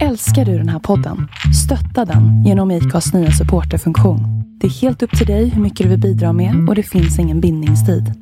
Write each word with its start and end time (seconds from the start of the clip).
Älskar 0.00 0.44
du 0.44 0.58
den 0.58 0.68
här 0.68 0.78
podden? 0.78 1.28
Stötta 1.64 2.04
den 2.04 2.44
genom 2.44 2.70
IKAs 2.70 3.12
nya 3.12 3.30
supporterfunktion. 3.30 4.20
Det 4.60 4.66
är 4.66 4.70
helt 4.70 5.02
upp 5.02 5.18
till 5.18 5.26
dig 5.26 5.48
hur 5.48 5.62
mycket 5.62 5.84
du 5.84 5.88
vill 5.90 6.00
bidra 6.00 6.32
med 6.32 6.68
och 6.68 6.74
det 6.74 6.82
finns 6.82 7.18
ingen 7.18 7.40
bindningstid. 7.40 8.12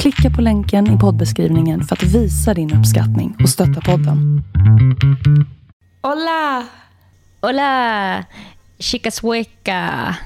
Klicka 0.00 0.30
på 0.30 0.40
länken 0.42 0.94
i 0.96 0.98
poddbeskrivningen 0.98 1.84
för 1.84 1.96
att 1.96 2.02
visa 2.02 2.54
din 2.54 2.74
uppskattning 2.74 3.36
och 3.42 3.48
stötta 3.50 3.80
podden. 3.80 4.42
Hola! 6.02 6.66
Hola, 7.40 8.24
chicas 8.78 9.22
hueca. 9.24 10.16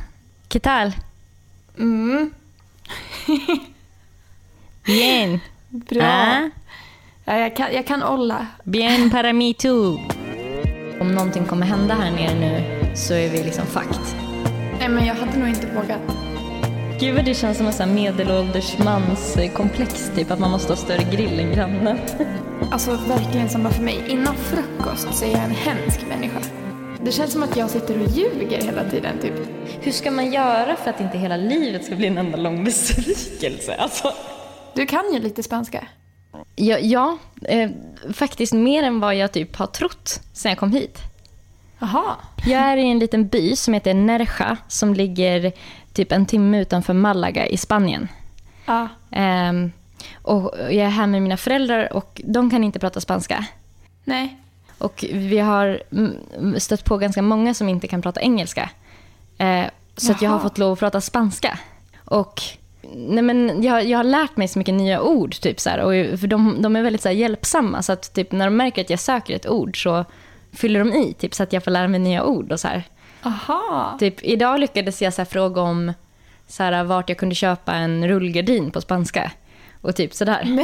¿Qué 0.49 0.61
tal? 0.61 0.93
Mm, 1.79 2.31
Bien. 4.87 5.41
bra. 5.71 6.03
Ah, 6.05 6.51
Ja, 7.25 7.37
jag, 7.39 7.57
kan, 7.57 7.67
jag 7.75 7.87
kan 7.87 8.03
olla. 8.03 8.47
bien 8.65 9.11
para 9.11 9.33
mí 9.33 9.55
too. 9.55 9.99
Om 11.03 11.15
någonting 11.15 11.45
kommer 11.45 11.67
hända 11.67 11.95
här 11.95 12.11
nere 12.11 12.35
nu 12.35 12.65
så 12.95 13.15
är 13.15 13.29
vi 13.29 13.43
liksom 13.43 13.67
fucked. 13.67 14.01
Nej, 14.79 14.89
men 14.89 15.07
jag 15.07 15.15
hade 15.15 15.39
nog 15.39 15.49
inte 15.49 15.67
vågat. 15.67 16.01
Gud 17.01 17.15
vad 17.15 17.25
det 17.25 17.35
känns 17.35 17.57
som 17.57 17.67
en 17.67 17.73
sån 17.73 17.95
medelålders 17.95 18.79
mans 18.79 19.39
komplex 19.55 20.11
typ 20.17 20.31
att 20.31 20.39
man 20.39 20.51
måste 20.51 20.73
ha 20.73 20.77
större 20.77 21.03
grill 21.13 21.41
än 21.41 21.53
grannen. 21.53 21.99
Alltså 22.73 22.91
verkligen 22.91 23.49
samma 23.49 23.71
för 23.71 23.83
mig. 23.83 24.05
Innan 24.09 24.35
frukost 24.35 25.15
så 25.15 25.25
är 25.25 25.31
jag 25.31 25.45
en 25.45 25.51
hemsk 25.51 26.01
människa. 26.09 26.41
Det 27.05 27.13
känns 27.13 27.33
som 27.33 27.43
att 27.43 27.57
jag 27.57 27.71
sitter 27.71 28.03
och 28.03 28.09
ljuger 28.09 28.63
hela 28.63 28.91
tiden, 28.91 29.19
typ. 29.23 29.35
Hur 29.81 29.93
ska 29.93 30.11
man 30.11 30.33
göra 30.33 30.77
för 30.77 30.91
att 30.91 31.01
inte 31.01 31.19
hela 31.19 31.37
livet 31.37 31.85
ska 31.85 31.97
bli 31.97 32.07
en 32.07 32.19
enda 32.19 32.39
lång 32.39 32.65
besvikelse? 32.65 33.75
Alltså. 33.75 34.13
Du 34.75 34.87
kan 34.87 35.13
ju 35.13 35.21
lite 35.21 35.43
spanska. 35.43 35.87
Ja, 36.57 36.79
ja 36.79 37.19
eh, 37.43 37.71
faktiskt 38.13 38.53
mer 38.53 38.83
än 38.83 39.01
vad 39.01 39.15
jag 39.15 39.33
typ 39.33 39.57
har 39.57 39.67
trott 39.67 40.21
sen 40.33 40.51
jag 40.51 40.59
kom 40.59 40.73
hit. 40.73 40.99
Jaha. 41.79 42.17
Jag 42.47 42.61
är 42.61 42.77
i 42.77 42.91
en 42.91 42.99
liten 42.99 43.29
by 43.29 43.57
som 43.57 43.75
heter 43.75 43.95
Nerja 43.95 44.57
som 44.69 44.95
ligger 44.95 45.53
typ 45.93 46.13
en 46.13 46.27
timme 46.27 46.61
utanför 46.61 46.95
Malaga 46.95 47.47
i 47.47 47.57
Spanien. 47.57 48.09
Ja. 48.67 48.89
Ehm, 49.11 49.73
och 50.23 50.55
jag 50.59 50.75
är 50.75 50.89
här 50.89 51.07
med 51.07 51.23
mina 51.23 51.37
föräldrar 51.37 51.93
och 51.93 52.21
de 52.25 52.51
kan 52.51 52.65
inte 52.65 52.79
prata 52.79 53.01
spanska. 53.01 53.47
Nej. 54.05 54.37
Och 54.79 55.05
vi 55.13 55.39
har 55.39 55.83
stött 56.59 56.85
på 56.85 56.99
ganska 56.99 57.23
många 57.23 57.55
som 57.55 57.69
inte 57.69 57.89
kan 57.89 58.03
prata 58.03 58.21
engelska. 58.21 58.71
Eh, 59.39 59.65
så 59.97 60.15
jag 60.21 60.31
har 60.31 60.39
fått 60.39 60.59
lov 60.59 60.73
att 60.73 60.79
prata 60.79 61.01
spanska. 61.01 61.59
Och 62.05 62.43
nej 62.95 63.23
men 63.23 63.63
jag, 63.63 63.85
jag 63.85 63.99
har 63.99 64.05
lärt 64.05 64.37
mig 64.37 64.49
så 64.49 64.59
mycket 64.59 64.75
nya 64.75 65.03
ord. 65.03 65.35
Typ 65.41 65.61
så 65.61 65.71
här, 65.71 65.79
och, 65.79 66.21
för 66.21 66.27
de, 66.27 66.63
de 66.63 66.77
är 66.77 66.83
väldigt 66.83 67.03
så 67.03 67.09
här, 67.09 67.17
hjälpsamma. 67.17 67.83
Så 67.83 67.93
att 67.93 68.15
typ, 68.15 68.33
när 68.33 68.45
de 68.45 68.57
märker 68.57 68.83
att 68.83 68.91
jag 68.91 69.01
söker 69.01 69.37
ett 69.37 69.49
ord 69.49 69.83
så 69.83 70.05
fyller 70.53 70.79
de 70.79 70.93
i 70.93 71.13
typ, 71.13 71.35
så 71.35 71.43
att 71.43 71.53
jag 71.53 71.65
får 71.65 71.71
lära 71.71 71.89
mig 71.89 72.01
nya 72.01 72.25
ord. 72.25 72.53
Och 72.53 72.61
så 72.61 72.69
här. 72.69 72.83
Aha. 73.23 73.97
Typ, 74.01 74.23
idag 74.23 74.61
lyckades 74.61 75.03
jag 75.03 75.15
så 75.15 75.21
här, 75.21 75.27
fråga 75.27 75.61
om 75.61 75.93
så 76.47 76.63
här, 76.63 76.85
vart 76.85 77.09
jag 77.09 77.19
kunde 77.19 77.35
köpa 77.35 77.75
en 77.75 78.09
rullgardin 78.09 78.71
på 78.71 78.81
spanska. 78.81 79.33
Och 79.81 79.97
typ 79.97 80.15
sådär. 80.15 80.59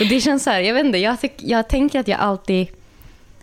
Och 0.00 0.06
det 0.06 0.20
känns 0.20 0.44
så 0.44 0.50
här, 0.50 0.60
jag 0.60 0.74
vet 0.74 0.84
inte, 0.84 0.98
jag, 0.98 1.20
tyck, 1.20 1.34
jag 1.38 1.68
tänker 1.68 2.00
att 2.00 2.08
jag 2.08 2.20
alltid... 2.20 2.68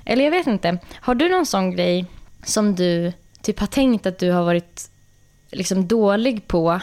Eller 0.05 0.23
jag 0.23 0.31
vet 0.31 0.47
inte. 0.47 0.77
Har 0.93 1.15
du 1.15 1.29
någon 1.29 1.45
sån 1.45 1.71
grej 1.71 2.05
som 2.43 2.75
du 2.75 3.13
typ 3.41 3.59
har 3.59 3.67
tänkt 3.67 4.05
att 4.05 4.19
du 4.19 4.31
har 4.31 4.43
varit 4.43 4.89
liksom 5.51 5.87
dålig 5.87 6.47
på 6.47 6.79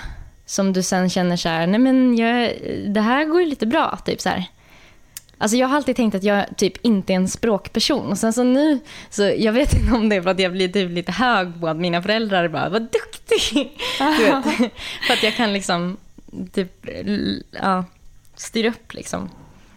som 0.49 0.73
du 0.73 0.83
sen 0.83 1.11
känner 1.11 1.37
så 1.37 1.49
här, 1.49 1.67
nej 1.67 1.81
men 1.81 2.17
jag, 2.17 2.53
det 2.87 3.01
här 3.01 3.25
går 3.25 3.41
ju 3.41 3.47
lite 3.47 3.67
bra, 3.67 3.99
typ 4.05 4.21
så 4.21 4.29
här. 4.29 4.45
Alltså 5.39 5.57
jag 5.57 5.69
har 5.69 5.77
alltid 5.77 5.97
tänkt 5.97 6.15
att 6.15 6.23
jag 6.23 6.57
typ 6.57 6.85
inte 6.85 7.13
är 7.13 7.17
en 7.17 7.29
språkperson. 7.29 8.07
Och 8.07 8.19
sen 8.19 8.33
så 8.33 8.43
nu, 8.43 8.81
så 9.11 9.23
jag 9.23 9.53
vet 9.53 9.75
inte 9.75 9.95
om 9.95 10.09
det 10.09 10.17
är 10.17 10.23
för 10.23 10.31
att 10.31 10.39
jag 10.39 10.53
blir 10.53 10.69
typ 10.69 10.91
lite 10.91 11.13
hög 11.13 11.61
på 11.61 11.69
att 11.69 11.77
mina 11.77 12.03
föräldrar 12.03 12.49
bara, 12.49 12.69
vad 12.69 12.83
duktig! 12.83 13.79
Du 14.19 14.25
vet, 14.25 14.45
för 15.07 15.15
att 15.15 15.23
jag 15.23 15.35
kan 15.35 15.53
liksom 15.53 15.97
typ, 16.53 16.87
ja, 17.51 17.85
styra 18.35 18.69
upp 18.69 18.95
liksom. 18.95 19.31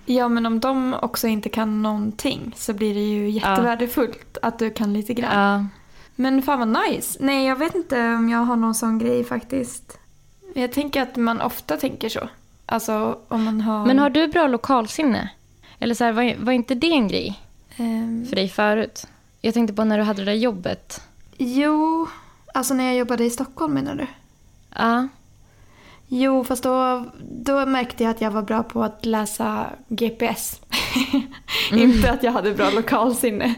Ja, 0.05 0.29
men 0.29 0.45
om 0.45 0.59
de 0.59 0.93
också 1.01 1.27
inte 1.27 1.49
kan 1.49 1.81
någonting 1.81 2.51
så 2.55 2.73
blir 2.73 2.93
det 2.93 3.01
ju 3.01 3.29
jättevärdefullt 3.29 4.37
att 4.41 4.59
du 4.59 4.69
kan 4.69 4.93
lite 4.93 5.13
grann. 5.13 5.39
Ja. 5.39 5.65
Men 6.15 6.41
fan 6.41 6.59
vad 6.59 6.83
nice. 6.89 7.17
Nej, 7.21 7.47
jag 7.47 7.55
vet 7.55 7.75
inte 7.75 8.13
om 8.13 8.29
jag 8.29 8.39
har 8.39 8.55
någon 8.55 8.75
sån 8.75 8.99
grej 8.99 9.23
faktiskt. 9.23 9.97
Jag 10.55 10.71
tänker 10.71 11.01
att 11.01 11.15
man 11.15 11.41
ofta 11.41 11.77
tänker 11.77 12.09
så. 12.09 12.29
Alltså 12.65 13.19
om 13.27 13.43
man 13.43 13.61
har... 13.61 13.85
Men 13.85 13.99
har 13.99 14.09
du 14.09 14.27
bra 14.27 14.47
lokalsinne? 14.47 15.29
Eller 15.79 15.95
så 15.95 16.03
här, 16.03 16.11
var, 16.11 16.35
var 16.37 16.53
inte 16.53 16.75
det 16.75 16.91
en 16.91 17.07
grej 17.07 17.39
Ehm, 17.77 18.25
för 18.25 18.35
dig 18.35 18.49
förut? 18.49 19.07
Jag 19.41 19.53
tänkte 19.53 19.73
på 19.73 19.83
när 19.83 19.97
du 19.97 20.03
hade 20.03 20.21
det 20.21 20.31
där 20.31 20.37
jobbet. 20.37 21.01
Jo, 21.37 22.07
alltså 22.53 22.73
när 22.73 22.83
jag 22.83 22.95
jobbade 22.95 23.25
i 23.25 23.29
Stockholm 23.29 23.73
menar 23.73 23.95
du? 23.95 24.07
Ja. 24.75 25.07
Jo, 26.07 26.43
fast 26.43 26.63
då, 26.63 27.05
då 27.31 27.65
märkte 27.65 28.03
jag 28.03 28.11
att 28.11 28.21
jag 28.21 28.31
var 28.31 28.41
bra 28.41 28.63
på 28.63 28.83
att 28.83 29.05
läsa 29.05 29.69
GPS. 29.87 30.61
Inte 31.71 32.11
att 32.11 32.23
jag 32.23 32.31
hade 32.31 32.51
bra 32.53 32.69
lokalsinne. 32.69 33.55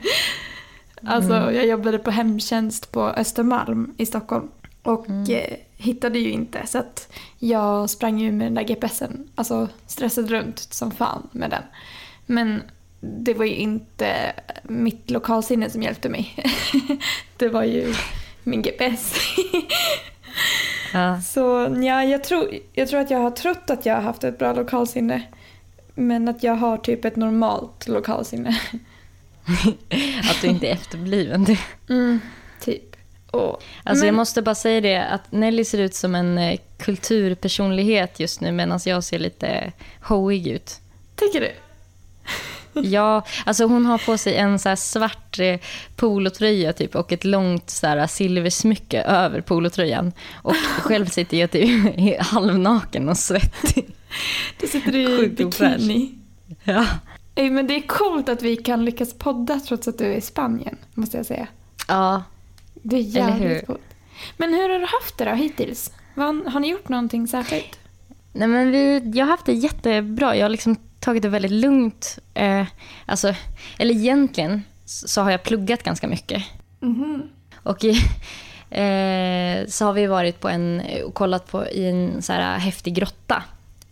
Alltså, 1.06 1.34
jag 1.34 1.66
jobbade 1.66 2.00
på 2.00 2.12
hemtjänst 2.12 2.92
på 2.92 3.02
Östermalm 3.02 3.94
i 3.98 4.06
Stockholm. 4.06 4.50
Och 4.84 5.30
eh, 5.30 5.58
hittade 5.84 6.20
ju 6.20 6.32
inte, 6.32 6.68
så 6.68 6.78
att 6.78 7.14
jag 7.40 7.90
sprang 7.90 8.20
ju 8.20 8.32
med 8.32 8.48
den 8.48 8.54
där 8.54 8.64
GPSen. 8.64 9.30
Alltså 9.36 9.70
stressade 9.88 10.28
runt 10.28 10.60
som 10.60 10.92
fan 10.92 11.30
med 11.32 11.50
den. 11.50 11.64
Men 12.26 12.62
det 13.00 13.34
var 13.34 13.46
ju 13.46 13.56
inte 13.56 14.34
mitt 14.64 15.12
lokalsinne 15.12 15.70
som 15.70 15.82
hjälpte 15.82 16.10
mig. 16.10 16.36
det 17.38 17.50
var 17.50 17.64
ju 17.64 17.94
min 18.44 18.62
GPS. 18.62 19.16
ja. 20.94 21.22
Så 21.26 21.76
ja, 21.84 22.04
jag 22.04 22.24
tror, 22.24 22.50
jag 22.74 22.90
tror 22.90 23.00
att 23.00 23.12
jag 23.12 23.20
har 23.20 23.32
trott 23.32 23.70
att 23.70 23.86
jag 23.86 23.96
har 23.96 24.02
haft 24.02 24.24
ett 24.24 24.40
bra 24.40 24.54
lokalsinne. 24.54 25.24
Men 25.96 26.28
att 26.28 26.44
jag 26.44 26.56
har 26.56 26.78
typ 26.78 27.06
ett 27.06 27.16
normalt 27.16 27.88
lokalsinne. 27.88 28.60
Att 30.30 30.42
du 30.42 30.48
inte 30.48 30.68
är 30.68 30.74
efterbliven. 30.74 31.46
Mm, 31.90 32.20
typ. 32.62 32.93
Och, 33.34 33.64
Alltså 33.84 34.06
jag 34.06 34.12
men- 34.12 34.16
måste 34.16 34.42
bara 34.42 34.56
säga 34.56 34.82
det 34.82 35.04
att 35.08 35.32
Nelly 35.32 35.66
ser 35.66 35.78
ut 35.78 35.96
som 35.96 36.16
en 36.16 36.38
eh, 36.38 36.60
kulturpersonlighet 36.78 38.20
just 38.20 38.42
nu 38.42 38.52
medan 38.52 38.80
jag 38.86 39.04
ser 39.04 39.20
lite 39.20 39.72
showig 40.02 40.48
ut. 40.48 40.80
Tycker 41.16 41.40
du? 41.42 41.52
Ja, 42.90 43.26
alltså 43.46 43.66
hon 43.66 43.86
har 43.86 43.98
på 43.98 44.18
sig 44.18 44.36
en 44.36 44.60
så 44.60 44.76
svart 44.76 45.40
eh, 45.40 45.60
polotröja 45.96 46.74
typ 46.74 46.96
och 46.96 47.12
ett 47.12 47.24
långt 47.24 47.70
så 47.70 47.88
här 47.88 48.08
silversmycke 48.08 49.02
över 49.02 49.42
polotröjan. 49.42 50.12
Och 50.34 50.56
själv 50.82 51.06
sitter 51.06 51.38
jag 51.38 51.52
typ 51.52 52.20
halvnaken 52.20 53.10
och 53.10 53.18
svettig. 53.18 53.86
Du 54.60 54.68
sitter 54.68 54.96
i 54.96 55.18
Sjukt 55.18 55.42
ofräsch. 55.42 55.78
bikini. 55.78 56.12
Ja. 56.64 56.86
Ey, 57.36 57.50
men 57.50 57.68
det 57.68 57.76
är 57.76 57.88
coolt 57.88 58.30
att 58.30 58.42
vi 58.42 58.56
kan 58.58 58.86
lyckas 58.86 59.14
podda 59.14 59.60
trots 59.60 59.88
att 59.88 59.98
du 59.98 60.06
är 60.06 60.18
i 60.18 60.22
Spanien, 60.22 60.78
måste 60.94 61.18
jag 61.18 61.26
säga. 61.26 61.48
ja. 61.88 62.24
Det 62.74 62.96
är 62.96 63.02
jävligt 63.02 63.66
coolt. 63.68 63.82
Men 64.38 64.54
hur 64.54 64.70
har 64.70 64.80
du 64.80 64.86
haft 64.86 65.18
det 65.18 65.26
då 65.26 65.32
hittills? 65.32 65.92
Vad, 66.16 66.36
har 66.54 66.60
ni 66.60 66.70
gjort 66.70 66.90
någonting 66.90 67.28
särskilt? 67.28 67.80
Nej, 68.34 68.48
men 68.48 68.72
vi, 68.72 69.12
jag 69.14 69.26
har 69.26 69.32
haft 69.32 69.46
det 69.46 69.54
jättebra. 69.54 70.36
Jag 70.36 70.44
har 70.46 70.50
liksom 70.50 70.76
tagit 71.00 71.22
det 71.24 71.30
väldigt 71.30 71.52
lugnt. 71.52 72.20
Eh, 72.34 72.66
alltså, 73.06 73.34
eller 73.78 73.96
egentligen 73.96 74.64
så 74.86 75.22
har 75.22 75.32
jag 75.32 75.44
pluggat 75.44 75.84
ganska 75.84 76.08
mycket. 76.08 76.44
Mhm. 76.80 77.24
Och 77.64 77.84
i, 77.84 77.90
eh, 78.70 79.68
så 79.68 79.86
har 79.86 79.94
vi 79.94 80.08
varit 80.08 80.40
på 80.40 80.50
en, 80.50 80.82
och 81.06 81.14
kollat 81.14 81.52
på 81.52 81.68
i 81.68 81.86
en 81.90 82.22
så 82.22 82.34
här 82.34 82.58
häftig 82.58 82.94
grotta 82.96 83.44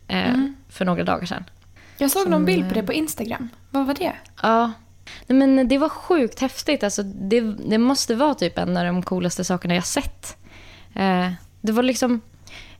eh, 0.08 0.30
Mm. 0.30 0.56
för 0.70 0.86
några 0.86 1.04
dagar 1.04 1.26
sedan. 1.26 1.44
Jag 1.98 2.12
såg 2.12 2.22
Som, 2.22 2.32
någon 2.32 2.46
bild 2.46 2.64
på 2.64 2.70
eh, 2.70 2.74
det 2.74 2.84
på 2.84 2.94
Instagram. 2.94 3.50
Vad 3.70 3.86
var 3.88 3.94
det? 3.94 4.14
Ja. 4.42 4.72
Nej, 5.28 5.48
men 5.48 5.68
det 5.68 5.78
var 5.78 5.90
sjukt 5.90 6.40
häftigt. 6.40 6.84
Alltså, 6.84 7.04
det, 7.04 7.42
det 7.42 7.78
måste 7.78 8.16
vara 8.16 8.36
typ 8.36 8.58
en 8.58 8.78
av 8.78 8.86
de 8.86 9.04
coolaste 9.04 9.44
sakerna 9.44 9.76
jag 9.76 9.86
sett. 9.86 10.38
Eh, 10.96 11.32
det 11.62 11.72
var 11.72 11.84
liksom 11.84 12.22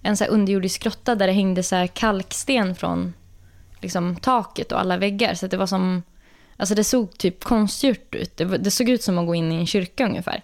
en 0.02 0.18
så 0.18 0.26
underjordisk 0.26 0.84
grotta 0.84 1.16
där 1.16 1.28
det 1.28 1.34
hängde 1.34 1.64
så 1.64 1.76
här 1.76 1.88
kalksten 1.88 2.76
från 2.76 3.14
liksom, 3.80 4.16
taket 4.16 4.72
och 4.72 4.80
alla 4.80 4.98
väggar. 4.98 5.34
Så 5.34 5.48
det 5.48 5.58
var 5.58 5.68
som... 5.68 6.04
Alltså 6.58 6.76
det 6.76 6.84
såg 6.84 7.18
typ 7.18 7.44
konstgjort 7.44 8.16
ut. 8.16 8.38
Det, 8.38 8.46
det 8.46 8.72
såg 8.72 8.90
ut 8.90 9.04
som 9.04 9.18
att 9.18 9.28
gå 9.28 9.36
in 9.36 9.52
i 9.52 9.56
en 9.56 9.68
kyrka 9.68 10.06
ungefär. 10.06 10.44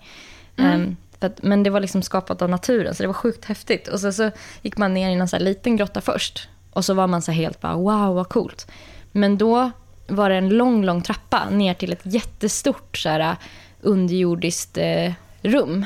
För 1.19 1.27
att, 1.27 1.43
men 1.43 1.63
det 1.63 1.69
var 1.69 1.79
liksom 1.79 2.01
skapat 2.01 2.41
av 2.41 2.49
naturen, 2.49 2.95
så 2.95 3.03
det 3.03 3.07
var 3.07 3.13
sjukt 3.13 3.45
häftigt. 3.45 3.87
Och 3.87 3.99
så, 3.99 4.11
så 4.11 4.31
gick 4.61 4.77
man 4.77 4.93
ner 4.93 5.09
i 5.09 5.13
en 5.13 5.27
så 5.27 5.39
liten 5.39 5.77
grotta 5.77 6.01
först. 6.01 6.49
Och 6.73 6.85
så 6.85 6.93
var 6.93 7.07
man 7.07 7.21
så 7.21 7.31
helt 7.31 7.61
bara 7.61 7.75
wow 7.75 8.15
vad 8.15 8.29
coolt. 8.29 8.71
Men 9.11 9.37
då 9.37 9.71
var 10.07 10.29
det 10.29 10.35
en 10.35 10.49
lång, 10.49 10.83
lång 10.85 11.01
trappa 11.01 11.49
ner 11.49 11.73
till 11.73 11.93
ett 11.93 12.01
jättestort 12.03 12.97
så 12.97 13.09
här, 13.09 13.35
underjordiskt 13.81 14.77
eh, 14.77 15.13
rum. 15.41 15.85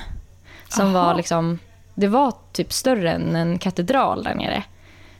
Som 0.70 0.96
Aha. 0.96 1.06
var 1.06 1.16
liksom, 1.16 1.60
det 1.96 2.08
var 2.08 2.34
typ 2.52 2.74
större 2.74 3.12
än 3.12 3.36
en 3.36 3.60
katedral 3.60 4.24
där 4.24 4.36
nere. 4.36 4.64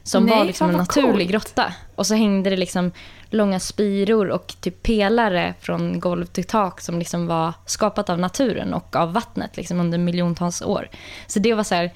Som 0.02 0.24
Nej, 0.24 0.38
var 0.38 0.44
liksom 0.44 0.70
en 0.70 0.76
naturlig 0.76 1.12
coolt. 1.12 1.30
grotta. 1.30 1.74
Och 1.94 2.06
så 2.06 2.14
hängde 2.14 2.50
det 2.50 2.56
liksom 2.56 2.92
långa 3.30 3.60
spiror 3.60 4.28
och 4.30 4.54
typ 4.60 4.82
pelare 4.82 5.54
från 5.60 6.00
golv 6.00 6.26
till 6.26 6.44
tak 6.44 6.80
som 6.80 6.98
liksom 6.98 7.26
var 7.26 7.52
skapat 7.66 8.10
av 8.10 8.18
naturen 8.18 8.74
och 8.74 8.96
av 8.96 9.12
vattnet 9.12 9.56
liksom 9.56 9.80
under 9.80 9.98
miljontals 9.98 10.62
år. 10.62 10.88
Så 11.26 11.38
det 11.38 11.54
var 11.54 11.64
så 11.64 11.74
här, 11.74 11.92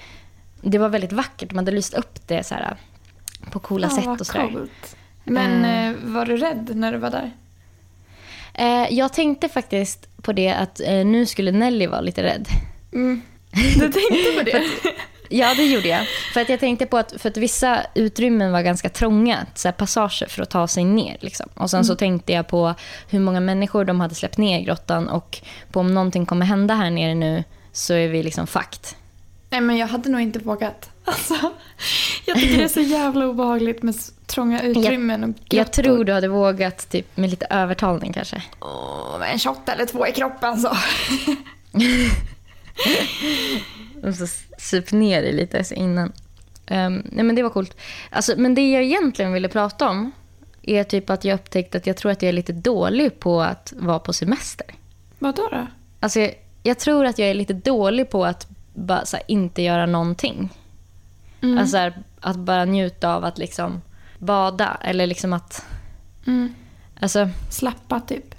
det 0.61 0.79
var 0.79 0.88
väldigt 0.88 1.12
vackert. 1.12 1.49
De 1.49 1.58
hade 1.58 1.70
lyst 1.70 1.94
upp 1.94 2.29
det 2.29 2.47
så 2.47 2.55
här, 2.55 2.76
på 3.50 3.58
coola 3.58 3.88
Ja, 3.91 3.97
sätt 4.03 4.20
och 4.20 4.26
sådär. 4.26 4.69
Men 5.26 5.64
Eh. 5.64 5.88
eh, 5.88 5.94
var 6.02 6.26
du 6.26 6.37
rädd 6.37 6.70
när 6.76 6.93
du 6.93 6.99
var 6.99 7.11
där? 7.11 7.31
Eh, 8.55 8.94
jag 8.94 9.12
tänkte 9.12 9.49
faktiskt 9.49 10.08
på 10.23 10.32
det 10.32 10.49
att 10.49 10.81
eh, 10.81 11.05
nu 11.06 11.26
skulle 11.26 11.52
Nelly 11.52 11.87
vara 11.87 12.00
lite 12.00 12.23
rädd. 12.23 12.49
Mm. 12.93 13.23
Du 13.78 13.93
tänkte 13.93 14.32
på 14.38 14.43
det? 14.44 14.62
Ja, 15.28 15.55
det 15.55 15.64
gjorde 15.64 15.88
jag. 15.88 16.06
För 16.34 16.40
att 16.40 16.49
jag 16.49 16.61
tänkte 16.61 16.87
på 16.87 16.96
att, 16.99 17.14
för 17.19 17.28
att 17.28 17.37
vissa 17.37 17.81
utrymmen 17.94 18.52
var 18.52 18.62
ganska 18.62 18.88
trånga, 18.88 19.46
så 19.55 19.73
passager 19.73 20.26
för 20.26 20.43
att 20.43 20.50
ta 20.50 20.69
sig 20.69 20.84
ner. 20.84 21.17
Liksom. 21.20 21.49
Och 21.55 21.70
sen 21.70 21.84
så 21.84 21.96
tänkte 21.96 22.32
jag 22.32 22.49
på 22.49 22.75
hur 23.11 23.20
många 23.20 23.40
människor 23.40 23.84
de 23.84 24.00
hade 24.00 24.14
släppt 24.14 24.38
ner 24.38 24.61
i 24.61 24.62
grottan 24.62 25.08
och 25.08 25.38
på 25.72 25.81
om 25.81 25.94
någonting 25.94 26.26
kommer 26.26 26.46
hända 26.46 26.75
här 26.75 26.90
nere 26.90 27.14
nu 27.14 27.44
så 27.72 27.94
är 27.94 28.08
vi 28.08 28.22
liksom 28.22 28.46
fakt. 28.46 28.96
Nej 29.50 29.61
men 29.61 29.76
jag 29.76 29.87
hade 29.87 30.08
nog 30.08 30.20
inte 30.20 30.38
vågat. 30.38 30.90
Alltså, 31.08 31.35
jag 32.25 32.37
tycker 32.38 32.56
det 32.56 32.64
är 32.64 32.69
så 32.69 32.81
jävla 32.81 33.26
obehagligt 33.26 33.82
med 33.82 33.94
trånga 34.26 34.62
utrymmen 34.62 35.25
och 35.25 35.31
grottor. 35.31 35.58
Jag 35.58 35.73
tror 35.73 36.05
du 36.05 36.12
hade 36.12 36.29
vågat 36.29 36.91
typ, 36.91 37.17
med 37.17 37.31
lite 37.31 37.47
övertalning 37.50 38.12
kanske. 38.12 38.43
Åh, 38.61 39.19
med 39.19 39.32
en 39.32 39.38
shot 39.38 39.69
eller 39.69 39.87
två 39.87 40.06
i 40.06 40.12
kroppen 40.12 40.61
så. 40.61 40.69
Och 44.03 44.14
så 44.14 44.26
sup 44.58 44.93
ner 44.93 45.23
dig 45.23 45.32
lite 45.32 45.64
så 45.64 45.75
innan. 45.75 46.12
Ehm, 46.67 47.03
nej 47.05 47.25
men 47.25 47.37
det 47.37 47.43
var 47.43 47.50
coolt. 47.50 47.76
Alltså, 48.11 48.35
men 48.37 48.55
det 48.55 48.70
jag 48.70 48.82
egentligen 48.82 49.32
ville 49.32 49.49
prata 49.49 49.88
om 49.88 50.12
är 50.62 50.85
typ 50.85 51.11
att 51.11 51.25
jag 51.25 51.35
upptäckte 51.35 51.79
att 51.79 51.87
jag 51.87 51.97
tror 51.97 52.12
att 52.12 52.23
jag 52.23 52.29
är 52.29 52.32
lite 52.32 52.53
dålig 52.53 53.20
på 53.20 53.43
att 53.43 53.73
vara 53.76 53.99
på 53.99 54.12
semester. 54.12 54.67
Vadå 55.19 55.49
då? 55.50 55.67
Alltså, 56.00 56.20
jag, 56.20 56.35
jag 56.62 56.79
tror 56.79 57.05
att 57.05 57.19
jag 57.19 57.29
är 57.29 57.35
lite 57.35 57.53
dålig 57.53 58.11
på 58.11 58.25
att 58.25 58.47
bara, 58.75 59.05
här, 59.12 59.23
inte 59.29 59.62
göra 59.62 59.87
någonting. 59.87 60.50
Mm. 61.42 61.58
Alltså 61.58 61.72
så 61.72 61.76
här, 61.76 62.02
att 62.20 62.36
bara 62.36 62.64
njuta 62.64 63.14
av 63.14 63.24
att 63.24 63.38
liksom 63.38 63.82
bada 64.18 64.78
eller 64.82 65.06
liksom 65.06 65.32
att... 65.32 65.66
Mm. 66.26 66.54
Alltså, 67.00 67.28
Slappa 67.50 68.00
typ. 68.00 68.34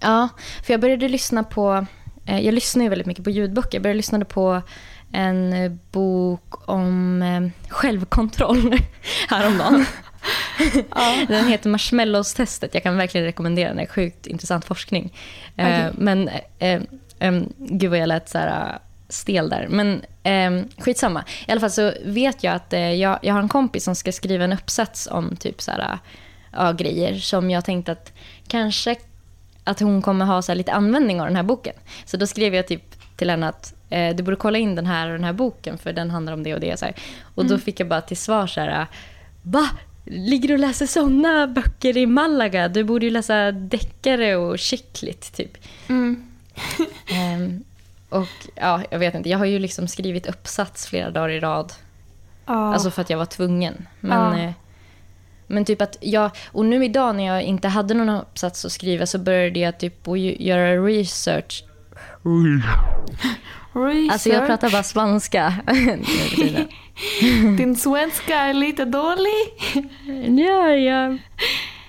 Ja, 0.00 0.28
för 0.62 0.72
jag 0.72 0.80
började 0.80 1.08
lyssna 1.08 1.44
på... 1.44 1.86
Eh, 2.26 2.40
jag 2.40 2.54
lyssnar 2.54 2.82
ju 2.82 2.88
väldigt 2.88 3.06
mycket 3.06 3.24
på 3.24 3.30
ljudböcker. 3.30 3.74
Jag 3.74 3.82
började 3.82 3.96
lyssna 3.96 4.24
på 4.24 4.62
en 5.12 5.52
eh, 5.52 5.72
bok 5.90 6.68
om 6.68 7.22
eh, 7.22 7.70
självkontroll 7.70 8.78
häromdagen. 9.28 9.86
Den 11.28 11.48
heter 11.48 11.70
Marshmallows-testet. 11.70 12.74
Jag 12.74 12.82
kan 12.82 12.96
verkligen 12.96 13.26
rekommendera 13.26 13.68
den. 13.68 13.76
Det 13.76 13.82
är 13.82 13.86
sjukt 13.86 14.26
intressant 14.26 14.64
forskning. 14.64 15.12
Eh, 15.56 15.66
Okej. 15.66 15.90
Men 15.98 16.28
eh, 16.58 16.82
eh, 17.18 17.42
gud 17.58 17.90
vad 17.90 17.98
jag 17.98 18.08
lät 18.08 18.28
så 18.28 18.38
här 18.38 18.72
eh, 18.72 18.78
stel 19.08 19.48
där. 19.48 19.66
Men 19.68 20.02
eh, 20.22 20.66
skitsamma. 20.78 21.24
I 21.46 21.52
alla 21.52 21.60
fall 21.60 21.70
så 21.70 21.92
vet 22.04 22.44
jag 22.44 22.54
att 22.54 22.72
eh, 22.72 22.92
jag, 22.92 23.18
jag 23.22 23.34
har 23.34 23.40
en 23.40 23.48
kompis 23.48 23.84
som 23.84 23.94
ska 23.94 24.12
skriva 24.12 24.44
en 24.44 24.52
uppsats 24.52 25.08
om 25.10 25.36
typ 25.36 25.62
så 25.62 25.70
här, 25.70 25.80
eh, 25.80 25.98
ja, 26.52 26.72
grejer 26.72 27.14
som 27.14 27.50
jag 27.50 27.64
tänkte 27.64 27.92
att 27.92 28.12
kanske 28.48 28.96
att 29.64 29.80
hon 29.80 30.02
kommer 30.02 30.24
ha 30.24 30.42
så 30.42 30.52
här 30.52 30.56
lite 30.56 30.72
användning 30.72 31.20
av 31.20 31.26
den 31.26 31.36
här 31.36 31.42
boken. 31.42 31.74
Så 32.04 32.16
då 32.16 32.26
skrev 32.26 32.54
jag 32.54 32.66
typ 32.66 32.82
till 33.16 33.30
henne 33.30 33.48
att 33.48 33.74
eh, 33.90 34.16
du 34.16 34.22
borde 34.22 34.36
kolla 34.36 34.58
in 34.58 34.74
den 34.74 34.86
här 34.86 35.06
och 35.06 35.12
den 35.12 35.24
här 35.24 35.32
boken 35.32 35.78
för 35.78 35.92
den 35.92 36.10
handlar 36.10 36.32
om 36.32 36.42
det 36.42 36.54
och 36.54 36.60
det. 36.60 36.78
Så 36.78 36.84
här. 36.84 36.94
Och 37.34 37.46
då 37.46 37.58
fick 37.58 37.80
jag 37.80 37.88
bara 37.88 38.00
till 38.00 38.16
svar 38.16 38.46
så 38.46 38.60
här, 38.60 38.86
va? 39.42 39.68
Ligger 40.06 40.48
du 40.48 40.54
och 40.54 40.60
läser 40.60 40.86
såna 40.86 41.46
böcker 41.46 41.96
i 41.96 42.06
Malaga? 42.06 42.68
Du 42.68 42.84
borde 42.84 43.06
ju 43.06 43.10
läsa 43.10 43.52
deckare 43.52 44.36
och 44.36 44.58
chicklit 44.58 45.32
typ. 45.32 45.58
Mm. 45.88 46.26
Ehm, 47.10 47.64
och 48.14 48.28
ja, 48.54 48.82
jag 48.90 48.98
vet 48.98 49.14
inte, 49.14 49.28
jag 49.28 49.38
har 49.38 49.44
ju 49.46 49.58
liksom 49.58 49.88
skrivit 49.88 50.26
uppsats 50.26 50.86
flera 50.86 51.10
dagar 51.10 51.28
i 51.28 51.40
rad. 51.40 51.72
Ja. 52.46 52.74
Alltså 52.74 52.90
för 52.90 53.02
att 53.02 53.10
jag 53.10 53.18
var 53.18 53.26
tvungen. 53.26 53.86
Men, 54.00 54.38
Ja. 54.38 54.44
eh, 54.44 54.52
men 55.46 55.64
typ 55.64 55.82
att 55.82 55.96
jag, 56.00 56.30
och 56.52 56.64
nu 56.64 56.84
idag 56.84 57.16
när 57.16 57.24
jag 57.26 57.42
inte 57.42 57.68
hade 57.68 57.94
någon 57.94 58.08
uppsats 58.08 58.64
att 58.64 58.72
skriva 58.72 59.06
så 59.06 59.18
började 59.18 59.58
jag 59.60 59.78
typ 59.78 60.08
att 60.08 60.18
göra 60.18 60.76
research. 60.76 61.64
Research. 62.22 64.12
Alltså 64.12 64.28
jag 64.28 64.46
pratar 64.46 64.70
bara 64.70 64.82
spanska. 64.82 65.54
Din 67.58 67.76
svenska 67.76 68.34
är 68.34 68.54
lite 68.54 68.84
dålig. 68.84 69.42
ja, 70.46 70.68
jag 70.68 71.18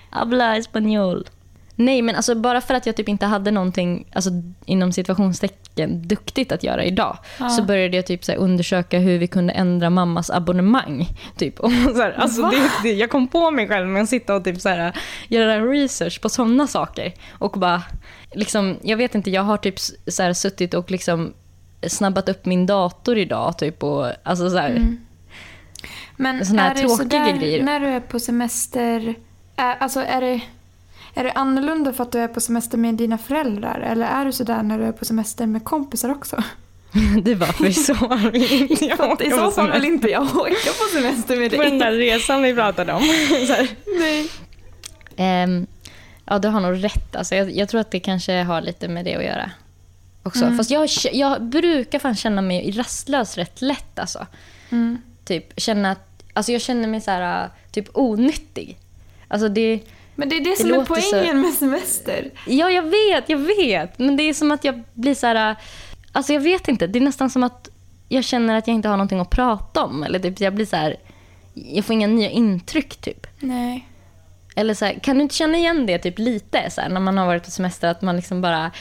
habla 0.10 0.58
español. 0.58 1.28
Nej, 1.76 2.02
men 2.02 2.16
alltså 2.16 2.36
bara 2.36 2.62
för 2.62 2.74
att 2.74 2.86
jag 2.86 2.96
typ 2.96 3.10
inte 3.10 3.26
hade 3.26 3.52
någonting 3.52 4.06
alltså, 4.14 4.30
inom 4.66 4.92
situationstecken 4.92 6.08
duktigt 6.08 6.52
att 6.52 6.64
göra 6.64 6.84
idag 6.84 7.18
Ja. 7.40 7.50
så 7.50 7.64
började 7.64 7.96
jag 7.96 8.06
typ 8.06 8.24
så 8.24 8.34
undersöka 8.34 9.00
hur 9.00 9.18
vi 9.18 9.28
kunde 9.28 9.54
ändra 9.54 9.90
mammas 9.90 10.30
abonnemang. 10.30 11.08
Typ. 11.38 11.60
Och 11.60 11.72
så 11.72 12.02
här, 12.02 12.12
alltså, 12.18 12.42
det, 12.42 12.72
det, 12.84 12.94
jag 12.94 13.10
kom 13.10 13.28
på 13.28 13.52
mig 13.52 13.68
själv 13.68 13.88
med 13.88 14.04
att 14.04 14.10
sitta 14.10 14.36
och 14.36 14.44
typ 14.44 14.62
så 14.62 14.70
här, 14.70 14.98
göra 15.28 15.60
research 15.66 16.22
på 16.22 16.30
sådana 16.30 16.68
saker. 16.68 17.14
Och 17.32 17.52
bara, 17.52 17.84
liksom, 18.34 18.78
jag 18.84 18.98
vet 18.98 19.16
inte, 19.16 19.30
jag 19.32 19.42
har 19.42 19.58
typ 19.58 19.80
så 20.08 20.24
här, 20.24 20.34
suttit 20.34 20.74
och 20.74 20.92
liksom 20.92 21.34
snabbat 21.88 22.30
upp 22.30 22.46
min 22.46 22.66
dator 22.66 23.18
idag. 23.18 23.58
Typ, 23.58 23.84
och, 23.84 24.08
alltså, 24.24 24.50
så 24.50 24.58
här, 24.58 24.70
Mm. 24.70 25.00
Men 26.18 26.46
Såna 26.46 26.62
här 26.62 26.72
är 26.72 26.76
tråkiga 26.76 26.98
sådär 26.98 27.38
grejer. 27.40 27.64
när 27.64 27.80
du 27.80 27.88
är 27.88 28.00
på 28.00 28.20
semester, 28.20 29.16
är, 29.56 29.76
alltså 29.80 30.00
är 30.00 30.22
det, 30.22 30.42
är 31.16 31.24
det 31.24 31.32
annorlunda 31.32 31.94
för 31.94 32.04
att 32.04 32.12
du 32.12 32.20
är 32.20 32.28
på 32.28 32.42
semester 32.42 32.78
med 32.78 32.96
dina 32.96 33.18
föräldrar 33.18 33.80
eller 33.80 34.06
är 34.06 34.26
du 34.26 34.32
sådär 34.32 34.64
när 34.64 34.80
du 34.80 34.86
är 34.86 34.92
på 34.92 35.06
semester 35.06 35.46
med 35.46 35.64
kompisar 35.64 36.10
också? 36.12 36.44
Det 37.24 37.36
var 37.36 37.48
för 37.48 37.72
så 37.72 38.30
vill 38.32 38.62
inte 38.72 38.86
jag 38.86 39.02
att 39.02 39.22
I 39.22 39.28
åka 39.28 39.36
så 39.38 39.52
fall 39.52 39.72
vill 39.72 39.86
inte 39.86 40.08
jag 40.12 40.24
åka 40.24 40.50
på 40.50 40.90
semester 40.94 41.38
med 41.40 41.52
På 41.56 41.64
den 41.64 41.80
där 41.80 41.92
dig. 41.92 42.00
resan 42.14 42.42
vi 42.42 42.54
pratade 42.54 42.94
om. 42.94 43.02
Nej. 44.00 44.30
Ehm, 45.16 45.68
ja, 46.26 46.40
du 46.40 46.48
har 46.48 46.60
nog 46.60 46.84
rätt. 46.84 47.16
Alltså, 47.16 47.36
jag, 47.36 47.52
jag 47.52 47.70
tror 47.70 47.82
att 47.82 47.92
det 47.92 48.00
kanske 48.00 48.44
har 48.44 48.62
lite 48.62 48.88
med 48.88 49.06
det 49.06 49.16
att 49.16 49.24
göra. 49.24 49.52
Också. 50.24 50.46
Mm. 50.46 50.58
Fast 50.58 50.72
jag, 50.72 50.90
jag 51.14 51.44
brukar 51.44 52.00
fan 52.00 52.16
känna 52.16 52.42
mig 52.42 52.72
rastlös 52.72 53.38
rätt 53.38 53.62
lätt. 53.62 54.00
Alltså. 54.00 54.28
Mm. 54.70 54.98
Typ, 55.26 55.54
känna, 55.58 55.92
att- 55.92 56.24
alltså, 56.34 56.52
jag 56.52 56.62
känner 56.62 56.88
mig 56.88 57.02
så 57.02 57.12
här, 57.12 57.50
typ 57.72 57.86
onyttig. 57.94 58.78
Alltså, 59.28 59.50
det, 59.50 59.80
Men 60.16 60.30
det 60.30 60.36
är 60.36 60.44
det, 60.44 60.50
Det 60.50 60.56
som 60.56 60.70
är 60.70 60.74
låter 60.78 60.96
så- 61.02 61.12
poängen 61.12 61.42
med 61.42 61.54
semester. 61.54 62.32
ja, 62.48 62.70
jag 62.72 62.84
vet, 62.84 63.30
jag 63.30 63.38
vet. 63.38 64.00
Men 64.00 64.18
det 64.18 64.24
är 64.24 64.34
som 64.34 64.52
att 64.52 64.64
jag 64.64 64.84
blir 64.94 65.16
så 65.16 65.28
här... 65.28 65.56
Alltså 66.12 66.34
jag 66.34 66.40
vet 66.42 66.68
inte. 66.68 66.88
Det 66.88 67.00
är 67.00 67.04
nästan 67.04 67.30
som 67.30 67.44
att 67.44 67.70
jag 68.10 68.24
känner 68.24 68.56
att 68.56 68.68
jag 68.68 68.76
inte 68.76 68.88
har 68.90 68.98
någonting 68.98 69.20
att 69.20 69.30
prata 69.30 69.84
om. 69.86 70.04
Eller 70.04 70.20
typ, 70.20 70.40
jag 70.40 70.56
blir 70.56 70.66
så 70.66 70.76
här... 70.76 70.96
Jag 71.54 71.86
får 71.86 71.94
inga 71.94 72.08
nya 72.08 72.30
intryck 72.30 72.96
typ. 72.98 73.28
Nej. 73.40 73.88
Eller 74.56 74.74
så 74.74 74.86
här, 74.86 74.94
kan 75.04 75.16
du 75.16 75.22
inte 75.22 75.36
känna 75.36 75.58
igen 75.58 75.86
det 75.86 75.98
typ 75.98 76.20
lite 76.20 76.70
så 76.72 76.82
här, 76.82 76.90
när 76.90 77.00
man 77.00 77.18
har 77.18 77.26
varit 77.26 77.44
på 77.44 77.52
semester? 77.52 77.88
Att 77.88 78.02
man 78.02 78.16
liksom 78.16 78.42
bara, 78.42 78.72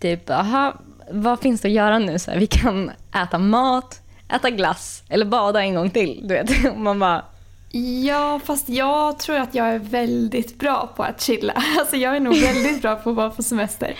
typ, 0.00 0.30
aha, 0.30 0.74
vad 1.10 1.40
finns 1.40 1.60
det 1.60 1.68
att 1.68 1.74
göra 1.74 1.98
nu? 1.98 2.18
Så 2.18 2.30
här, 2.30 2.38
vi 2.38 2.46
kan 2.46 2.90
äta 3.22 3.38
mat, 3.38 4.00
äta 4.34 4.50
glass 4.50 5.02
eller 5.08 5.26
bada 5.26 5.60
en 5.62 5.74
gång 5.74 5.90
till. 5.90 6.20
Du 6.28 6.34
vet. 6.34 6.50
Och 6.72 6.76
Man 6.80 6.98
bara, 6.98 7.24
Ja, 8.04 8.40
fast 8.44 8.68
jag 8.68 9.18
tror 9.18 9.36
att 9.36 9.54
jag 9.54 9.66
är 9.68 9.78
väldigt 9.78 10.58
bra 10.58 10.92
på 10.96 11.02
att 11.02 11.20
chilla. 11.20 11.52
Alltså 11.78 11.96
jag 11.96 12.16
är 12.16 12.20
nog 12.20 12.36
väldigt 12.36 12.82
bra 12.82 12.96
på 12.96 13.10
att 13.10 13.16
vara 13.16 13.30
på 13.30 13.42
semester. 13.42 13.94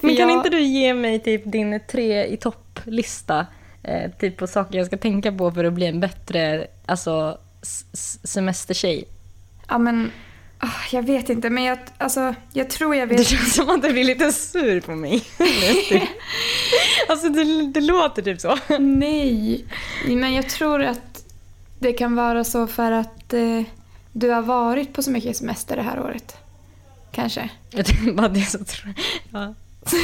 Men 0.00 0.16
kan 0.16 0.28
jag- 0.28 0.38
inte 0.38 0.48
du 0.50 0.60
ge 0.60 0.94
mig 0.94 1.18
typ 1.18 1.42
din 1.44 1.80
tre 1.90 2.24
i 2.26 2.36
topp-lista? 2.36 3.46
Eh, 3.82 4.10
typ 4.20 4.36
på 4.36 4.46
saker 4.46 4.78
jag 4.78 4.86
ska 4.86 4.96
tänka 4.96 5.32
på 5.32 5.52
för 5.52 5.64
att 5.64 5.72
bli 5.72 5.86
en 5.86 6.00
bättre 6.00 6.66
alltså, 6.86 7.38
semestertjej. 8.24 9.04
Ja 9.68 9.78
men, 9.78 10.12
ah, 10.58 10.68
jag 10.92 11.02
vet 11.02 11.28
inte 11.28 11.50
men 11.50 11.64
jag, 11.64 11.78
alltså, 11.98 12.34
jag 12.52 12.70
tror 12.70 12.96
jag 12.96 13.06
vet. 13.06 13.18
Det 13.18 13.24
känns 13.24 13.54
som 13.54 13.68
att 13.70 13.82
du 13.82 13.92
blir 13.92 14.04
lite 14.04 14.32
sur 14.32 14.80
på 14.80 14.90
mig. 14.90 15.22
Alltså 17.08 17.28
det, 17.28 17.66
det 17.66 17.80
låter 17.80 18.22
typ 18.22 18.40
så. 18.40 18.58
Nej, 18.78 19.64
men 20.06 20.34
jag 20.34 20.48
tror 20.48 20.82
att 20.82 21.13
det 21.84 21.92
kan 21.92 22.14
vara 22.16 22.44
så 22.44 22.66
för 22.66 22.92
att 22.92 23.32
eh, 23.32 23.62
du 24.12 24.30
har 24.30 24.42
varit 24.42 24.92
på 24.92 25.02
så 25.02 25.10
mycket 25.10 25.36
semester 25.36 25.76
det 25.76 25.82
här 25.82 26.00
året. 26.00 26.36
Kanske. 27.12 27.50
Jag 27.70 27.86
bara 28.16 28.28
det 28.28 28.40
så 28.42 28.58
tro- 28.64 28.92
ja. 29.32 29.54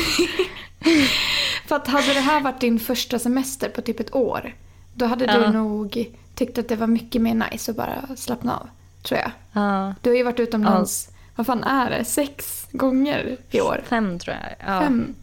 För 1.66 1.76
att 1.76 1.86
hade 1.88 2.14
det 2.14 2.20
här 2.20 2.40
varit 2.40 2.60
din 2.60 2.78
första 2.80 3.18
semester 3.18 3.68
på 3.68 3.82
typ 3.82 4.00
ett 4.00 4.14
år, 4.14 4.54
då 4.94 5.06
hade 5.06 5.26
du 5.26 5.32
Ja. 5.32 5.52
nog 5.52 6.10
tyckt 6.34 6.58
att 6.58 6.68
det 6.68 6.76
var 6.76 6.86
mycket 6.86 7.22
mer 7.22 7.34
nice 7.34 7.70
att 7.70 7.76
bara 7.76 8.16
slappna 8.16 8.56
av. 8.56 8.68
Tror 9.02 9.20
jag. 9.20 9.30
ja. 9.52 9.94
Du 10.00 10.10
har 10.10 10.16
ju 10.16 10.22
varit 10.22 10.40
utomlands, 10.40 11.08
vad 11.36 11.46
fan 11.46 11.64
är 11.64 11.90
det, 11.90 12.04
sex 12.04 12.66
gånger 12.72 13.36
i 13.50 13.60
år? 13.60 13.82
Fem 13.88 14.18
tror 14.18 14.36
jag. 14.36 14.74
Ja. 14.74 14.80
Fem. 14.80 15.14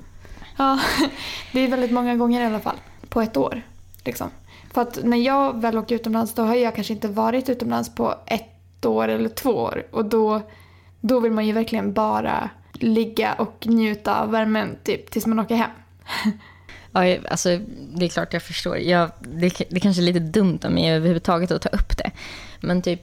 Ja, 0.58 0.80
det 1.52 1.60
är 1.60 1.68
väldigt 1.68 1.92
många 1.92 2.16
gånger 2.16 2.42
i 2.42 2.46
alla 2.46 2.60
fall. 2.60 2.78
På 3.10 3.22
ett 3.22 3.38
år. 3.38 3.62
Liksom. 4.06 4.30
För 4.78 4.82
att 4.82 5.04
när 5.04 5.18
jag 5.18 5.62
väl 5.62 5.78
åker 5.78 5.96
utomlands 5.96 6.34
då 6.34 6.42
har 6.42 6.56
jag 6.56 6.76
kanske 6.76 6.94
inte 6.94 7.08
varit 7.08 7.50
utomlands 7.50 7.96
på 7.96 8.16
ett 8.26 8.86
år 8.86 9.08
eller 9.08 9.30
två 9.30 9.50
år. 9.50 9.84
Och 9.92 10.06
då, 10.06 10.42
Då 11.02 11.20
vill 11.20 11.32
man 11.32 11.46
ju 11.48 11.54
verkligen 11.54 11.94
bara 11.94 12.50
ligga 12.74 13.34
och 13.34 13.68
njuta 13.68 14.22
av 14.22 14.32
värmen 14.32 14.78
typ 14.84 15.12
tills 15.12 15.26
man 15.26 15.40
åker 15.40 15.56
hem. 15.56 15.70
Ja, 16.92 17.18
alltså, 17.30 17.60
det 17.94 18.06
är 18.06 18.10
klart 18.10 18.34
jag 18.34 18.44
förstår. 18.44 18.78
Jag, 18.78 19.12
det, 19.20 19.62
det 19.70 19.80
kanske 19.80 20.02
är 20.02 20.04
lite 20.04 20.20
dumt 20.20 20.60
av 20.64 20.72
mig 20.72 20.90
överhuvudtaget 20.92 21.52
att 21.52 21.62
ta 21.62 21.70
upp 21.70 21.98
det. 21.98 22.12
Men 22.60 22.82
typ, 22.82 23.02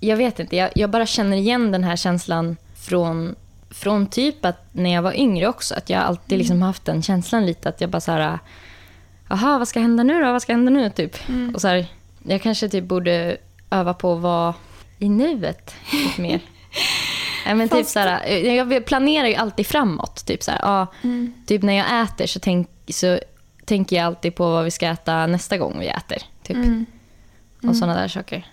jag 0.00 0.16
vet 0.16 0.40
inte. 0.40 0.56
Jag, 0.56 0.70
jag 0.74 0.90
bara 0.90 1.06
känner 1.06 1.36
igen 1.36 1.72
den 1.72 1.84
här 1.84 1.96
känslan 1.96 2.56
från, 2.74 3.34
från 3.70 4.06
typ 4.06 4.44
att 4.44 4.68
när 4.72 4.94
jag 4.94 5.02
var 5.02 5.12
yngre 5.12 5.48
också. 5.48 5.74
Att 5.74 5.90
jag 5.90 6.02
alltid 6.02 6.38
liksom 6.38 6.62
haft 6.62 6.84
den 6.84 7.02
känslan 7.02 7.46
lite 7.46 7.68
att 7.68 7.80
jag 7.80 7.90
bara 7.90 8.00
så 8.00 8.12
här... 8.12 8.38
Jaha, 9.28 9.58
vad 9.58 9.68
ska 9.68 9.80
hända 9.80 10.02
nu 10.02 10.22
då? 10.24 10.32
Vad 10.32 10.42
ska 10.42 10.52
hända 10.52 10.70
nu? 10.70 10.90
Typ. 10.90 11.16
Och 11.54 11.60
så 11.60 11.68
här, 11.68 11.86
jag 12.22 12.42
kanske 12.42 12.68
typ 12.68 12.84
borde 12.84 13.36
öva 13.70 13.94
på 13.94 14.12
att 14.12 14.20
vara 14.20 14.54
i 14.98 15.08
nuet 15.08 15.74
lite 15.92 16.20
mer. 16.20 16.40
Ja, 17.48 17.54
men 17.54 17.68
typ 17.68 17.86
så 17.86 17.98
här, 17.98 18.28
jag 18.28 18.84
planerar 18.84 19.26
ju 19.28 19.34
alltid 19.34 19.66
framåt. 19.66 20.26
Typ, 20.26 20.42
så 20.42 20.50
här, 20.50 20.60
ja, 20.62 20.86
typ 21.46 21.62
när 21.62 21.72
jag 21.72 22.02
äter 22.02 22.26
så, 22.26 22.40
tänk, 22.40 22.68
så 22.88 23.18
tänker 23.64 23.96
jag 23.96 24.04
alltid 24.06 24.34
på 24.34 24.50
vad 24.50 24.64
vi 24.64 24.70
ska 24.70 24.86
äta 24.86 25.26
nästa 25.26 25.58
gång 25.58 25.76
vi 25.80 25.88
äter. 25.88 26.18
Typ. 26.42 26.56
Och 27.68 27.76
sådana 27.76 28.00
där 28.00 28.08
saker. 28.08 28.46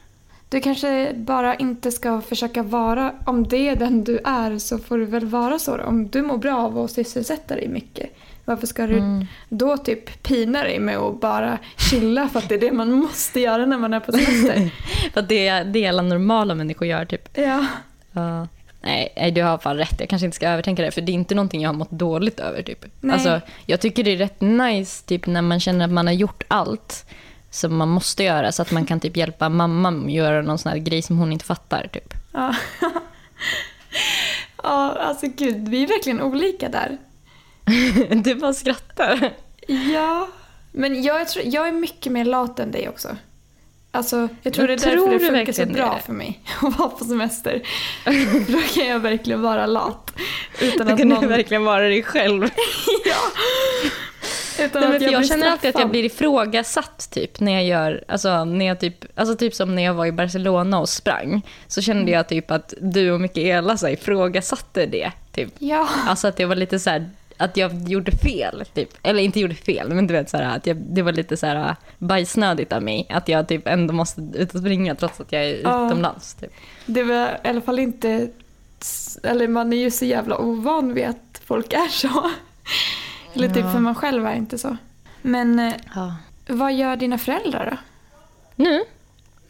Du 0.50 0.60
kanske 0.62 1.13
bara 1.13 1.56
inte 1.56 1.92
ska 1.92 2.22
försöka 2.22 2.63
vara, 2.63 3.13
om 3.25 3.48
det 3.48 3.70
är 3.70 3.75
den 3.75 4.03
du 4.03 4.20
är 4.25 4.58
så 4.58 4.77
får 4.77 4.98
du 4.98 5.06
väl 5.06 5.25
vara 5.25 5.60
så 5.60 5.77
då. 5.77 5.84
Om 5.84 6.08
du 6.08 6.22
mår 6.22 6.38
bra 6.38 6.58
av 6.58 6.80
att 6.80 6.92
sysselsätta 6.92 7.56
dig 7.56 7.68
mycket. 7.68 8.10
Varför 8.45 8.67
ska 8.67 8.88
du 8.88 9.25
då 9.50 9.77
typ 9.77 10.23
pina 10.23 10.63
dig 10.63 10.79
med 10.79 10.97
att 10.97 11.21
bara 11.21 11.57
chilla 11.77 12.29
för 12.29 12.39
att 12.39 12.50
det 12.50 12.55
är 12.55 12.59
det 12.59 12.71
man 12.71 12.91
måste 12.91 13.39
göra 13.39 13.65
när 13.65 13.77
man 13.77 13.93
är 13.93 14.00
på 14.00 14.12
semester? 14.12 14.69
För 15.13 15.19
att 15.19 15.29
det, 15.29 15.47
är- 15.47 15.65
det 15.65 15.88
alla 15.88 16.01
normala 16.01 16.55
människor 16.55 16.88
gör. 16.88 17.05
Typ. 17.05 17.29
ja. 17.38 17.65
Ja. 18.12 18.47
Nej, 18.81 19.31
du 19.35 19.41
har 19.43 19.57
fan 19.57 19.77
rätt. 19.77 19.95
Jag 20.00 20.09
kanske 20.09 20.25
inte 20.25 20.35
ska 20.35 20.50
övertänka 20.50 20.81
det. 20.83 20.91
För 20.91 21.01
det 21.01 21.12
är 21.12 21.13
inte 21.13 21.35
någonting 21.35 21.62
jag 21.62 21.69
har 21.69 21.73
mått 21.75 21.91
dåligt 21.91 22.39
över. 22.39 22.62
Typ. 22.63 22.85
Nej. 23.00 23.13
Alltså, 23.13 23.41
jag 23.65 23.79
tycker 23.81 24.03
det 24.03 24.12
är 24.12 24.17
rätt 24.17 24.41
nice 24.41 25.05
typ, 25.05 25.25
när 25.27 25.41
man 25.41 25.59
känner 25.59 25.85
att 25.85 25.91
man 25.91 26.07
har 26.07 26.13
gjort 26.13 26.43
allt 26.47 27.05
som 27.50 27.75
man 27.77 27.89
måste 27.89 28.23
göra. 28.23 28.51
Så 28.51 28.62
att 28.62 28.71
man 28.71 28.85
kan 28.85 29.00
typ 29.00 29.17
hjälpa 29.17 29.50
mamma 29.50 29.89
att 29.89 30.12
göra 30.12 30.41
någon 30.41 30.57
sån 30.57 30.71
här 30.71 30.79
grej 30.79 31.01
som 31.01 31.17
hon 31.17 31.33
inte 31.33 31.45
fattar. 31.45 31.88
Typ. 31.93 32.13
Ja. 32.33 32.55
ja, 34.63 34.95
alltså 35.00 35.27
gud, 35.38 35.67
vi 35.69 35.83
är 35.83 35.88
verkligen 35.88 36.21
olika 36.21 36.69
där. 36.69 36.97
Du 38.24 38.36
bara 38.36 38.53
skrattar. 38.53 39.34
Ja, 39.67 40.27
men 40.72 41.03
jag, 41.03 41.27
tror, 41.27 41.46
jag 41.48 41.67
är 41.67 41.72
mycket 41.72 42.12
mer 42.12 42.25
lat 42.25 42.60
än 42.60 42.72
dig 42.72 42.89
också. 42.89 43.15
Alltså, 43.91 44.27
jag 44.41 44.53
tror 44.53 44.67
Men 44.67 44.77
det 44.77 44.84
är 44.84 44.96
därför 44.96 45.12
det 45.12 45.20
funkar 45.20 45.53
så 45.53 45.65
bra 45.65 45.93
det? 45.96 46.05
för 46.05 46.13
mig 46.13 46.39
att 46.62 46.79
vara 46.79 46.89
på 46.89 47.05
semester. 47.05 47.62
Då 48.48 48.60
kan 48.74 48.88
jag 48.88 49.00
verkligen 49.00 49.41
vara 49.41 49.65
lat. 49.65 50.12
Utan 50.62 50.88
att 50.88 50.98
kan 50.98 51.08
någon... 51.10 51.22
du 51.22 51.27
verkligen 51.27 51.63
vara 51.63 51.84
dig 51.84 52.03
själv. 52.03 52.43
ja. 53.05 53.15
Utan 54.60 54.82
Nej, 54.82 54.96
att 54.96 55.01
jag 55.01 55.20
blir 55.20 55.29
känner 55.29 55.51
alltid 55.51 55.70
att 55.70 55.79
jag 55.79 55.89
blir 55.89 56.03
ifrågasatt 56.05 57.10
typ 57.12 57.39
när 57.39 57.51
jag 57.51 57.63
gör, 57.63 58.03
alltså, 58.08 58.46
när 58.46 58.65
jag 58.65 58.79
typ, 58.79 59.05
alltså 59.15 59.36
typ 59.36 59.55
som 59.55 59.75
när 59.75 59.84
jag 59.84 59.93
var 59.93 60.05
i 60.05 60.12
Barcelona 60.12 60.79
och 60.79 60.89
sprang. 60.89 61.41
Så 61.67 61.82
kände 61.82 62.01
Mm. 62.01 62.13
jag 62.13 62.27
typ 62.29 62.51
att 62.51 62.74
du 62.82 63.12
och 63.12 63.22
Mikaela 63.22 63.77
så 63.77 63.86
här, 63.86 63.93
ifrågasatte 63.93 64.86
det. 64.86 65.12
Typ. 65.32 65.53
Ja. 65.60 65.89
Alltså 66.08 66.27
att 66.27 66.38
det 66.38 66.46
var 66.46 66.55
lite 66.55 66.79
så 66.79 66.89
här, 66.89 67.10
att 67.38 67.58
jag 67.58 67.90
gjorde 67.90 68.12
fel. 68.12 68.63
Typ. 68.74 68.90
Eller 69.04 69.24
inte 69.24 69.40
gjorde 69.40 69.56
fel, 69.56 69.94
men 69.94 70.08
du 70.08 70.13
vet 70.13 70.30
så 70.30 70.38
här, 70.38 70.58
att 70.58 70.68
jag, 70.68 70.78
det 70.78 71.02
var 71.02 71.12
lite 71.12 71.38
så 71.38 71.46
här 71.48 71.75
bajsnödigt 71.98 72.74
av 72.74 72.84
mig. 72.84 73.08
Att 73.10 73.28
jag 73.28 73.48
typ 73.48 73.68
ändå 73.68 73.94
måste 73.94 74.22
ut 74.34 74.54
och 74.56 74.60
springa 74.60 74.96
trots 74.96 75.20
att 75.22 75.32
jag 75.32 75.46
är 75.46 75.62
Ja. 75.63 75.86
utomlands. 75.86 76.34
Typ. 76.34 76.54
Det 76.86 77.04
var 77.04 77.28
i 77.44 77.48
alla 77.48 77.62
fall 77.62 77.80
inte... 77.80 78.30
Eller 79.24 79.48
man 79.48 79.74
är 79.74 79.78
ju 79.78 79.92
så 79.92 80.06
jävla 80.06 80.38
ovan 80.38 80.94
vid 80.94 81.06
att 81.06 81.42
folk 81.46 81.74
är 81.74 81.88
så. 81.88 82.08
Eller 83.34 83.48
typ 83.48 83.58
Ja. 83.66 83.72
för 83.72 83.80
man 83.80 83.96
själv 83.96 84.25
är 84.25 84.36
inte 84.36 84.58
så. 84.58 84.78
Men 85.22 85.60
eh, 85.60 85.74
Ja. 85.96 86.16
vad 86.48 86.74
gör 86.74 86.96
dina 86.96 87.18
föräldrar 87.18 87.70
då? 87.72 87.78
Nu? 88.63 88.84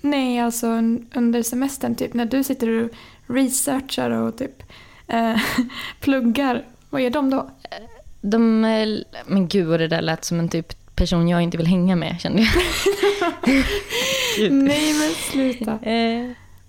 Nej, 0.02 0.40
alltså 0.40 0.68
un- 0.68 1.06
under 1.16 1.44
semestern 1.44 1.96
typ 1.96 2.13
när 2.13 2.25
du 2.25 2.44
sitter 2.44 2.70
och 2.84 2.90
researchar 3.36 4.10
och 4.12 4.38
typ 4.38 4.63
eh, 5.08 5.36
pluggar. 6.00 6.63
Vad 6.93 7.01
gör 7.01 7.09
de 7.09 7.29
då? 7.29 7.50
De, 8.21 8.65
eh, 8.65 8.88
men 9.25 9.47
gud 9.47 9.67
vad 9.67 9.79
det 9.79 9.88
där 9.88 10.01
lät 10.01 10.25
som 10.25 10.39
en 10.39 10.50
typ 10.50 10.95
person 10.95 11.27
jag 11.27 11.41
inte 11.41 11.57
vill 11.57 11.67
hänga 11.67 11.95
med 11.95 12.21
kände 12.21 12.41
jag. 12.41 12.51
Nej 14.51 14.93
men 14.93 15.09
sluta. 15.31 15.79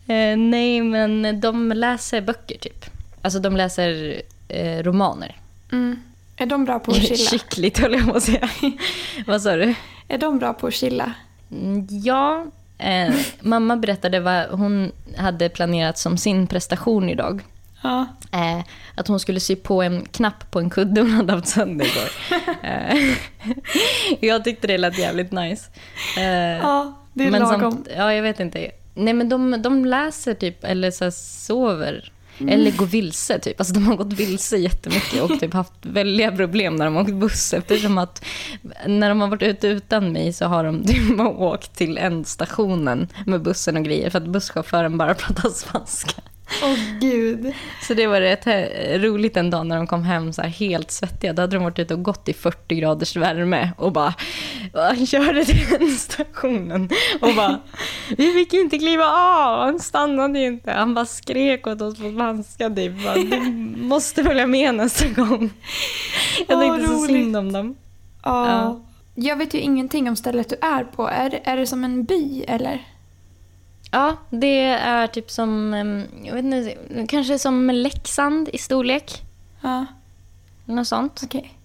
Eh, 0.06 0.16
eh, 0.16 0.36
nej, 0.36 0.82
men 0.82 1.40
de 1.40 1.72
läser 1.72 2.20
böcker 2.20 2.58
typ. 2.58 2.84
Alltså 3.22 3.38
de 3.38 3.56
läser 3.56 4.22
eh, 4.48 4.82
romaner. 4.82 5.36
Mm. 5.72 6.02
Är 6.36 6.46
de 6.46 6.64
bra 6.64 6.78
på 6.78 6.90
att 6.90 6.96
chilla? 6.96 7.16
Skickligt 7.30 7.78
höll 7.78 7.92
jag 7.92 8.08
på 8.10 8.16
att 8.16 8.22
säga. 8.22 8.48
Vad 9.26 9.42
sa 9.42 9.56
du? 9.56 9.74
Är 10.08 10.18
de 10.18 10.38
bra 10.38 10.52
på 10.52 10.66
att 10.66 10.74
chilla? 10.74 11.12
Mm, 11.52 11.86
Ja, 11.90 12.46
eh, 12.78 13.14
mamma 13.40 13.76
berättade 13.76 14.20
vad 14.20 14.46
hon 14.50 14.92
hade 15.16 15.48
planerat 15.48 15.98
som 15.98 16.18
sin 16.18 16.46
prestation 16.46 17.08
idag. 17.08 17.42
Ja. 17.84 18.06
Eh, 18.32 18.64
att 18.94 19.08
hon 19.08 19.20
skulle 19.20 19.40
sy 19.40 19.56
på 19.56 19.82
en 19.82 20.04
knapp 20.04 20.50
på 20.50 20.58
en 20.60 20.70
kudde 20.70 21.00
hon 21.00 21.10
hade 21.10 21.32
haft 21.32 21.48
sönder 21.48 21.86
igår. 21.86 22.10
eh, 22.62 23.14
jag 24.20 24.44
tyckte 24.44 24.66
det 24.66 24.78
lät 24.78 24.98
jävligt 24.98 25.32
nice. 25.32 25.70
Eh, 26.16 26.24
Ja, 26.58 26.98
det 27.12 27.24
är 27.26 27.30
men 27.30 27.42
lagom. 27.42 27.60
samt- 27.72 27.88
ja, 27.96 28.12
jag 28.14 28.22
vet 28.22 28.40
inte. 28.40 28.70
Nej, 28.94 29.14
men 29.14 29.28
de, 29.28 29.62
de 29.62 29.84
läser 29.84 30.34
typ, 30.34 30.64
eller 30.64 30.90
så 30.90 31.10
sover. 31.10 32.10
Eller 32.48 32.70
går 32.70 32.86
vilse 32.86 33.38
typ. 33.38 33.60
Alltså 33.60 33.74
de 33.74 33.86
har 33.86 33.96
gått 33.96 34.12
vilse 34.12 34.56
jättemycket 34.56 35.22
och 35.22 35.40
typ 35.40 35.52
haft 35.54 35.72
väldiga 35.82 36.32
problem 36.32 36.76
när 36.76 36.84
de 36.84 36.94
har 36.94 37.02
åkt 37.02 37.12
buss. 37.14 37.54
Eftersom 37.54 37.98
att 37.98 38.24
när 38.86 39.08
de 39.08 39.20
har 39.20 39.28
varit 39.28 39.42
ute 39.42 39.68
utan 39.68 40.12
mig 40.12 40.32
så 40.32 40.44
har 40.46 40.64
de 40.64 40.84
typ 40.84 41.20
åkt 41.38 41.76
till 41.76 41.98
ändstationen 41.98 43.08
med 43.26 43.42
bussen 43.42 43.76
och 43.76 43.84
grejer. 43.84 44.10
För 44.10 44.18
att 44.18 44.26
busschauffören 44.28 44.98
bara 44.98 45.14
pratar 45.14 45.48
spanska. 45.48 46.22
Åh 46.62 46.78
gud. 47.00 47.52
Så 47.82 47.94
det 47.94 48.06
var 48.06 48.20
rätt 48.20 48.46
roligt 49.02 49.36
en 49.36 49.50
dag 49.50 49.66
när 49.66 49.76
de 49.76 49.86
kom 49.86 50.02
hem 50.02 50.32
så 50.32 50.42
här 50.42 50.48
helt 50.48 50.90
svettiga. 50.90 51.32
Då 51.32 51.42
hade 51.42 51.56
de 51.56 51.64
varit 51.64 51.78
ute 51.78 51.94
och 51.94 52.02
gått 52.02 52.28
i 52.28 52.32
40 52.32 52.74
graders 52.74 53.16
värme 53.16 53.70
och 53.76 53.92
bara 53.92 54.14
körde 55.06 55.44
till 55.44 55.98
stationen 55.98 56.88
och 57.20 57.34
bara 57.36 57.60
vi 58.16 58.32
fick 58.32 58.52
inte 58.52 58.78
kliva 58.78 59.04
av, 59.04 59.60
han 59.60 59.80
stannade 59.80 60.38
ju 60.38 60.46
inte. 60.46 60.70
Han 60.70 60.94
bara 60.94 61.06
skrek 61.06 61.66
åt 61.66 61.80
oss 61.80 61.98
på 61.98 62.12
spanska 62.12 62.70
typ. 62.70 62.92
Du 63.14 63.40
måste 63.76 64.24
följa 64.24 64.46
med 64.46 64.74
nästa 64.74 65.08
gång. 65.08 65.50
Jag 66.48 66.60
tänkte 66.60 66.86
så 66.86 66.92
roligt. 66.92 67.06
synd 67.06 67.36
om 67.36 67.52
dem. 67.52 67.76
Ja. 68.22 68.48
Ja. 68.48 68.80
Jag 69.14 69.36
vet 69.36 69.54
ju 69.54 69.58
ingenting 69.58 70.08
om 70.08 70.16
stället 70.16 70.48
du 70.48 70.56
är 70.62 70.84
på. 70.84 71.08
Är, 71.08 71.40
är 71.44 71.56
det 71.56 71.66
som 71.66 71.84
en 71.84 72.04
by 72.04 72.44
eller? 72.48 72.84
Ja, 73.94 74.16
det 74.30 74.60
är 74.70 75.06
typ 75.06 75.30
som, 75.30 75.74
jag 76.24 76.34
vet 76.34 76.44
inte, 76.44 76.76
kanske 77.08 77.38
som 77.38 77.70
Leksand 77.70 78.48
i 78.52 78.58
storlek. 78.58 79.22
Ja, 79.60 79.86
Något 80.64 80.86
sånt. 80.88 81.20
okej. 81.24 81.58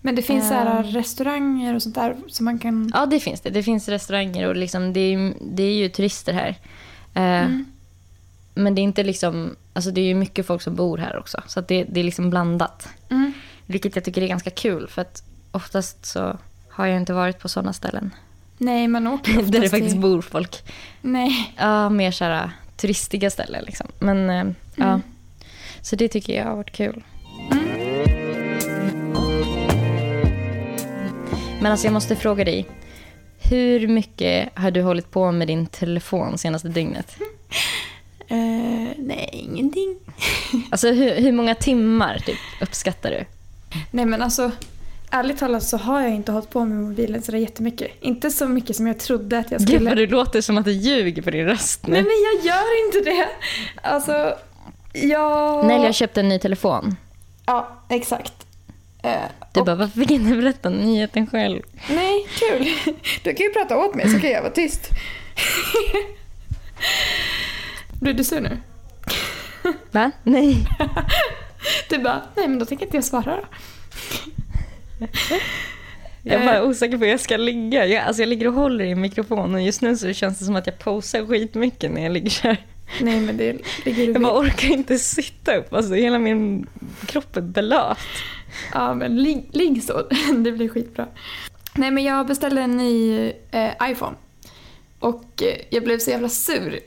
Men 0.00 0.14
det 0.14 0.22
finns 0.22 0.50
Ehm. 0.50 0.82
restauranger 0.82 1.74
och 1.74 1.82
sånt 1.82 1.94
där 1.94 2.16
som 2.28 2.44
man 2.44 2.58
kan... 2.58 2.90
Ja, 2.94 3.06
det 3.06 3.20
finns 3.20 3.40
det. 3.40 3.50
Det 3.50 3.62
finns 3.62 3.88
restauranger 3.88 4.48
och 4.48 4.56
liksom, 4.56 4.92
det, 4.92 5.00
är, 5.00 5.34
det 5.40 5.62
är 5.62 5.74
ju 5.74 5.88
turister 5.88 6.32
här. 6.32 6.48
Eh, 7.14 7.44
Mm. 7.46 7.64
Men 8.54 8.74
det 8.74 8.80
är 8.80 8.82
inte 8.82 9.02
liksom, 9.02 9.56
alltså 9.72 9.90
det 9.90 10.00
är 10.00 10.04
ju 10.04 10.14
mycket 10.14 10.46
folk 10.46 10.62
som 10.62 10.74
bor 10.74 10.98
här 10.98 11.16
också. 11.18 11.42
Så 11.46 11.60
det, 11.60 11.84
det 11.84 12.00
är 12.00 12.04
liksom 12.04 12.30
blandat. 12.30 12.88
Mm. 13.10 13.32
Vilket 13.66 13.96
jag 13.96 14.04
tycker 14.04 14.22
är 14.22 14.26
ganska 14.26 14.50
kul 14.50 14.88
för 14.88 15.02
att 15.02 15.22
oftast 15.50 16.06
så 16.06 16.38
har 16.70 16.86
jag 16.86 16.96
inte 16.96 17.12
varit 17.12 17.38
på 17.38 17.48
sådana 17.48 17.72
ställen. 17.72 18.10
Nej, 18.62 18.88
man 18.88 19.06
åker 19.06 19.32
Där 19.42 19.60
det 19.60 19.68
faktiskt 19.68 19.90
till... 19.92 20.00
bor 20.00 20.22
folk. 20.22 20.56
Nej. 21.00 21.52
Ja, 21.56 21.88
mer 21.88 22.10
såhär 22.10 22.50
turistiga 22.76 23.30
ställen 23.30 23.64
liksom. 23.66 23.86
Men 23.98 24.28
ja, 24.76 24.84
Mm. 24.86 25.02
så 25.82 25.96
det 25.96 26.08
tycker 26.08 26.32
jag 26.36 26.44
har 26.44 26.56
varit 26.56 26.72
kul. 26.72 27.02
Men 31.60 31.72
alltså 31.72 31.86
jag 31.86 31.92
måste 31.92 32.16
fråga 32.16 32.44
dig. 32.44 32.66
Hur 33.50 33.88
mycket 33.88 34.48
har 34.54 34.70
du 34.70 34.82
hållit 34.82 35.10
på 35.10 35.32
med 35.32 35.48
din 35.48 35.66
telefon 35.66 36.38
senaste 36.38 36.68
dygnet? 36.68 37.16
Eh, 38.28 38.88
nej, 38.98 39.28
ingenting. 39.32 39.96
Alltså 40.70 40.88
hur, 40.92 41.14
hur 41.20 41.32
många 41.32 41.54
timmar 41.54 42.18
typ, 42.26 42.38
uppskattar 42.60 43.10
du? 43.10 43.24
Nej 43.90 44.04
men 44.06 44.22
alltså, 44.22 44.50
ärligt 45.12 45.38
talat 45.38 45.62
så 45.62 45.76
har 45.76 46.00
jag 46.00 46.10
inte 46.10 46.32
hållit 46.32 46.50
på 46.50 46.64
med 46.64 46.78
mobilen 46.78 47.22
så 47.22 47.32
där 47.32 47.38
jättemycket. 47.38 47.90
Inte 48.00 48.30
så 48.30 48.48
mycket 48.48 48.76
som 48.76 48.86
jag 48.86 48.98
trodde 48.98 49.38
att 49.38 49.50
jag 49.50 49.60
Gud 49.60 49.68
skulle. 49.68 49.90
vad 49.90 49.96
du 49.98 50.06
låter 50.06 50.40
som 50.40 50.58
att 50.58 50.64
du 50.64 50.72
ljuger 50.72 51.22
på 51.22 51.30
din 51.30 51.44
röst 51.46 51.86
nu. 51.86 51.92
Nej 51.92 52.02
men 52.02 52.10
jag 52.42 52.54
gör 52.54 52.86
inte 52.86 53.10
det. 53.10 53.28
Alltså, 53.88 54.34
jag... 54.92 55.66
Nelly 55.66 55.84
har 55.86 55.92
köpt 55.92 56.18
en 56.18 56.28
ny 56.28 56.38
telefon. 56.38 56.96
Ja, 57.46 57.82
exakt. 57.88 58.32
Eh, 59.02 59.12
Du 59.52 59.60
och- 59.60 59.66
bara, 59.66 59.76
varför 59.76 60.00
fick 60.00 60.10
inte 60.10 60.36
berätta 60.36 60.70
nyheten 60.70 61.26
själv? 61.26 61.62
Nej, 61.90 62.26
kul. 62.38 62.66
Du 63.24 63.34
kan 63.34 63.46
ju 63.46 63.52
prata 63.52 63.78
åt 63.78 63.94
mig 63.94 64.08
så 64.08 64.20
kan 64.20 64.30
jag 64.30 64.42
vara 64.42 64.52
tyst. 64.52 64.88
Blir 68.00 68.14
du 68.14 68.24
sur 68.24 68.40
nu? 68.40 68.58
Va? 69.90 70.10
Nej. 70.22 70.56
Du 71.90 71.98
bara, 71.98 72.22
nej 72.36 72.48
men 72.48 72.58
då 72.58 72.64
tänker 72.64 72.84
inte 72.86 72.96
jag 72.96 73.04
svara 73.04 73.36
då. 73.36 73.42
Jag 76.24 76.42
är 76.42 76.46
bara 76.46 76.64
osäker 76.64 76.98
på 76.98 77.04
hur 77.04 77.10
jag 77.10 77.20
ska 77.20 77.36
ligga. 77.36 77.86
Jag, 77.86 78.04
alltså 78.04 78.22
jag 78.22 78.28
ligger 78.28 78.46
och 78.46 78.54
håller 78.54 78.84
i 78.84 78.94
mikrofonen 78.94 79.64
just 79.64 79.82
nu 79.82 79.96
så 79.96 80.12
känns 80.12 80.38
det 80.38 80.44
som 80.44 80.56
att 80.56 80.66
jag 80.66 80.78
posar 80.78 81.26
skitmycket 81.26 81.92
när 81.92 82.02
jag 82.02 82.12
ligger 82.12 82.30
så 82.30 82.48
här. 82.48 82.66
Nej 83.00 83.20
men 83.20 83.36
det 83.36 83.52
ligger 83.84 84.06
du 84.06 84.12
Jag 84.12 84.22
bara 84.22 84.38
orkar 84.38 84.68
inte 84.68 84.98
sitta 84.98 85.56
upp. 85.56 85.72
Alltså 85.72 85.94
hela 85.94 86.18
min 86.18 86.66
kropp 87.06 87.36
är 87.36 87.40
blöt. 87.40 87.98
Ja 88.72 88.94
men 88.94 89.22
ligg, 89.22 89.48
ligg 89.52 89.84
så, 89.84 90.08
det 90.44 90.52
blir 90.52 90.68
skitbra. 90.68 91.06
Nej 91.74 91.90
men 91.90 92.04
jag 92.04 92.26
beställde 92.26 92.60
en 92.60 92.76
ny 92.76 93.26
eh, 93.50 93.90
iPhone. 93.90 94.16
Och 94.98 95.42
eh, 95.42 95.56
jag 95.70 95.84
blev 95.84 95.98
så 95.98 96.10
jävla 96.10 96.28
sur 96.28 96.80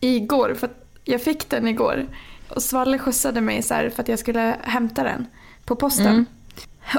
igår 0.00 0.54
för 0.58 0.66
att 0.66 0.86
jag 1.04 1.22
fick 1.22 1.50
den 1.50 1.68
igår. 1.68 2.06
Och 2.48 2.62
Svalle 2.62 2.98
skjutsade 2.98 3.40
mig 3.40 3.62
så 3.62 3.74
för 3.74 4.02
att 4.02 4.08
jag 4.08 4.18
skulle 4.18 4.56
hämta 4.62 5.04
den 5.04 5.26
på 5.64 5.76
posten. 5.76 6.06
Mm. 6.06 6.26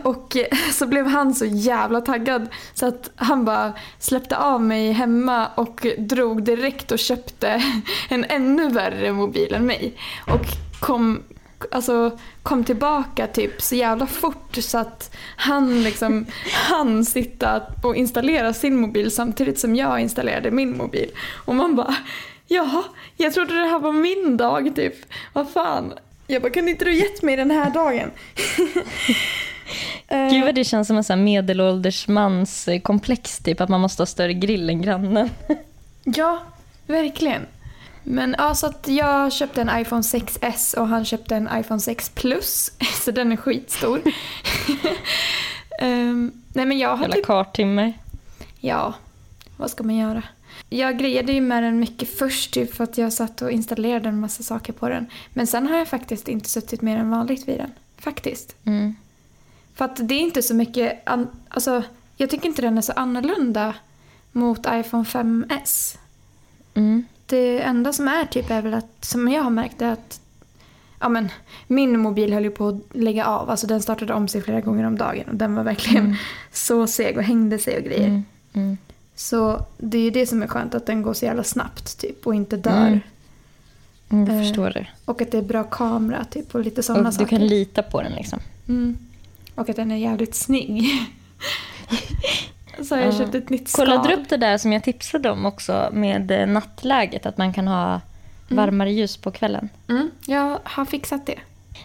Och 0.04 0.38
så 0.74 0.88
blev 0.88 1.08
han 1.08 1.36
så 1.36 1.46
jävla 1.46 2.02
taggad 2.02 2.48
så 2.74 2.86
att 2.86 3.10
han 3.16 3.46
bara 3.46 3.74
släppte 4.00 4.38
av 4.38 4.62
mig 4.62 4.92
hemma 4.92 5.48
och 5.48 5.88
drog 5.98 6.44
direkt 6.44 6.92
och 6.92 7.00
köpte 7.00 7.64
en 8.10 8.26
ännu 8.30 8.70
värre 8.70 9.14
mobil 9.14 9.54
än 9.54 9.66
mig. 9.66 9.94
Och 10.28 10.46
kom, 10.80 11.24
alltså, 11.72 12.18
kom 12.44 12.64
tillbaka 12.64 13.28
typ 13.28 13.62
så 13.62 13.76
jävla 13.76 14.08
fort 14.08 14.56
så 14.56 14.78
att 14.78 15.16
han 15.38 15.84
liksom 15.84 16.26
han 16.68 17.06
sitta 17.06 17.62
och 17.84 17.96
installera 17.96 18.54
sin 18.54 18.76
mobil 18.76 19.12
samtidigt 19.12 19.60
som 19.60 19.76
jag 19.76 20.00
installerade 20.00 20.52
min 20.52 20.78
mobil. 20.78 21.12
Och 21.46 21.56
man 21.56 21.76
bara 21.76 21.96
Jaha, 22.50 22.84
jag 23.18 23.34
trodde 23.34 23.54
det 23.62 23.68
här 23.68 23.80
var 23.80 23.92
min 23.92 24.38
dag 24.38 24.76
typ. 24.76 24.96
Vad 25.34 25.50
fan. 25.50 25.94
Jag 26.28 26.42
bara, 26.42 26.52
kunde 26.52 26.72
inte 26.72 26.86
du 26.86 26.94
gett 26.94 27.22
mig 27.22 27.36
den 27.36 27.52
här 27.52 27.70
dagen? 27.70 28.12
Eh, 30.08 30.30
Gud 30.30 30.46
vad 30.46 30.56
det 30.56 30.64
känns 30.64 30.88
som 30.88 30.98
en 30.98 31.04
sån 31.04 31.24
medelålders 31.24 32.08
mans 32.08 32.68
eh, 32.68 32.80
komplex 32.80 33.40
typ. 33.40 33.62
Att 33.62 33.70
man 33.70 33.82
måste 33.82 34.02
ha 34.02 34.06
större 34.06 34.34
grill 34.34 34.70
än 34.70 34.82
grannen. 34.82 35.30
Ja, 36.16 36.40
verkligen. 36.86 37.46
Men 38.04 38.36
ja, 38.38 38.56
så 38.56 38.68
att 38.68 38.88
jag 38.88 39.34
köpte 39.34 39.62
en 39.62 39.82
iPhone 39.82 40.02
6S 40.02 40.78
och 40.78 40.88
han 40.88 41.06
köpte 41.06 41.36
en 41.36 41.50
iPhone 41.54 41.80
6 41.80 42.10
Plus. 42.10 42.72
Så 43.06 43.12
den 43.12 43.32
är 43.32 43.36
skitstor. 43.36 44.02
Ehm, 45.80 46.32
nej 46.54 46.66
men 46.66 46.80
jag 46.80 46.90
har 46.90 46.98
Jävla 46.98 47.16
typ... 47.16 47.26
kartimmer. 47.26 47.94
Ja, 48.60 48.94
vad 49.58 49.72
ska 49.72 49.84
man 49.84 49.96
göra? 49.96 50.24
Jag 50.70 51.00
grejade 51.00 51.34
ju 51.34 51.42
med 51.42 51.64
den 51.64 51.80
mycket 51.80 52.18
först 52.18 52.54
typ 52.54 52.74
för 52.76 52.84
att 52.84 52.98
jag 52.98 53.14
satt 53.14 53.42
och 53.42 53.52
installerade 53.52 54.10
en 54.10 54.20
massa 54.20 54.44
saker 54.44 54.74
på 54.74 54.90
den. 54.90 55.06
Men 55.34 55.48
sen 55.48 55.68
har 55.68 55.78
jag 55.78 55.88
faktiskt 55.88 56.28
inte 56.28 56.50
suttit 56.50 56.82
mer 56.82 56.98
än 56.98 57.10
vanligt 57.10 57.48
vid 57.48 57.58
den. 57.58 57.72
Faktiskt. 57.98 58.56
Mm. 58.66 58.96
För 59.78 59.86
att 59.86 59.96
det 60.08 60.14
är 60.16 60.20
inte 60.20 60.42
så 60.42 60.54
mycket... 60.56 61.10
An- 61.10 61.28
alltså, 61.50 61.84
jag 62.16 62.30
tycker 62.30 62.46
inte 62.50 62.62
den 62.62 62.78
är 62.78 62.82
så 62.82 62.92
annorlunda 62.96 63.74
mot 64.32 64.60
iPhone 64.60 65.04
5S. 65.04 65.98
Mm. 66.74 67.06
Det 67.26 67.62
enda 67.62 67.94
som 67.94 68.08
är 68.08 68.26
typ 68.26 68.50
är 68.52 68.62
väl 68.62 68.74
att, 68.74 69.06
som 69.06 69.28
jag 69.28 69.44
har 69.44 69.50
märkt 69.50 69.82
är 69.82 69.92
att 69.92 70.22
ja 71.00 71.10
men, 71.10 71.30
min 71.68 72.00
mobil 72.00 72.34
höll 72.34 72.44
ju 72.44 72.50
på 72.52 72.68
att 72.68 72.96
lägga 72.98 73.26
av. 73.26 73.50
Alltså 73.50 73.68
den 73.68 73.82
startade 73.82 74.14
om 74.14 74.28
sig 74.28 74.42
flera 74.42 74.62
gånger 74.62 74.84
om 74.88 74.98
dagen 74.98 75.24
och 75.30 75.36
den 75.36 75.56
var 75.56 75.64
verkligen 75.64 76.16
så 76.52 76.88
seg 76.88 77.18
och 77.18 77.24
hängde 77.24 77.60
sig 77.60 77.78
och 77.78 77.84
grejer. 77.84 78.08
Mm. 78.08 78.24
Mm. 78.54 78.78
Så 79.16 79.66
det 79.78 79.98
är 79.98 80.02
ju 80.02 80.10
det 80.12 80.28
som 80.28 80.44
är 80.44 80.48
skönt 80.48 80.76
att 80.76 80.86
den 80.86 81.02
går 81.02 81.14
så 81.14 81.26
jävla 81.26 81.44
snabbt 81.44 81.98
typ 82.00 82.28
och 82.28 82.36
inte 82.36 82.58
dör. 82.58 82.88
Mm. 82.88 83.00
Mm, 84.10 84.26
jag 84.28 84.36
Eh, 84.36 84.42
förstår 84.48 84.70
det. 84.70 84.88
Och 85.06 85.22
att 85.22 85.32
det 85.32 85.38
är 85.38 85.42
bra 85.42 85.64
kamera 85.64 86.24
typ 86.24 86.56
och 86.56 86.62
lite 86.62 86.84
sådana 86.84 87.10
Och 87.10 87.14
du 87.14 87.18
saker. 87.20 87.38
kan 87.38 87.48
lita 87.48 87.84
på 87.84 88.02
den 88.02 88.12
liksom. 88.12 88.40
Mm. 89.58 89.64
Och 89.64 89.70
att 89.70 89.76
den 89.76 89.92
är 89.92 89.96
jävligt 89.96 90.36
snygg. 90.36 90.86
så 92.84 92.96
har 92.96 93.02
jag 93.02 93.14
Ja. 93.14 93.18
köpt 93.18 93.36
ett 93.36 93.50
nytt 93.50 93.70
skal. 93.70 93.86
Kollade 93.86 94.10
du 94.10 94.16
upp 94.16 94.30
det 94.30 94.38
där 94.38 94.58
som 94.58 94.74
jag 94.74 94.84
tipsade 94.84 95.30
om 95.30 95.46
också 95.46 95.90
med 95.94 96.32
eh, 96.32 96.48
nattläget? 96.48 97.26
Att 97.26 97.38
man 97.38 97.54
kan 97.54 97.68
ha 97.68 98.02
varmare 98.50 98.92
ljus 98.92 99.18
på 99.18 99.32
kvällen. 99.32 99.70
Mm, 99.90 100.12
jag 100.26 100.60
har 100.64 100.86
fixat 100.86 101.26
det. 101.26 101.40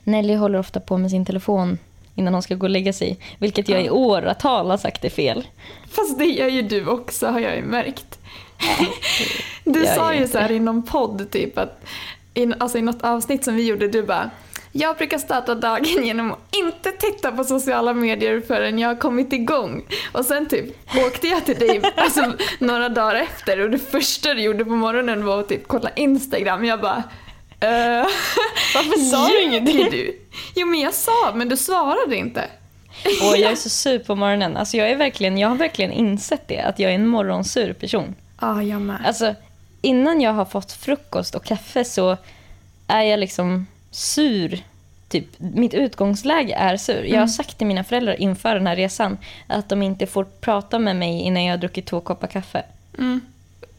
Nelly 0.05 0.35
håller 0.35 0.59
ofta 0.59 0.81
på 0.81 0.99
med 0.99 1.11
sin 1.11 1.25
telefon 1.25 1.79
innan 2.15 2.33
hon 2.35 2.43
ska 2.43 2.55
gå 2.55 2.67
och 2.67 2.71
lägga 2.71 2.93
sig. 2.93 3.19
Vilket 3.39 3.69
jag 3.69 3.85
i 3.85 3.91
åratal 3.91 4.71
har 4.71 4.77
sagt 4.77 5.05
är 5.05 5.11
fel. 5.11 5.47
Fast 5.91 6.19
det 6.19 6.25
gör 6.25 6.49
ju 6.49 6.63
du 6.63 6.87
också 6.87 7.27
har 7.27 7.41
jag 7.41 7.57
ju 7.57 7.63
märkt. 7.63 8.19
Du 9.65 9.85
jag 9.85 9.97
sa 9.97 10.15
ju 10.15 10.29
så 10.29 10.39
här 10.39 10.49
det. 10.49 10.55
i 10.55 10.61
någon 10.61 10.83
podd 10.83 11.31
typ 11.31 11.59
att 11.59 11.85
i, 12.35 12.53
alltså 12.59 12.79
i 12.79 12.83
något 12.83 13.03
avsnitt 13.03 13.45
som 13.45 13.57
vi 13.57 13.67
gjorde 13.67 13.89
du 13.89 14.03
bara 14.03 14.31
jag 14.73 14.97
brukar 14.97 15.19
starta 15.19 15.55
dagen 15.55 15.85
genom 16.05 16.33
att 16.33 16.39
inte 16.51 16.93
titta 16.93 17.33
på 17.33 17.45
sociala 17.45 17.95
medier 17.95 18.41
förrän 18.41 18.79
jag 18.79 18.89
har 18.89 18.97
kommit 18.97 19.33
igång. 19.33 19.85
Och 20.13 20.25
sen 20.25 20.49
typ 20.49 20.97
åkte 21.07 21.29
jag 21.29 21.45
till 21.45 21.59
dig 21.59 21.81
alltså, 21.97 22.33
några 22.59 22.89
dagar 22.89 23.15
efter 23.15 23.61
och 23.61 23.71
det 23.71 23.79
första 23.79 24.35
du 24.35 24.43
gjorde 24.43 24.65
på 24.65 24.71
morgonen 24.71 25.25
var 25.25 25.41
att 25.41 25.49
typ 25.49 25.69
kolla 25.69 25.91
Instagram. 25.91 26.65
Jag 26.65 26.81
bara 26.81 27.03
eh, 27.61 28.07
Varför 28.75 29.11
sa 29.11 29.29
du 29.29 29.43
ingenting? 29.43 29.91
du? 29.91 30.19
Jo 30.55 30.67
men 30.67 30.81
jag 30.81 30.95
sa 30.95 31.33
men 31.35 31.49
du 31.49 31.57
svarade 31.57 32.17
inte. 32.17 32.45
Och 33.05 33.37
jag 33.37 33.53
är 33.53 33.57
så 33.57 33.69
sur 33.69 33.99
på 33.99 34.15
morgonen. 34.15 34.57
Alltså 34.57 34.77
jag, 34.77 34.91
är 34.91 34.97
verkligen, 34.97 35.39
jag 35.39 35.49
har 35.49 35.57
verkligen 35.57 35.93
insett 35.93 36.49
det, 36.49 36.61
att 36.61 36.79
jag 36.79 36.91
är 36.91 36.95
en 36.95 37.07
morgonsur 37.07 37.73
person. 37.73 38.15
Ja, 38.41 38.63
jag 38.63 38.81
med. 38.81 38.99
Alltså, 39.07 39.35
innan 39.81 40.21
jag 40.21 40.33
har 40.33 40.45
fått 40.45 40.73
frukost 40.73 41.35
och 41.35 41.45
kaffe 41.45 41.85
så 41.85 42.17
är 42.87 43.03
jag 43.03 43.21
liksom 43.21 43.67
sur. 43.93 44.59
Typ, 45.09 45.27
mitt 45.39 45.75
utgångsläge 45.75 46.55
är 46.55 46.77
sur. 46.77 47.05
Jag 47.05 47.21
har 47.21 47.27
sagt 47.27 47.59
till 47.59 47.67
mina 47.67 47.85
föräldrar 47.85 48.21
inför 48.21 48.55
den 48.55 48.67
här 48.67 48.77
resan 48.77 49.19
att 49.47 49.69
de 49.69 49.83
inte 49.83 50.07
får 50.07 50.25
prata 50.25 50.79
med 50.79 50.97
mig 50.97 51.21
innan 51.21 51.45
jag 51.45 51.53
har 51.53 51.59
druckit 51.59 51.87
två 51.87 52.01
koppar 52.01 52.27
kaffe. 52.27 52.63
Mm. 52.99 53.21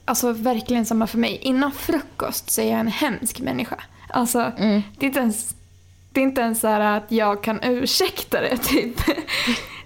Alltså 0.06 0.32
verkligen 0.32 0.86
samma 0.86 1.08
för 1.08 1.18
mig. 1.18 1.40
Innan 1.42 1.72
frukost 1.72 2.50
så 2.50 2.62
är 2.62 2.72
jag 2.72 2.80
en 2.80 2.88
hemsk 2.88 3.40
människa. 3.40 3.76
Alltså, 4.10 4.52
Mm. 4.58 4.84
det 4.98 5.06
är 5.06 5.08
inte 5.08 5.20
ens, 5.20 5.56
det 6.12 6.20
är 6.20 6.24
inte 6.24 6.42
ens 6.42 6.60
så 6.60 6.68
här 6.68 6.98
att 6.98 7.12
jag 7.12 7.44
kan 7.44 7.60
ursäkta 7.64 8.42
det 8.42 8.58
typ. 8.64 8.96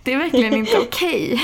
Det 0.03 0.13
är 0.13 0.17
verkligen 0.17 0.53
inte 0.53 0.77
okej. 0.87 1.41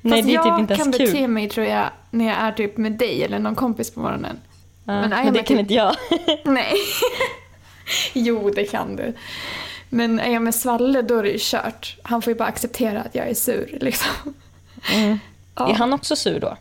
Nej, 0.00 0.12
Fast 0.12 0.26
det 0.28 0.32
är 0.32 0.34
jag 0.34 0.44
typ 0.44 0.60
inte 0.60 0.74
kan 0.76 0.82
ens 0.86 0.98
bete 0.98 1.12
kul. 1.12 1.28
mig 1.28 1.48
tror 1.48 1.66
jag 1.66 1.86
när 2.10 2.24
jag 2.26 2.36
är 2.36 2.52
typ 2.52 2.76
med 2.76 2.92
dig 2.92 3.22
eller 3.24 3.38
någon 3.38 3.54
kompis 3.54 3.90
på 3.94 4.00
morgonen. 4.00 4.38
Ja, 4.84 4.92
Men 5.00 5.10
men, 5.10 5.24
jag 5.24 5.34
det 5.34 5.38
kan 5.38 5.46
typ- 5.46 5.58
inte 5.58 5.74
jag. 5.74 5.94
Nej. 6.44 6.72
jo, 8.12 8.50
det 8.50 8.64
kan 8.64 8.96
du. 8.96 9.12
Men 9.88 10.20
är 10.20 10.32
jag 10.32 10.42
med 10.42 10.54
Svalle 10.54 11.02
då 11.02 11.18
är 11.18 11.22
det 11.22 11.28
ju 11.30 11.38
kört. 11.40 11.96
Han 12.02 12.22
får 12.22 12.30
ju 12.32 12.38
bara 12.38 12.48
acceptera 12.48 13.00
att 13.02 13.14
jag 13.14 13.28
är 13.28 13.34
sur 13.34 13.78
liksom. 13.80 14.34
Mm. 14.94 15.18
Ja. 15.56 15.68
Är 15.70 15.74
han 15.74 15.92
också 15.92 16.16
sur 16.16 16.40
då? 16.40 16.56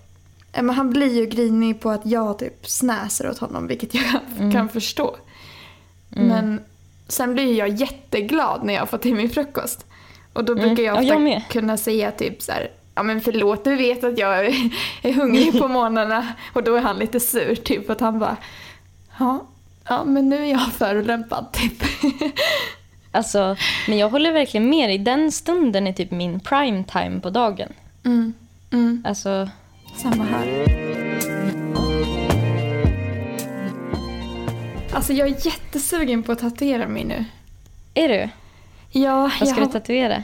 Ja, 0.53 0.61
Men 0.61 0.75
han 0.75 0.89
blir 0.89 1.13
ju 1.19 1.25
grinig 1.25 1.79
på 1.81 1.89
att 1.89 2.05
jag 2.05 2.39
typ 2.39 2.67
snäser 2.67 3.29
åt 3.29 3.37
honom, 3.39 3.67
vilket 3.67 3.93
jag 3.93 4.03
Mm. 4.37 4.51
kan 4.51 4.69
förstå. 4.69 5.15
Men 6.09 6.61
sen 7.07 7.33
blir 7.33 7.53
jag 7.57 7.67
jätteglad 7.69 8.63
när 8.63 8.73
jag 8.73 8.89
får 8.89 8.97
till 8.97 9.15
min 9.15 9.29
frukost. 9.29 9.85
Och 10.33 10.43
då 10.45 10.53
Mm. 10.53 10.65
brukar 10.65 10.83
jag 10.83 10.95
Ja, 10.95 10.99
ofta 11.01 11.13
jag 11.13 11.21
med. 11.21 11.41
kunna 11.49 11.77
säga 11.77 12.11
typ 12.11 12.41
så 12.41 12.51
här, 12.51 12.71
ja 12.95 13.03
men 13.03 13.21
förlåt, 13.21 13.63
du 13.63 13.75
vet 13.75 14.03
att 14.03 14.17
jag 14.17 14.45
är, 14.45 14.53
är 15.01 15.13
hungrig 15.13 15.59
på 15.59 15.67
morgnarna. 15.77 16.27
Och 16.53 16.63
då 16.63 16.75
är 16.75 16.81
han 16.81 16.97
lite 16.99 17.19
sur, 17.19 17.55
typ 17.55 17.89
att 17.89 17.99
han 17.99 18.19
bara, 18.19 18.37
ja, 19.19 19.45
ja 19.89 20.03
men 20.03 20.29
nu 20.29 20.35
är 20.45 20.51
jag 20.51 20.71
förolämpad 20.73 21.51
typ. 21.53 21.83
Alltså, 23.15 23.55
men 23.87 23.97
jag 23.97 24.09
håller 24.09 24.31
verkligen 24.31 24.69
med 24.69 24.89
dig. 24.89 24.97
Den 24.97 25.31
stunden 25.31 25.87
är 25.87 25.93
typ 25.93 26.11
min 26.11 26.39
prime 26.39 26.83
time 26.83 27.19
på 27.19 27.29
dagen. 27.29 27.69
Mm, 28.05 28.33
mm, 28.71 29.03
Alltså, 29.07 29.49
samma 29.97 30.23
här. 30.23 30.63
Alltså 34.93 35.13
jag 35.13 35.27
är 35.27 35.45
jättesugen 35.45 36.23
på 36.23 36.31
att 36.31 36.39
tatuera 36.39 36.87
mig 36.87 37.03
nu. 37.03 37.25
är 37.93 38.09
du? 38.09 38.29
Ja, 38.99 39.21
Vad 39.21 39.31
jag 39.39 39.47
ska 39.47 39.59
har 39.59 39.65
du 39.67 39.71
tatuera? 39.71 40.23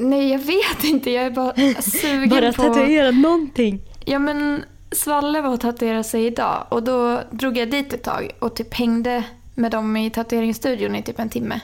Nej, 0.00 0.28
jag 0.32 0.38
vet 0.38 0.84
inte. 0.84 1.10
Jag 1.10 1.24
är 1.26 1.30
bara 1.30 1.54
sugen 1.82 2.28
Bara 2.28 2.52
på... 2.52 2.62
tatuera 2.62 3.10
någonting. 3.10 3.80
Ja, 4.04 4.18
men 4.18 4.64
Svalle 4.94 5.40
var 5.40 5.50
och 5.50 5.60
tatuerade 5.60 6.04
sig 6.04 6.26
idag 6.26 6.66
och 6.68 6.82
då 6.82 7.22
drog 7.30 7.56
jag 7.58 7.70
dit 7.70 7.92
ett 7.92 8.02
tag 8.02 8.30
och 8.38 8.54
typ 8.54 8.74
hängde 8.74 9.24
med 9.54 9.70
dem 9.70 9.96
i 9.96 10.10
tatueringsstudion 10.10 10.96
i 10.96 11.02
typ 11.02 11.18
en 11.18 11.28
timme. 11.28 11.60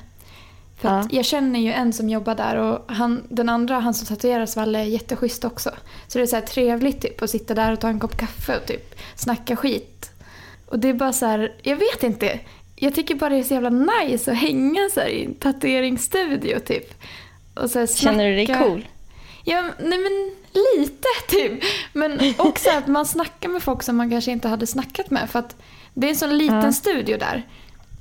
För 0.81 0.89
Ja. 0.89 1.09
jag 1.11 1.25
känner 1.25 1.61
ju 1.61 1.73
en 1.73 1.93
som 1.93 2.09
jobbar 2.09 2.35
där 2.35 2.57
och 2.57 2.85
han, 2.95 3.23
den 3.29 3.49
andra, 3.49 3.79
han 3.81 3.95
som 3.95 4.07
tatuerar 4.07 4.47
Svalle, 4.47 4.79
är 4.79 4.85
jätteschysst 4.85 5.45
också. 5.45 5.71
Så 6.09 6.19
det 6.19 6.25
är 6.25 6.27
så 6.27 6.37
här 6.37 6.43
trevligt 6.43 7.01
typ 7.03 7.23
att 7.23 7.31
sitta 7.31 7.55
där 7.55 7.73
och 7.73 7.81
ta 7.81 7.89
en 7.89 8.01
kopp 8.01 8.17
kaffe 8.17 8.57
och 8.57 8.67
typ 8.67 8.95
snacka 9.17 9.57
skit. 9.57 10.11
Och 10.67 10.79
det 10.79 10.89
är 10.89 10.95
bara 10.95 11.13
så 11.13 11.27
här, 11.27 11.53
jag 11.63 11.77
vet 11.77 12.03
inte. 12.03 12.41
Jag 12.77 12.95
tycker 12.95 13.15
bara 13.15 13.31
det 13.31 13.37
är 13.37 13.43
så 13.43 13.55
jävla 13.55 13.71
nice 13.71 14.33
att 14.33 14.39
hänga 14.39 14.89
så 14.95 15.01
i 15.01 15.25
en 15.25 15.35
tatueringsstudio 15.35 16.59
typ. 16.59 16.95
Och 17.55 17.71
så 17.71 17.87
Känner 17.87 18.29
du 18.29 18.35
dig 18.35 18.47
cool? 18.47 18.85
Ja, 19.51 19.63
nej 19.79 19.99
men 19.99 20.31
lite 20.79 21.09
typ. 21.29 21.53
Men 21.93 22.21
också 22.39 22.71
att 22.71 22.87
man 22.87 23.07
snackar 23.07 23.49
med 23.49 23.63
folk 23.63 23.83
som 23.83 23.97
man 23.97 24.11
kanske 24.11 24.31
inte 24.31 24.49
hade 24.49 24.67
snackat 24.67 25.11
med. 25.11 25.31
För 25.31 25.39
att 25.39 25.57
det 25.95 26.07
är 26.07 26.11
en 26.11 26.17
sån 26.17 26.39
liten 26.39 26.61
Ja. 26.65 26.73
studio 26.73 27.19
där. 27.19 27.47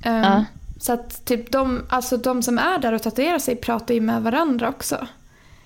Ehm, 0.02 0.22
Ja. 0.24 0.44
Så 0.80 0.92
att 0.92 1.24
typ 1.24 1.50
de, 1.52 1.86
alltså 1.88 2.16
de 2.16 2.42
som 2.42 2.58
är 2.58 2.78
där 2.78 2.92
och 2.92 3.02
tatuerar 3.02 3.38
sig 3.38 3.56
pratar 3.56 3.94
ju 3.94 4.00
med 4.00 4.22
varandra 4.22 4.68
också. 4.68 5.06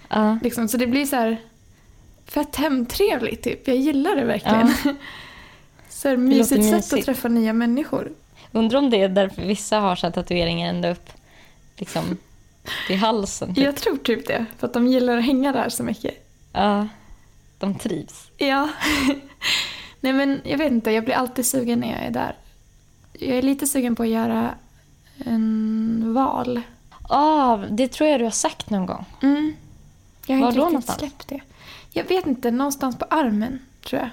Ja. 0.08 0.38
Liksom, 0.42 0.68
så 0.68 0.76
det 0.76 0.86
blir 0.86 1.06
så 1.06 1.16
här 1.16 1.36
fett 2.26 2.56
hemtrevligt 2.56 3.44
typ. 3.44 3.68
Jag 3.68 3.76
gillar 3.76 4.16
det 4.16 4.24
verkligen. 4.24 4.74
så 5.88 6.08
här, 6.08 6.16
mysigt 6.16 6.48
sätt 6.48 6.58
mysigt. 6.74 6.94
att 6.94 7.04
träffa 7.04 7.28
nya 7.28 7.52
människor. 7.52 8.12
Undrar 8.52 8.78
om 8.78 8.90
det 8.90 9.00
är 9.02 9.08
därför 9.08 9.42
vissa 9.42 9.78
har 9.78 9.96
så 9.96 10.06
här 10.06 10.12
tatueringar 10.12 10.68
ända 10.68 10.90
upp 10.90 11.10
liksom, 11.76 12.16
till 12.86 12.96
halsen. 12.96 13.54
Typ. 13.54 13.64
Jag 13.64 13.76
tror 13.76 13.96
typ 13.96 14.26
det. 14.26 14.46
För 14.58 14.66
att 14.66 14.72
de 14.72 14.86
gillar 14.86 15.16
att 15.16 15.24
hänga 15.24 15.52
där 15.52 15.68
så 15.68 15.82
mycket. 15.82 16.14
Ja, 16.52 16.88
de 17.58 17.74
trivs. 17.78 18.30
Ja. 18.36 18.68
Nej 20.00 20.12
men 20.12 20.40
jag 20.44 20.58
vet 20.58 20.72
inte, 20.72 20.90
jag 20.90 21.04
blir 21.04 21.14
alltid 21.14 21.46
sugen 21.46 21.80
när 21.80 21.92
jag 21.92 22.02
är 22.02 22.10
där. 22.10 22.36
Jag 23.12 23.38
är 23.38 23.42
lite 23.42 23.66
sugen 23.66 23.96
på 23.96 24.02
att 24.02 24.08
göra 24.08 24.54
en 25.24 26.14
val. 26.14 26.60
Ah, 27.08 27.56
det 27.56 27.88
tror 27.88 28.10
jag 28.10 28.20
du 28.20 28.24
har 28.24 28.30
sagt 28.30 28.70
någon 28.70 28.86
gång. 28.86 29.04
Mm. 29.22 29.54
Jag 30.26 30.36
har 30.36 30.42
Var 30.42 30.48
inte 30.48 30.60
riktigt 30.60 30.72
någonstans? 30.72 30.98
släppt 30.98 31.28
det. 31.28 31.40
Jag 31.90 32.04
vet 32.04 32.26
inte, 32.26 32.50
någonstans 32.50 32.98
på 32.98 33.04
armen 33.10 33.58
tror 33.84 34.00
jag. 34.00 34.10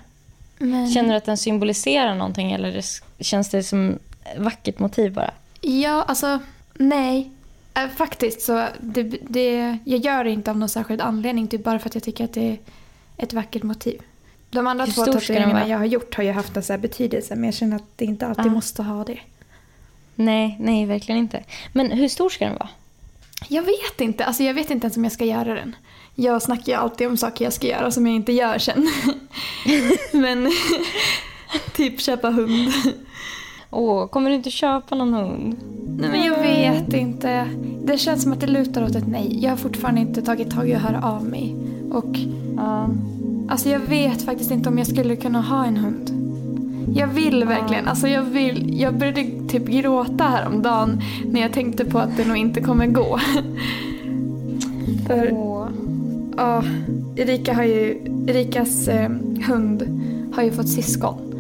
Men... 0.67 0.91
Känner 0.91 1.09
du 1.09 1.15
att 1.15 1.25
den 1.25 1.37
symboliserar 1.37 2.15
någonting 2.15 2.51
eller 2.51 2.81
känns 3.19 3.49
det 3.49 3.63
som 3.63 3.99
ett 4.23 4.39
vackert 4.39 4.79
motiv 4.79 5.13
bara? 5.13 5.31
Ja, 5.61 6.03
alltså 6.03 6.39
nej. 6.73 7.31
Äh, 7.73 7.87
Faktiskt 7.95 8.41
så, 8.41 8.67
det, 8.79 9.03
det, 9.29 9.77
jag 9.85 9.99
gör 9.99 10.23
det 10.23 10.29
inte 10.31 10.51
av 10.51 10.57
någon 10.57 10.69
särskild 10.69 11.01
anledning. 11.01 11.47
Typ 11.47 11.63
bara 11.63 11.79
för 11.79 11.89
att 11.89 11.95
jag 11.95 12.03
tycker 12.03 12.25
att 12.25 12.33
det 12.33 12.49
är 12.49 12.57
ett 13.17 13.33
vackert 13.33 13.63
motiv. 13.63 14.01
De 14.49 14.67
andra 14.67 14.85
Hur 14.85 14.93
två 14.93 15.05
tatueringarna 15.05 15.67
jag 15.67 15.77
har 15.77 15.85
gjort 15.85 16.15
har 16.15 16.23
ju 16.23 16.31
haft 16.31 16.57
en 16.57 16.63
så 16.63 16.73
här 16.73 16.77
betydelse. 16.77 17.35
Men 17.35 17.43
jag 17.43 17.53
känner 17.53 17.75
att 17.75 17.97
det 17.97 18.05
inte 18.05 18.27
alltid 18.27 18.45
Ah. 18.45 18.49
måste 18.49 18.83
ha 18.83 19.03
det. 19.03 19.19
Nej, 20.15 20.57
nej, 20.59 20.85
verkligen 20.85 21.19
inte. 21.19 21.43
Men 21.73 21.91
hur 21.91 22.07
stor 22.07 22.29
ska 22.29 22.45
den 22.45 22.53
vara? 22.53 22.69
Jag 23.47 23.63
vet 23.63 24.01
inte. 24.01 24.25
Alltså 24.25 24.43
jag 24.43 24.53
vet 24.53 24.71
inte 24.71 24.85
ens 24.85 24.97
om 24.97 25.03
jag 25.03 25.13
ska 25.13 25.25
göra 25.25 25.53
den. 25.53 25.75
Jag 26.15 26.41
snackar 26.41 26.71
ju 26.71 26.73
alltid 26.73 27.07
om 27.07 27.17
saker 27.17 27.45
jag 27.45 27.53
ska 27.53 27.67
göra 27.67 27.91
som 27.91 28.07
jag 28.07 28.15
inte 28.15 28.31
gör 28.31 28.57
sen. 28.57 28.89
Men 30.11 30.51
typ 31.75 32.01
köpa 32.01 32.29
hund. 32.29 32.71
Åh, 33.71 34.07
kommer 34.07 34.29
du 34.29 34.35
inte 34.35 34.49
köpa 34.51 34.95
någon 34.95 35.13
hund? 35.13 35.55
Nej 35.99 36.09
men 36.09 36.23
jag 36.23 36.39
vet 36.41 36.93
inte. 36.93 37.45
Det 37.85 37.97
känns 37.97 38.23
som 38.23 38.33
att 38.33 38.39
det 38.39 38.47
lutar 38.47 38.83
åt 38.83 38.95
ett 38.95 39.07
nej. 39.07 39.39
Jag 39.43 39.49
har 39.49 39.57
fortfarande 39.57 40.01
inte 40.01 40.21
tagit 40.21 40.51
tag 40.51 40.69
i 40.69 40.73
att 40.73 40.81
höra 40.81 41.01
av 41.03 41.25
mig. 41.25 41.55
Och 41.91 42.17
Ja. 42.57 42.89
alltså 43.49 43.69
jag 43.69 43.79
vet 43.79 44.21
faktiskt 44.21 44.51
inte 44.51 44.69
om 44.69 44.77
jag 44.77 44.87
skulle 44.87 45.15
kunna 45.15 45.41
ha 45.41 45.65
en 45.65 45.77
hund. 45.77 46.11
Jag 46.95 47.07
vill 47.07 47.43
verkligen. 47.43 47.87
Alltså 47.87 48.07
jag 48.07 48.21
vill. 48.23 48.79
Jag 48.81 48.97
började 48.97 49.23
typ 49.49 49.65
gråta 49.67 50.23
häromdagen 50.23 51.01
när 51.25 51.41
jag 51.41 51.53
tänkte 51.53 51.85
på 51.85 51.99
att 51.99 52.17
det 52.17 52.27
nog 52.27 52.37
inte 52.37 52.61
kommer 52.61 52.87
gå. 52.87 53.19
För 55.07 55.31
Åh. 55.33 55.67
ja, 56.37 56.63
Erika 57.15 57.53
har 57.53 57.63
ju, 57.63 58.01
Erikas 58.27 58.87
eh, 58.87 59.09
hund 59.47 59.83
har 60.35 60.43
ju 60.43 60.51
fått 60.51 60.69
syskon. 60.69 61.30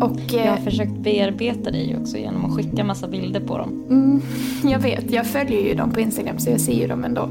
Och 0.00 0.16
Jag 0.30 0.46
eh, 0.46 0.50
har 0.50 0.56
försökt 0.56 0.92
bearbeta 0.98 1.70
dig 1.70 1.96
också 2.00 2.16
genom 2.16 2.44
att 2.44 2.56
skicka 2.56 2.84
massa 2.84 3.08
bilder 3.08 3.40
på 3.40 3.58
dem. 3.58 3.84
mm, 3.90 4.22
jag 4.72 4.78
vet, 4.78 5.10
jag 5.10 5.26
följer 5.26 5.60
ju 5.68 5.74
dem 5.74 5.90
på 5.90 6.00
Instagram 6.00 6.38
så 6.38 6.50
jag 6.50 6.60
ser 6.60 6.72
ju 6.80 6.86
dem 6.86 7.04
ändå. 7.04 7.30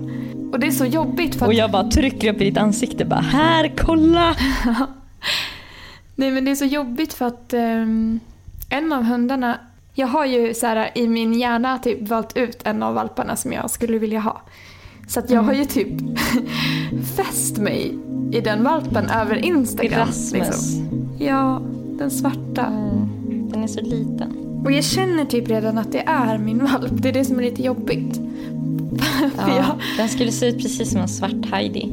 Och 0.53 0.59
det 0.59 0.67
är 0.67 0.71
så 0.71 0.85
jobbigt 0.85 1.35
för 1.35 1.45
att 1.45 1.47
Och 1.47 1.53
jag 1.53 1.71
bara 1.71 1.91
trycker 1.91 2.33
upp 2.33 2.41
i 2.41 2.43
ditt 2.45 2.57
ansikte 2.57 3.05
bara 3.05 3.19
här, 3.19 3.73
kolla! 3.77 4.35
Nej 6.15 6.31
men 6.31 6.45
det 6.45 6.51
är 6.51 6.55
så 6.55 6.65
jobbigt 6.65 7.13
för 7.13 7.25
att 7.25 7.53
ehm, 7.53 8.19
en 8.69 8.93
av 8.93 9.03
hundarna, 9.03 9.59
jag 9.93 10.07
har 10.07 10.25
ju 10.25 10.53
så 10.53 10.65
här, 10.67 10.89
i 10.95 11.07
min 11.07 11.33
hjärna 11.33 11.77
typ 11.77 12.07
valt 12.09 12.37
ut 12.37 12.57
en 12.63 12.83
av 12.83 12.93
valparna 12.93 13.35
som 13.35 13.53
jag 13.53 13.69
skulle 13.69 13.97
vilja 13.99 14.19
ha. 14.19 14.41
Så 15.07 15.19
att 15.19 15.29
jag 15.29 15.37
Mm. 15.43 15.45
har 15.45 15.53
ju 15.53 15.65
typ 15.65 15.87
fäst 17.15 17.57
mig 17.57 17.97
i 18.31 18.41
den 18.41 18.63
valpen 18.63 19.09
över 19.09 19.45
Instagram. 19.45 19.99
Erasmus. 20.01 20.33
Liksom. 20.33 21.15
Ja, 21.19 21.61
den 21.97 22.11
svarta. 22.11 22.65
Mm. 22.65 23.49
Den 23.49 23.63
är 23.63 23.67
så 23.67 23.81
liten. 23.81 24.31
Och 24.65 24.71
jag 24.71 24.83
känner 24.83 25.25
typ 25.25 25.49
redan 25.49 25.77
att 25.77 25.91
det 25.91 26.03
är 26.07 26.37
min 26.37 26.65
valp. 26.65 26.91
Det 27.01 27.09
är 27.09 27.13
det 27.13 27.25
som 27.25 27.39
är 27.39 27.43
lite 27.43 27.63
jobbigt. 27.63 28.21
Ja, 29.37 29.55
jag, 29.57 29.65
Den 29.97 30.09
skulle 30.09 30.31
se 30.31 30.47
ut 30.47 30.57
precis 30.57 30.91
som 30.91 31.01
en 31.01 31.07
svart 31.07 31.45
Heidi. 31.51 31.83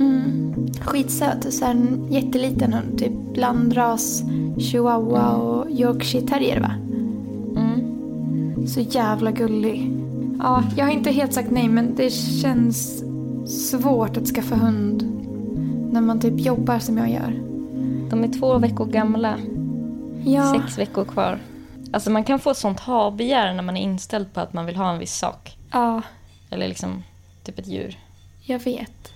mm, 0.00 0.54
skitsöt. 0.80 1.52
Så 1.54 1.64
här 1.64 1.72
en 1.72 2.06
jätteliten 2.10 2.72
hund. 2.72 2.98
Typ 2.98 3.12
blandras 3.34 4.22
chihuahua 4.58 5.30
och 5.36 5.70
yorkshire 5.70 6.26
terrier 6.26 6.60
va? 6.60 6.72
Mm. 7.60 8.66
Så 8.66 8.80
jävla 8.80 9.30
gullig. 9.30 9.92
Ja, 10.38 10.62
jag 10.76 10.84
har 10.84 10.92
inte 10.92 11.10
helt 11.10 11.32
sagt 11.32 11.50
nej 11.50 11.68
men 11.68 11.94
det 11.96 12.10
känns 12.10 13.04
svårt 13.46 14.16
att 14.16 14.26
skaffa 14.26 14.54
hund 14.56 15.06
när 15.92 16.00
man 16.00 16.20
typ 16.20 16.40
jobbar 16.40 16.78
som 16.78 16.98
jag 16.98 17.10
gör. 17.10 17.42
De 18.10 18.24
är 18.24 18.28
två 18.28 18.58
veckor 18.58 18.86
gamla, 18.86 19.34
Ja, 20.24 20.54
sex 20.62 20.78
veckor 20.78 21.04
kvar. 21.04 21.38
Alltså 21.92 22.10
man 22.10 22.24
kan 22.24 22.38
få 22.40 22.54
sånt 22.54 22.80
ha-begär 22.80 23.54
när 23.54 23.62
man 23.62 23.76
är 23.76 23.82
inställd 23.82 24.32
på 24.34 24.40
att 24.40 24.52
man 24.52 24.66
vill 24.66 24.76
ha 24.76 24.90
en 24.92 24.98
viss 24.98 25.14
sak. 25.18 25.56
ja, 25.72 26.02
Eller 26.50 26.68
liksom 26.68 27.02
typ 27.44 27.58
ett 27.58 27.66
djur. 27.66 27.98
jag 28.42 28.58
vet. 28.58 29.12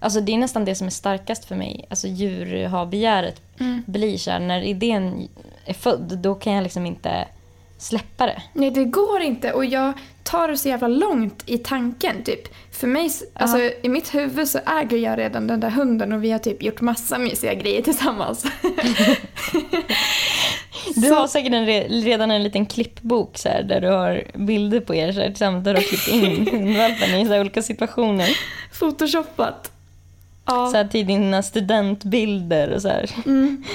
Alltså 0.00 0.20
det 0.20 0.32
är 0.32 0.38
nästan 0.38 0.64
det 0.64 0.74
som 0.74 0.86
är 0.86 0.90
starkast 0.90 1.44
för 1.44 1.56
mig. 1.56 1.86
Alltså 1.90 2.08
djur 2.08 2.66
ha 2.66 2.86
begäret 2.86 3.42
Mm. 3.60 3.82
blir 3.86 4.18
så 4.18 4.30
här, 4.30 4.40
när 4.40 4.60
idén 4.60 5.28
är 5.64 5.74
född, 5.74 6.18
då 6.18 6.34
kan 6.34 6.52
jag 6.52 6.62
liksom 6.62 6.86
inte 6.86 7.28
släppa 7.78 8.26
det. 8.26 8.42
Nej, 8.52 8.70
det 8.70 8.84
går 8.84 9.20
inte 9.20 9.52
och 9.52 9.64
jag 9.64 9.92
tar 10.22 10.48
det 10.48 10.56
så 10.56 10.68
jävla 10.68 10.88
långt 10.88 11.42
i 11.46 11.58
tanken 11.58 12.22
typ. 12.24 12.40
För 12.72 12.86
mig, 12.86 13.06
s- 13.06 13.22
alltså 13.34 13.58
i 13.82 13.88
mitt 13.88 14.14
huvud 14.14 14.48
så 14.48 14.58
äger 14.66 14.96
jag 14.98 15.18
redan 15.18 15.46
den 15.46 15.60
där 15.60 15.70
hunden 15.70 16.12
och 16.12 16.24
vi 16.24 16.30
har 16.30 16.38
typ 16.38 16.62
gjort 16.62 16.80
massa 16.80 17.18
mysiga 17.18 17.54
grejer 17.54 17.82
tillsammans. 17.82 18.44
Du 20.94 21.10
har 21.10 21.26
säkert 21.26 21.52
en 21.52 21.66
re- 21.68 22.02
redan 22.04 22.30
en 22.30 22.42
liten 22.42 22.66
klippbok 22.66 23.38
så 23.38 23.48
här, 23.48 23.62
där 23.62 23.80
du 23.80 23.88
har 23.88 24.22
bilder 24.34 24.80
på 24.80 24.94
er 24.94 25.12
så 25.12 25.20
här, 25.20 25.26
tillsammans 25.28 25.64
där 25.64 25.74
du 25.74 25.78
har 25.80 25.84
klippt 25.84 26.08
in 26.08 26.46
hundvalpen 26.52 27.14
i 27.20 27.26
så 27.26 27.32
här, 27.32 27.40
olika 27.40 27.62
situationer. 27.62 28.28
Photoshoppat. 28.78 29.72
Ja. 30.46 30.66
Så 30.70 30.76
här, 30.76 30.84
till 30.88 31.06
dina 31.06 31.42
studentbilder 31.42 32.70
och 32.70 32.82
så 32.82 32.88
här. 32.88 33.10
Mm. 33.26 33.64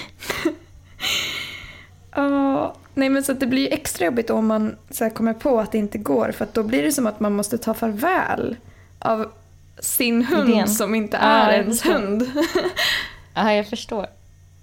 Ja, 2.16 2.76
nej 2.94 3.10
men 3.10 3.24
så 3.24 3.34
det 3.34 3.46
blir 3.48 3.62
ju 3.62 3.68
extra 3.68 4.06
jobbigt 4.06 4.30
om 4.30 4.48
man 4.48 4.76
så 4.90 5.10
kommer 5.10 5.34
på 5.34 5.60
att 5.60 5.72
det 5.72 5.78
inte 5.78 5.98
går 5.98 6.32
för 6.32 6.44
att 6.46 6.54
då 6.54 6.64
blir 6.64 6.84
det 6.84 6.92
som 6.92 7.08
att 7.08 7.20
man 7.20 7.34
måste 7.36 7.58
ta 7.58 7.74
farväl 7.74 8.56
av 9.00 9.32
sin 9.80 10.26
hund 10.26 10.50
Idén. 10.50 10.68
som 10.68 10.96
inte 10.96 11.18
Ja, 11.22 11.28
är 11.28 11.52
jag 11.52 11.60
ens 11.62 11.86
hund. 11.86 12.32
Ja, 13.36 13.54
jag 13.54 13.68
förstår. 13.68 14.08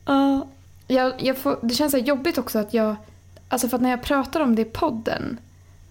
Ja, 0.06 0.46
jag, 0.86 1.12
jag 1.18 1.36
får, 1.36 1.58
det 1.62 1.74
känns 1.74 1.92
så 1.92 1.98
jobbigt 1.98 2.38
också 2.38 2.58
att 2.58 2.74
jag, 2.74 2.96
alltså 3.48 3.68
för 3.68 3.78
när 3.78 3.90
jag 3.90 4.02
pratar 4.02 4.40
om 4.40 4.54
det 4.56 4.62
i 4.62 4.64
podden, 4.64 5.38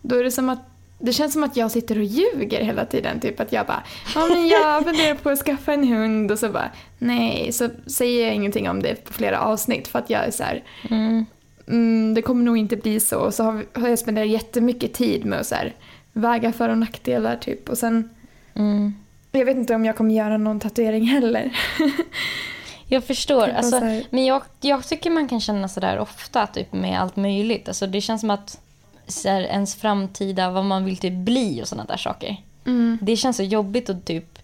då 0.01 0.15
är 0.15 0.23
det 0.23 0.31
som 0.31 0.49
att 0.49 0.59
det 0.99 1.13
känns 1.13 1.33
som 1.33 1.43
att 1.43 1.57
jag 1.57 1.71
sitter 1.71 1.97
och 1.97 2.03
ljuger 2.03 2.63
hela 2.63 2.85
tiden. 2.85 3.19
Typ 3.19 3.39
att 3.39 3.51
jag 3.51 3.65
bara, 3.65 3.83
ja 4.15 4.27
men 4.27 4.47
jag 4.47 4.83
funderar 4.85 5.15
på 5.15 5.29
att 5.29 5.39
skaffa 5.39 5.73
en 5.73 5.87
hund 5.87 6.31
och 6.31 6.39
så 6.39 6.49
bara, 6.49 6.69
nej, 6.97 7.51
så 7.51 7.69
säger 7.87 8.25
jag 8.25 8.35
ingenting 8.35 8.69
om 8.69 8.81
det 8.81 9.05
på 9.05 9.13
flera 9.13 9.39
avsnitt 9.39 9.87
för 9.87 9.99
att 9.99 10.09
jag 10.09 10.25
är 10.27 10.31
så 10.31 10.43
här, 10.43 10.63
Mm. 10.89 11.25
Mm, 11.69 12.13
det 12.13 12.21
kommer 12.21 12.43
nog 12.43 12.57
inte 12.57 12.75
bli 12.77 12.99
så. 12.99 13.19
Och 13.19 13.33
så 13.33 13.43
har, 13.43 13.51
vi, 13.53 13.65
har 13.73 13.89
jag 13.89 13.99
spenderat 13.99 14.29
jättemycket 14.29 14.93
tid 14.93 15.25
med 15.25 15.39
att 15.39 15.47
så 15.47 15.55
här, 15.55 15.75
väga 16.13 16.51
för 16.53 16.69
och 16.69 16.77
nackdelar 16.77 17.35
typ. 17.35 17.69
Och 17.69 17.77
sen, 17.77 18.09
Mm. 18.53 18.93
jag 19.31 19.45
vet 19.45 19.57
inte 19.57 19.75
om 19.75 19.85
jag 19.85 19.95
kommer 19.95 20.13
göra 20.13 20.37
någon 20.37 20.59
tatuering 20.59 21.05
heller. 21.05 21.57
Jag 22.91 23.03
förstår. 23.03 23.45
Typ 23.45 23.55
Alltså, 23.57 23.79
men 24.09 24.25
jag, 24.25 24.41
jag 24.61 24.87
tycker 24.87 25.09
man 25.09 25.27
kan 25.27 25.41
känna 25.41 25.67
sådär 25.67 25.99
ofta 25.99 26.47
typ 26.47 26.73
med 26.73 27.01
allt 27.01 27.15
möjligt. 27.15 27.67
Alltså, 27.67 27.87
det 27.87 28.01
känns 28.01 28.21
som 28.21 28.29
att 28.29 28.59
så 29.07 29.29
här, 29.29 29.41
ens 29.41 29.75
framtida, 29.75 30.49
vad 30.51 30.65
man 30.65 30.85
vill 30.85 30.97
typ 30.97 31.13
bli 31.13 31.63
och 31.63 31.67
sådana 31.67 31.85
där 31.87 31.97
saker. 31.97 32.37
Mm. 32.65 32.97
Det 33.01 33.15
känns 33.15 33.37
så 33.37 33.43
jobbigt 33.43 33.89
att 33.89 34.05
typ 34.05 34.39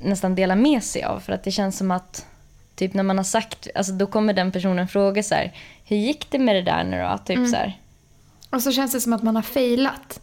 nästan 0.00 0.34
dela 0.34 0.54
med 0.56 0.82
sig 0.84 1.02
av. 1.02 1.20
För 1.20 1.32
att 1.32 1.44
det 1.44 1.50
känns 1.50 1.78
som 1.78 1.90
att 1.90 2.26
typ 2.76 2.94
när 2.94 3.02
man 3.02 3.16
har 3.16 3.24
sagt, 3.24 3.68
alltså 3.74 3.92
då 3.92 4.06
kommer 4.06 4.32
den 4.32 4.52
personen 4.52 4.88
fråga 4.88 5.22
så 5.22 5.34
här, 5.34 5.52
hur 5.84 5.96
gick 5.96 6.30
det 6.30 6.38
med 6.38 6.54
det 6.56 6.62
där 6.62 6.84
nu 6.84 7.02
då? 7.02 7.18
Typ 7.18 7.36
Mm. 7.36 7.50
så 7.50 7.56
här. 7.56 7.78
Och 8.50 8.62
så 8.62 8.72
känns 8.72 8.92
det 8.92 9.00
som 9.00 9.12
att 9.12 9.22
man 9.22 9.36
har 9.36 9.42
failat. 9.42 10.20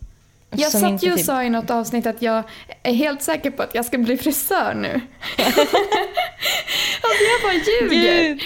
Jag 0.50 0.72
Som 0.72 0.82
satt 0.82 1.04
ju 1.04 1.12
och 1.12 1.18
typ- 1.18 1.26
sa 1.26 1.44
i 1.44 1.50
något 1.50 1.70
avsnitt 1.70 2.06
att 2.06 2.22
jag 2.22 2.44
är 2.84 2.94
helt 2.94 3.22
säker 3.22 3.52
på 3.52 3.64
att 3.64 3.76
jag 3.76 3.86
ska 3.86 3.98
bli 3.98 4.18
frisör 4.18 4.74
nu. 4.74 5.02
alltså 7.02 7.24
jag 7.24 7.42
bara 7.44 7.54
ljuger. 7.54 8.24
Gud! 8.24 8.42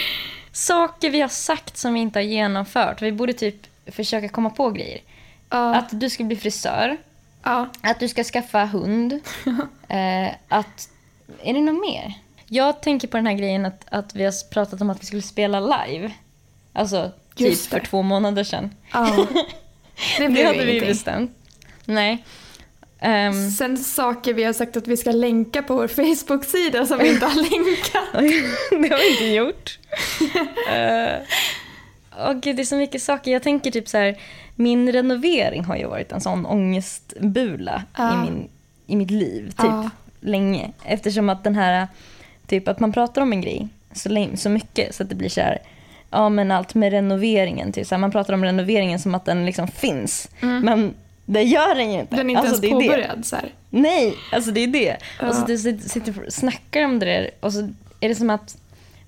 Saker 0.52 1.10
vi 1.10 1.20
har 1.20 1.28
sagt 1.28 1.76
som 1.76 1.94
vi 1.94 2.00
inte 2.00 2.18
har 2.18 2.24
genomfört. 2.24 3.02
Vi 3.02 3.12
borde 3.12 3.32
typ 3.32 3.56
försöka 3.86 4.28
komma 4.28 4.50
på 4.50 4.70
grejer. 4.70 5.00
Ja, 5.50 5.74
Att 5.74 6.00
du 6.00 6.10
ska 6.10 6.24
bli 6.24 6.36
frisör. 6.36 6.96
ja. 7.42 7.68
Att 7.80 8.00
du 8.00 8.08
ska 8.08 8.24
skaffa 8.24 8.64
hund. 8.64 9.12
eh, 9.88 10.28
att... 10.48 10.88
Är 11.42 11.54
det 11.54 11.60
något 11.60 11.80
mer? 11.80 12.14
Jag 12.48 12.82
tänker 12.82 13.08
på 13.08 13.16
den 13.16 13.26
här 13.26 13.34
grejen 13.34 13.66
att, 13.66 13.84
att 13.90 14.14
vi 14.14 14.24
har 14.24 14.50
pratat 14.50 14.80
om 14.80 14.90
att 14.90 15.02
vi 15.02 15.06
skulle 15.06 15.22
spela 15.22 15.60
live. 15.60 16.12
Alltså 16.72 17.10
typ 17.34 17.48
Just 17.48 17.70
det. 17.70 17.80
för 17.80 17.86
två 17.86 18.02
månader 18.02 18.44
sedan. 18.44 18.70
ja. 18.92 19.26
Det 20.18 20.28
Det 20.28 20.44
hade 20.44 20.58
vi 20.64 20.70
ingenting. 20.70 20.88
bestämt. 20.88 21.30
Nej. 21.84 22.24
Ehm, 22.98 23.50
Sen 23.50 23.76
saker 23.78 24.34
vi 24.34 24.44
har 24.44 24.52
sagt 24.52 24.76
att 24.76 24.86
vi 24.88 24.96
ska 24.96 25.12
länka 25.12 25.62
på 25.62 25.74
vår 25.74 25.88
Facebook-sida 25.88 26.86
som 26.86 26.98
vi 26.98 27.08
inte 27.12 27.26
har 27.26 27.34
länkat. 27.50 28.04
det 28.70 28.88
har 28.94 28.98
vi 28.98 29.10
inte 29.10 29.24
gjort. 29.24 29.78
uh, 32.28 32.32
gud, 32.40 32.56
det 32.56 32.62
är 32.62 32.64
så 32.64 32.76
mycket 32.76 33.02
saker. 33.02 33.30
Jag 33.32 33.42
tänker 33.42 33.70
typ 33.70 33.88
så 33.88 33.98
här, 33.98 34.16
min 34.54 34.92
renovering 34.92 35.64
har 35.64 35.76
ju 35.76 35.86
varit 35.86 36.12
en 36.12 36.20
sån 36.20 36.46
ångestbula 36.46 37.82
Ja. 37.96 38.14
i, 38.14 38.30
min, 38.30 38.48
i 38.86 38.96
mitt 38.96 39.10
liv, 39.10 39.46
typ 39.50 39.56
Ja. 39.58 39.90
länge. 40.20 40.70
Eftersom 40.84 41.28
att 41.28 41.44
den 41.44 41.54
här, 41.54 41.88
typ 42.46 42.68
att 42.68 42.80
man 42.80 42.92
pratar 42.92 43.22
om 43.22 43.32
en 43.32 43.40
grej 43.40 43.68
så, 43.92 44.08
länge, 44.08 44.36
så 44.36 44.50
mycket 44.50 44.94
så 44.94 45.02
att 45.02 45.08
det 45.08 45.14
blir 45.14 45.28
så 45.28 45.40
här, 45.40 45.58
ja 46.10 46.28
men 46.28 46.50
allt 46.50 46.74
med 46.74 46.90
renoveringen, 46.92 47.72
typ 47.72 47.86
så 47.86 47.94
här, 47.94 48.00
man 48.00 48.10
pratar 48.10 48.34
om 48.34 48.44
renoveringen 48.44 48.98
som 48.98 49.14
att 49.14 49.24
den 49.24 49.46
liksom 49.46 49.68
finns. 49.68 50.28
Men 50.40 50.94
det 51.24 51.42
gör 51.42 51.74
den 51.74 51.92
ju 51.92 52.00
inte. 52.00 52.14
Mm. 52.14 52.26
Den 52.26 52.36
är 52.36 52.40
inte 52.40 52.50
Alltså, 52.50 52.66
ens 52.66 52.86
påbörjad. 52.86 53.26
Så 53.26 53.36
här. 53.36 53.48
Nej, 53.70 54.14
alltså 54.32 54.50
det 54.50 54.60
är 54.60 54.66
det. 54.66 54.96
Ja. 55.20 55.28
Och 55.28 55.34
så 55.34 55.46
du 55.46 55.54
sit- 55.58 55.88
sitter 55.88 56.24
och 56.26 56.32
snackar 56.32 56.84
om 56.84 56.98
det 56.98 57.06
där 57.06 57.30
och 57.40 57.52
så 57.52 57.68
är 58.00 58.08
det 58.08 58.14
som 58.14 58.30
att 58.30 58.56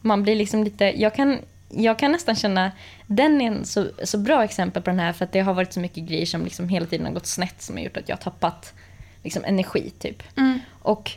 man 0.00 0.22
blir 0.22 0.34
liksom 0.34 0.64
lite, 0.64 0.84
jag 0.84 1.14
kan, 1.14 1.38
jag 1.68 1.98
kan 1.98 2.12
nästan 2.12 2.36
känna, 2.36 2.72
den 3.06 3.40
är 3.40 3.46
en 3.46 3.64
så, 3.64 3.86
så 4.04 4.18
bra 4.18 4.44
exempel 4.44 4.82
på 4.82 4.90
den 4.90 5.00
här 5.00 5.12
för 5.12 5.24
att 5.24 5.32
det 5.32 5.40
har 5.40 5.54
varit 5.54 5.72
så 5.72 5.80
mycket 5.80 6.04
grejer 6.04 6.26
som 6.26 6.44
liksom 6.44 6.68
hela 6.68 6.86
tiden 6.86 7.06
har 7.06 7.12
gått 7.12 7.26
snett 7.26 7.62
som 7.62 7.76
har 7.76 7.82
gjort 7.82 7.96
att 7.96 8.08
jag 8.08 8.16
har 8.16 8.22
tappat 8.22 8.72
liksom 9.22 9.44
energi 9.44 9.92
typ. 9.98 10.22
Mm. 10.36 10.60
Och 10.82 11.12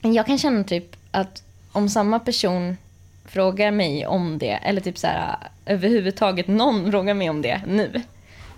jag 0.00 0.26
kan 0.26 0.38
känna 0.38 0.64
typ 0.64 0.96
att 1.10 1.42
om 1.72 1.88
samma 1.88 2.18
person 2.18 2.76
frågar 3.28 3.70
mig 3.70 4.06
om 4.06 4.38
det, 4.38 4.50
eller 4.52 4.80
typ 4.80 4.98
så 4.98 5.06
här 5.06 5.36
överhuvudtaget 5.66 6.48
någon 6.48 6.90
frågar 6.90 7.14
mig 7.14 7.30
om 7.30 7.42
det 7.42 7.60
nu, 7.66 8.02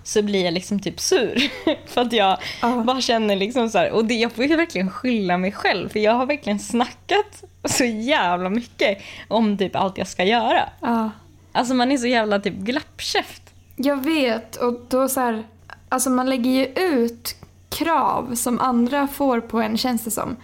så 0.05 0.23
blir 0.23 0.45
jag 0.45 0.55
liksom 0.55 0.81
typ 0.81 1.01
sur. 1.01 1.51
för 1.87 2.01
att 2.01 2.13
jag 2.13 2.39
Ja. 2.63 2.83
bara 2.87 3.01
känner 3.01 3.37
liksom 3.37 3.69
så 3.69 3.79
här, 3.79 3.91
och 3.91 4.05
det, 4.05 4.15
jag 4.15 4.33
får 4.33 4.45
ju 4.45 4.57
verkligen 4.57 4.91
skylla 4.91 5.39
mig 5.39 5.53
själv, 5.53 5.89
för 5.89 5.99
jag 6.01 6.13
har 6.13 6.27
verkligen 6.27 6.59
snackat 6.59 7.45
så 7.65 7.85
jävla 7.85 8.49
mycket 8.49 8.99
om 9.29 9.59
typ 9.59 9.77
allt 9.77 9.99
jag 9.99 10.07
ska 10.07 10.25
göra. 10.25 10.69
Ja. 10.81 11.11
Alltså 11.53 11.75
man 11.75 11.93
är 11.93 11.99
så 11.99 12.07
jävla 12.07 12.39
typ 12.41 12.55
glappkäft. 12.55 13.43
Jag 13.77 14.05
vet 14.05 14.57
och 14.57 14.81
då 14.89 15.09
så 15.09 15.21
här, 15.21 15.43
alltså 15.89 16.11
man 16.11 16.31
lägger 16.31 16.51
ju 16.51 16.67
ut 16.67 17.37
krav 17.69 18.35
som 18.35 18.61
andra 18.61 19.09
får 19.09 19.41
på 19.41 19.61
en 19.61 19.79
känns 19.79 20.05
det 20.05 20.11
som. 20.11 20.37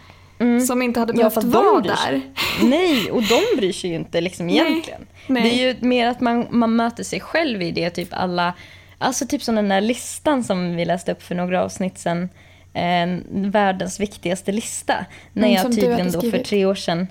Som 0.67 0.83
inte 0.83 1.01
hade 1.01 1.13
Mm. 1.13 1.21
Ja, 1.25 1.29
behövt 1.31 1.53
de 1.53 1.65
vara 1.65 1.81
där. 1.81 2.21
Nej, 2.63 3.11
och 3.11 3.23
de 3.23 3.57
bryr 3.57 3.73
sig 3.73 3.91
ju 3.91 3.97
inte 3.97 4.21
liksom 4.21 4.51
egentligen. 4.51 5.07
nej. 5.27 5.43
Det 5.43 5.49
är 5.63 5.69
ju 5.69 5.77
mer 5.81 6.07
att 6.07 6.21
man, 6.21 6.47
man 6.51 6.77
möter 6.77 7.05
sig 7.05 7.21
själv 7.21 7.63
i 7.63 7.71
det, 7.71 7.91
typ 7.91 8.09
alla, 8.11 8.53
alltså 8.99 9.27
typ 9.27 9.43
som 9.43 9.55
den 9.55 9.69
där 9.69 9.81
listan 9.81 10.45
som 10.45 10.77
vi 10.77 10.85
läste 10.85 11.13
upp 11.13 11.23
för 11.23 11.35
några 11.35 11.65
avsnitt 11.65 11.99
sedan, 11.99 12.29
eh, 12.75 13.19
världens 13.31 14.01
viktigaste 14.01 14.53
lista. 14.53 14.95
När 15.33 15.43
Mm, 15.43 15.53
jag 15.55 15.63
som 15.63 15.71
du 15.71 15.77
tydligen 15.81 16.13
då 16.13 16.21
för 16.21 16.39
tre 16.39 16.67
år 16.67 16.75
sedan, 16.75 17.07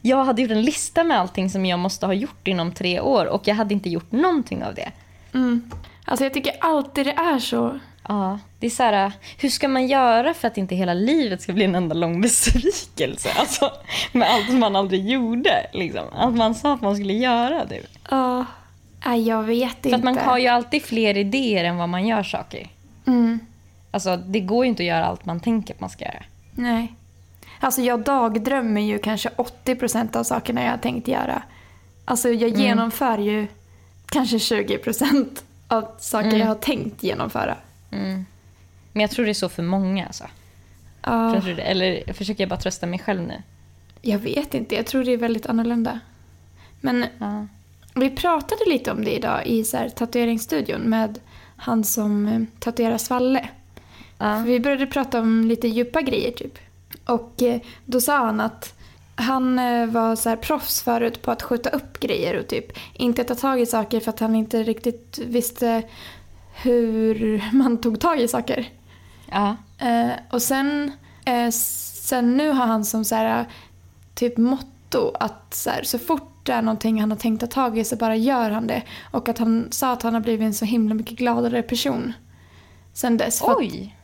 jag 0.00 0.24
hade 0.24 0.42
gjort 0.42 0.50
en 0.50 0.62
lista 0.62 1.04
med 1.04 1.18
allting 1.20 1.50
som 1.50 1.66
jag 1.66 1.78
måste 1.78 2.06
ha 2.06 2.14
gjort 2.14 2.48
inom 2.48 2.72
tre 2.72 3.00
år 3.00 3.26
och 3.26 3.48
jag 3.48 3.54
hade 3.54 3.74
inte 3.74 3.88
gjort 3.88 4.12
någonting 4.12 4.64
av 4.64 4.74
det. 4.74 4.90
Mm. 5.34 5.70
Alltså 6.04 6.24
jag 6.24 6.34
tycker 6.34 6.52
alltid 6.60 7.06
det 7.06 7.12
är 7.12 7.38
så. 7.38 7.78
Ja, 8.12 8.38
det 8.58 8.66
är 8.66 8.70
så 8.70 8.82
här, 8.82 9.12
hur 9.38 9.48
ska 9.48 9.68
man 9.68 9.86
göra 9.86 10.34
för 10.34 10.48
att 10.48 10.56
inte 10.58 10.74
hela 10.74 10.94
livet 10.94 11.42
ska 11.42 11.52
bli 11.52 11.64
en 11.64 11.74
enda 11.74 11.94
lång 11.94 12.20
besvikelse? 12.20 13.28
Alltså, 13.38 13.70
med 14.12 14.30
allt 14.30 14.50
man 14.58 14.76
aldrig 14.76 15.08
gjorde. 15.08 15.66
Liksom. 15.72 16.04
Allt 16.16 16.36
man 16.36 16.54
sa 16.54 16.74
att 16.74 16.80
man 16.80 16.96
skulle 16.96 17.12
göra. 17.12 17.66
Typ. 17.66 17.86
Ja. 18.10 18.44
Jag 19.16 19.42
vet 19.42 19.76
inte. 19.76 19.88
För 19.88 19.96
att 19.96 20.04
man 20.04 20.18
har 20.18 20.38
ju 20.38 20.48
alltid 20.48 20.82
fler 20.82 21.16
idéer 21.16 21.64
än 21.64 21.76
vad 21.76 21.88
man 21.88 22.06
gör 22.06 22.22
saker. 22.22 22.68
Mm. 23.06 23.40
Alltså, 23.90 24.16
det 24.16 24.40
går 24.40 24.64
ju 24.64 24.68
inte 24.68 24.82
att 24.82 24.86
göra 24.86 25.04
allt 25.04 25.24
man 25.26 25.40
tänker 25.40 25.74
att 25.74 25.80
man 25.80 25.90
ska 25.90 26.04
göra. 26.04 26.22
Nej. 26.54 26.92
Alltså 27.60 27.80
jag 27.82 28.00
dagdrömmer 28.00 28.80
ju 28.80 28.98
kanske 28.98 29.28
80% 29.64 30.16
av 30.16 30.24
sakerna 30.24 30.64
jag 30.64 30.70
har 30.70 30.78
tänkt 30.78 31.08
göra. 31.08 31.42
Alltså 32.04 32.28
jag 32.28 32.48
Mm. 32.50 32.60
genomför 32.60 33.18
ju 33.18 33.46
kanske 34.06 34.38
20% 34.38 35.42
av 35.68 35.88
saker 35.98 36.28
Mm. 36.28 36.40
jag 36.40 36.46
har 36.46 36.54
tänkt 36.54 37.02
genomföra. 37.02 37.56
Men 38.92 39.00
jag 39.00 39.10
tror 39.10 39.24
det 39.24 39.30
är 39.30 39.34
så 39.34 39.48
för 39.48 39.62
många. 39.62 40.06
Alltså. 40.06 40.24
Ja, 41.02 41.40
tror 41.42 41.54
det, 41.54 41.62
eller 41.62 42.12
försöker 42.12 42.42
jag 42.42 42.48
bara 42.48 42.60
trösta 42.60 42.86
mig 42.86 42.98
själv 42.98 43.22
nu? 43.22 43.42
jag 44.02 44.18
vet 44.18 44.54
inte, 44.54 44.74
jag 44.74 44.86
tror 44.86 45.04
det 45.04 45.12
är 45.12 45.16
väldigt 45.16 45.46
annorlunda. 45.46 46.00
Men 46.80 47.06
Ja. 47.18 47.46
vi 47.94 48.10
pratade 48.10 48.64
lite 48.66 48.90
om 48.92 49.04
det 49.04 49.10
idag 49.10 49.46
i 49.46 49.64
så 49.64 49.76
här, 49.76 49.88
tatueringsstudion 49.88 50.80
med 50.80 51.18
han 51.56 51.84
som 51.84 52.26
eh, 52.28 52.42
tatuerar 52.58 52.98
Svalle. 52.98 53.48
Ja. 54.18 54.42
Vi 54.46 54.60
började 54.60 54.86
prata 54.86 55.20
om 55.20 55.44
lite 55.44 55.68
djupa 55.68 56.02
grejer 56.02 56.32
typ. 56.32 56.58
Och 57.04 57.42
eh, 57.42 57.60
då 57.84 58.00
sa 58.00 58.16
han 58.18 58.40
att 58.40 58.74
han 59.14 59.58
eh, 59.58 59.86
var 59.86 60.16
så 60.16 60.28
här 60.28 60.36
proffs 60.36 60.82
förut 60.82 61.22
på 61.22 61.30
att 61.30 61.42
skjuta 61.42 61.70
upp 61.70 62.00
grejer 62.00 62.38
och 62.38 62.48
typ 62.48 62.78
inte 62.92 63.24
ta 63.24 63.34
tag 63.34 63.60
i 63.60 63.66
saker 63.66 64.00
för 64.00 64.10
att 64.10 64.20
han 64.20 64.34
inte 64.34 64.62
riktigt 64.62 65.18
visste 65.18 65.82
hur 66.54 67.44
man 67.52 67.80
tog 67.80 68.00
tag 68.00 68.20
i 68.20 68.28
saker. 68.28 68.68
Ja. 69.30 69.56
Eh, 69.78 70.10
och 70.30 70.42
sen, 70.42 70.92
eh, 71.24 71.50
sen 71.50 72.36
nu 72.36 72.48
har 72.50 72.66
han 72.66 72.84
som 72.84 73.04
så 73.04 73.14
här, 73.14 73.46
typ 74.14 74.36
motto 74.38 75.12
att 75.20 75.54
så, 75.54 75.70
här, 75.70 75.82
så 75.82 75.98
fort 75.98 76.28
det 76.42 76.52
är 76.52 76.62
någonting 76.62 77.00
han 77.00 77.10
har 77.10 77.18
tänkt 77.18 77.40
ta 77.40 77.46
tag 77.46 77.78
i 77.78 77.84
så 77.84 77.96
bara 77.96 78.16
gör 78.16 78.50
han 78.50 78.66
det. 78.66 78.82
Och 79.10 79.28
att 79.28 79.38
han 79.38 79.68
sa 79.70 79.92
att 79.92 80.02
han 80.02 80.14
har 80.14 80.20
blivit 80.20 80.46
en 80.46 80.54
så 80.54 80.64
himla 80.64 80.94
mycket 80.94 81.18
gladare 81.18 81.62
person 81.62 82.12
sen 82.92 83.16
dess. 83.16 83.38
För 83.38 83.50
att- 83.50 83.56
Oj! 83.58 83.96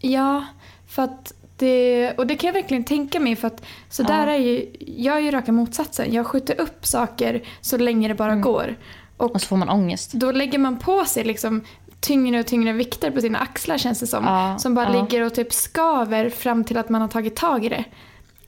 Ja, 0.00 0.44
för 0.86 1.02
att 1.02 1.32
det, 1.56 2.12
och 2.12 2.26
det 2.26 2.34
kan 2.36 2.48
jag 2.48 2.54
verkligen 2.54 2.84
tänka 2.84 3.20
mig 3.20 3.36
för 3.36 3.46
att 3.46 3.62
så 3.90 4.02
Ja. 4.02 4.06
där 4.06 4.26
är 4.26 4.36
ju, 4.38 4.66
jag 4.96 5.16
är 5.16 5.20
ju 5.20 5.30
raka 5.30 5.52
motsatsen. 5.52 6.12
Jag 6.12 6.26
skjuter 6.26 6.60
upp 6.60 6.86
saker 6.86 7.42
så 7.60 7.76
länge 7.78 8.08
det 8.08 8.14
bara 8.14 8.32
Mm. 8.32 8.42
går. 8.42 8.76
Och 9.16 9.34
Och 9.34 9.40
så 9.40 9.46
får 9.46 9.56
man 9.56 9.68
ångest. 9.68 10.12
då 10.12 10.32
lägger 10.32 10.58
man 10.58 10.78
på 10.78 11.04
sig 11.04 11.24
liksom 11.24 11.60
tyngre 12.00 12.40
och 12.40 12.46
tyngre 12.46 12.72
vikter 12.72 13.10
på 13.10 13.20
sina 13.20 13.38
axlar 13.38 13.78
känns 13.78 14.00
det 14.00 14.06
som. 14.06 14.24
Ja, 14.24 14.58
som 14.58 14.74
bara 14.74 14.94
ja. 14.94 15.02
ligger 15.02 15.22
och 15.22 15.34
typ 15.34 15.52
skaver 15.52 16.30
fram 16.30 16.64
till 16.64 16.76
att 16.78 16.88
man 16.88 17.00
har 17.00 17.08
tagit 17.08 17.36
tag 17.36 17.64
i 17.64 17.68
det. 17.68 17.84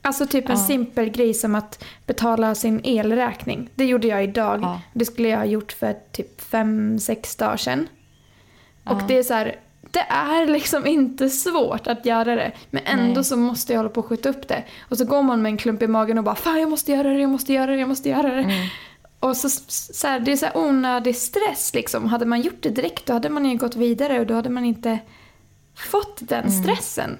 Alltså 0.01 0.27
typ 0.27 0.49
en 0.49 0.55
Ja. 0.57 0.67
simpel 0.67 1.09
grej 1.09 1.33
som 1.33 1.55
att 1.55 1.83
betala 2.05 2.55
sin 2.55 2.81
elräkning. 2.83 3.69
Det 3.75 3.85
gjorde 3.85 4.07
jag 4.07 4.23
idag. 4.23 4.79
Det 4.93 5.05
skulle 5.05 5.29
jag 5.29 5.37
ha 5.37 5.45
gjort 5.45 5.71
för 5.71 5.95
typ 6.11 6.41
fem 6.41 6.99
sex 6.99 7.35
dagar 7.35 7.57
sedan. 7.57 7.87
Och 8.83 9.01
det 9.07 9.17
är 9.17 9.23
så 9.23 9.33
här, 9.33 9.55
det 9.91 10.05
är 10.09 10.47
liksom 10.47 10.87
inte 10.87 11.29
svårt 11.29 11.87
att 11.87 12.05
göra 12.05 12.35
det. 12.35 12.51
Men 12.69 12.83
ändå 12.85 13.13
Nej. 13.13 13.23
så 13.23 13.37
måste 13.37 13.73
jag 13.73 13.79
hålla 13.79 13.89
på 13.89 13.99
och 13.99 14.05
skjuta 14.05 14.29
upp 14.29 14.47
det. 14.47 14.63
Och 14.89 14.97
så 14.97 15.05
går 15.05 15.21
man 15.21 15.41
med 15.41 15.49
en 15.49 15.57
klump 15.57 15.81
i 15.81 15.87
magen 15.87 16.17
och 16.17 16.23
bara 16.23 16.35
fan 16.35 16.59
jag 16.59 16.69
måste 16.69 16.91
göra 16.91 17.09
det, 17.13 17.19
jag 17.19 17.29
måste 17.29 17.53
göra 17.53 17.71
det, 17.71 17.77
jag 17.77 17.89
måste 17.89 18.09
göra 18.09 18.27
det. 18.35 18.43
Mm. 18.43 18.67
Och 19.21 19.37
så, 19.37 19.49
så 19.93 20.07
här, 20.07 20.19
det 20.19 20.31
är 20.31 20.35
så 20.35 20.45
här 20.45 20.57
onödig 20.57 21.15
stress 21.15 21.73
liksom. 21.73 22.07
Hade 22.07 22.25
man 22.25 22.41
gjort 22.41 22.61
det 22.63 22.69
direkt 22.69 23.05
då 23.05 23.13
hade 23.13 23.29
man 23.29 23.45
ju 23.45 23.57
gått 23.57 23.75
vidare 23.75 24.19
och 24.19 24.25
då 24.25 24.33
hade 24.33 24.49
man 24.49 24.65
inte 24.65 24.99
fått 25.75 26.17
den 26.19 26.51
stressen. 26.51 27.17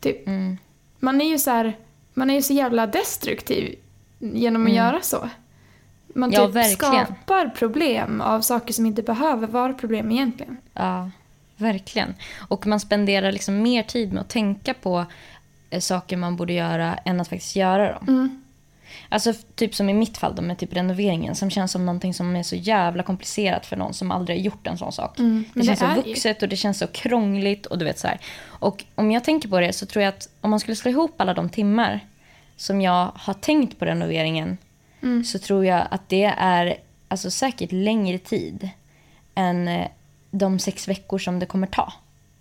Typ. 0.00 0.26
Mm. 0.26 0.58
Man 0.98 1.20
är 1.20 1.28
ju 1.28 1.38
så 1.38 1.50
här, 1.50 1.76
man 2.14 2.30
är 2.30 2.34
ju 2.34 2.42
så 2.42 2.52
jävla 2.52 2.86
destruktiv 2.86 3.78
genom 4.18 4.66
att 4.66 4.72
göra 4.72 5.00
så. 5.02 5.28
Man 6.14 6.32
Ja, 6.32 6.46
typ 6.46 6.54
verkligen. 6.54 7.06
skapar 7.06 7.48
problem 7.48 8.20
av 8.20 8.40
saker 8.40 8.72
som 8.72 8.86
inte 8.86 9.02
behöver 9.02 9.46
vara 9.46 9.72
problem 9.72 10.10
egentligen. 10.10 10.56
Ja, 10.74 11.10
verkligen. 11.56 12.14
Och 12.48 12.66
man 12.66 12.80
spenderar 12.80 13.32
liksom 13.32 13.62
mer 13.62 13.82
tid 13.82 14.12
med 14.12 14.20
att 14.20 14.28
tänka 14.28 14.74
på 14.74 15.06
eh, 15.70 15.80
saker 15.80 16.16
man 16.16 16.36
borde 16.36 16.52
göra 16.52 16.94
än 16.94 17.20
att 17.20 17.28
faktiskt 17.28 17.56
göra 17.56 17.92
dem. 17.92 18.06
Alltså 19.12 19.32
typ 19.54 19.74
som 19.74 19.88
i 19.88 19.94
mitt 19.94 20.18
fall 20.18 20.34
då 20.34 20.42
med 20.42 20.58
typ 20.58 20.72
renoveringen 20.76 21.34
som 21.34 21.50
känns 21.50 21.72
som 21.72 21.86
någonting 21.86 22.14
som 22.14 22.36
är 22.36 22.42
så 22.42 22.56
jävla 22.56 23.02
komplicerat 23.02 23.66
för 23.66 23.76
någon 23.76 23.94
som 23.94 24.10
aldrig 24.10 24.38
har 24.38 24.42
gjort 24.42 24.66
en 24.66 24.78
sån 24.78 24.92
sak. 24.92 25.18
Mm, 25.18 25.44
Det 25.54 25.62
känns 25.64 25.78
det 25.80 25.84
är 25.86 25.88
så 25.94 26.00
det 26.00 26.06
ju. 26.08 26.12
vuxet 26.14 26.42
och 26.42 26.48
det 26.48 26.56
känns 26.56 26.78
så 26.78 26.86
krångligt 26.86 27.66
och 27.66 27.78
du 27.78 27.84
vet 27.84 27.98
så 27.98 28.06
här. 28.08 28.18
Och 28.46 28.84
om 28.94 29.10
jag 29.10 29.24
tänker 29.24 29.48
på 29.48 29.60
det 29.60 29.72
så 29.72 29.86
tror 29.86 30.02
jag 30.04 30.08
att 30.14 30.28
om 30.40 30.50
man 30.50 30.60
skulle 30.60 30.76
slå 30.76 30.90
ihop 30.90 31.20
alla 31.20 31.34
de 31.34 31.48
timmar 31.48 32.00
som 32.56 32.80
jag 32.80 33.12
har 33.14 33.34
tänkt 33.34 33.78
på 33.78 33.84
renoveringen 33.84 34.58
Mm. 35.02 35.24
så 35.24 35.38
tror 35.38 35.64
jag 35.64 35.86
att 35.90 36.08
det 36.08 36.24
är 36.38 36.76
alltså 37.08 37.30
säkert 37.30 37.72
längre 37.72 38.18
tid 38.18 38.68
än 39.34 39.68
eh, 39.68 39.86
de 40.30 40.58
sex 40.58 40.88
veckor 40.88 41.18
som 41.18 41.38
det 41.38 41.46
kommer 41.46 41.66
ta. 41.66 41.92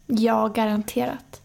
Ja, 0.08 0.48
garanterat. 0.48 1.42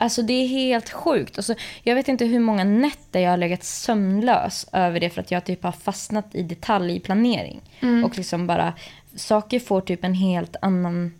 Alltså 0.00 0.22
det 0.22 0.32
är 0.32 0.46
helt 0.46 0.90
sjukt. 0.90 1.38
Alltså, 1.38 1.54
jag 1.82 1.94
vet 1.94 2.08
inte 2.08 2.24
hur 2.24 2.40
många 2.40 2.64
nätter 2.64 3.20
jag 3.20 3.30
har 3.30 3.36
legat 3.36 3.64
sömnlös 3.64 4.66
över 4.72 5.00
det 5.00 5.10
för 5.10 5.20
att 5.20 5.30
jag 5.30 5.44
typ 5.44 5.62
har 5.62 5.72
fastnat 5.72 6.34
i 6.34 6.42
detaljplanering. 6.42 7.60
Och 8.04 8.16
liksom 8.16 8.46
bara, 8.46 8.72
saker 9.16 9.60
får 9.60 9.80
typ 9.80 10.04
en 10.04 10.14
helt 10.14 10.56
annan... 10.62 11.14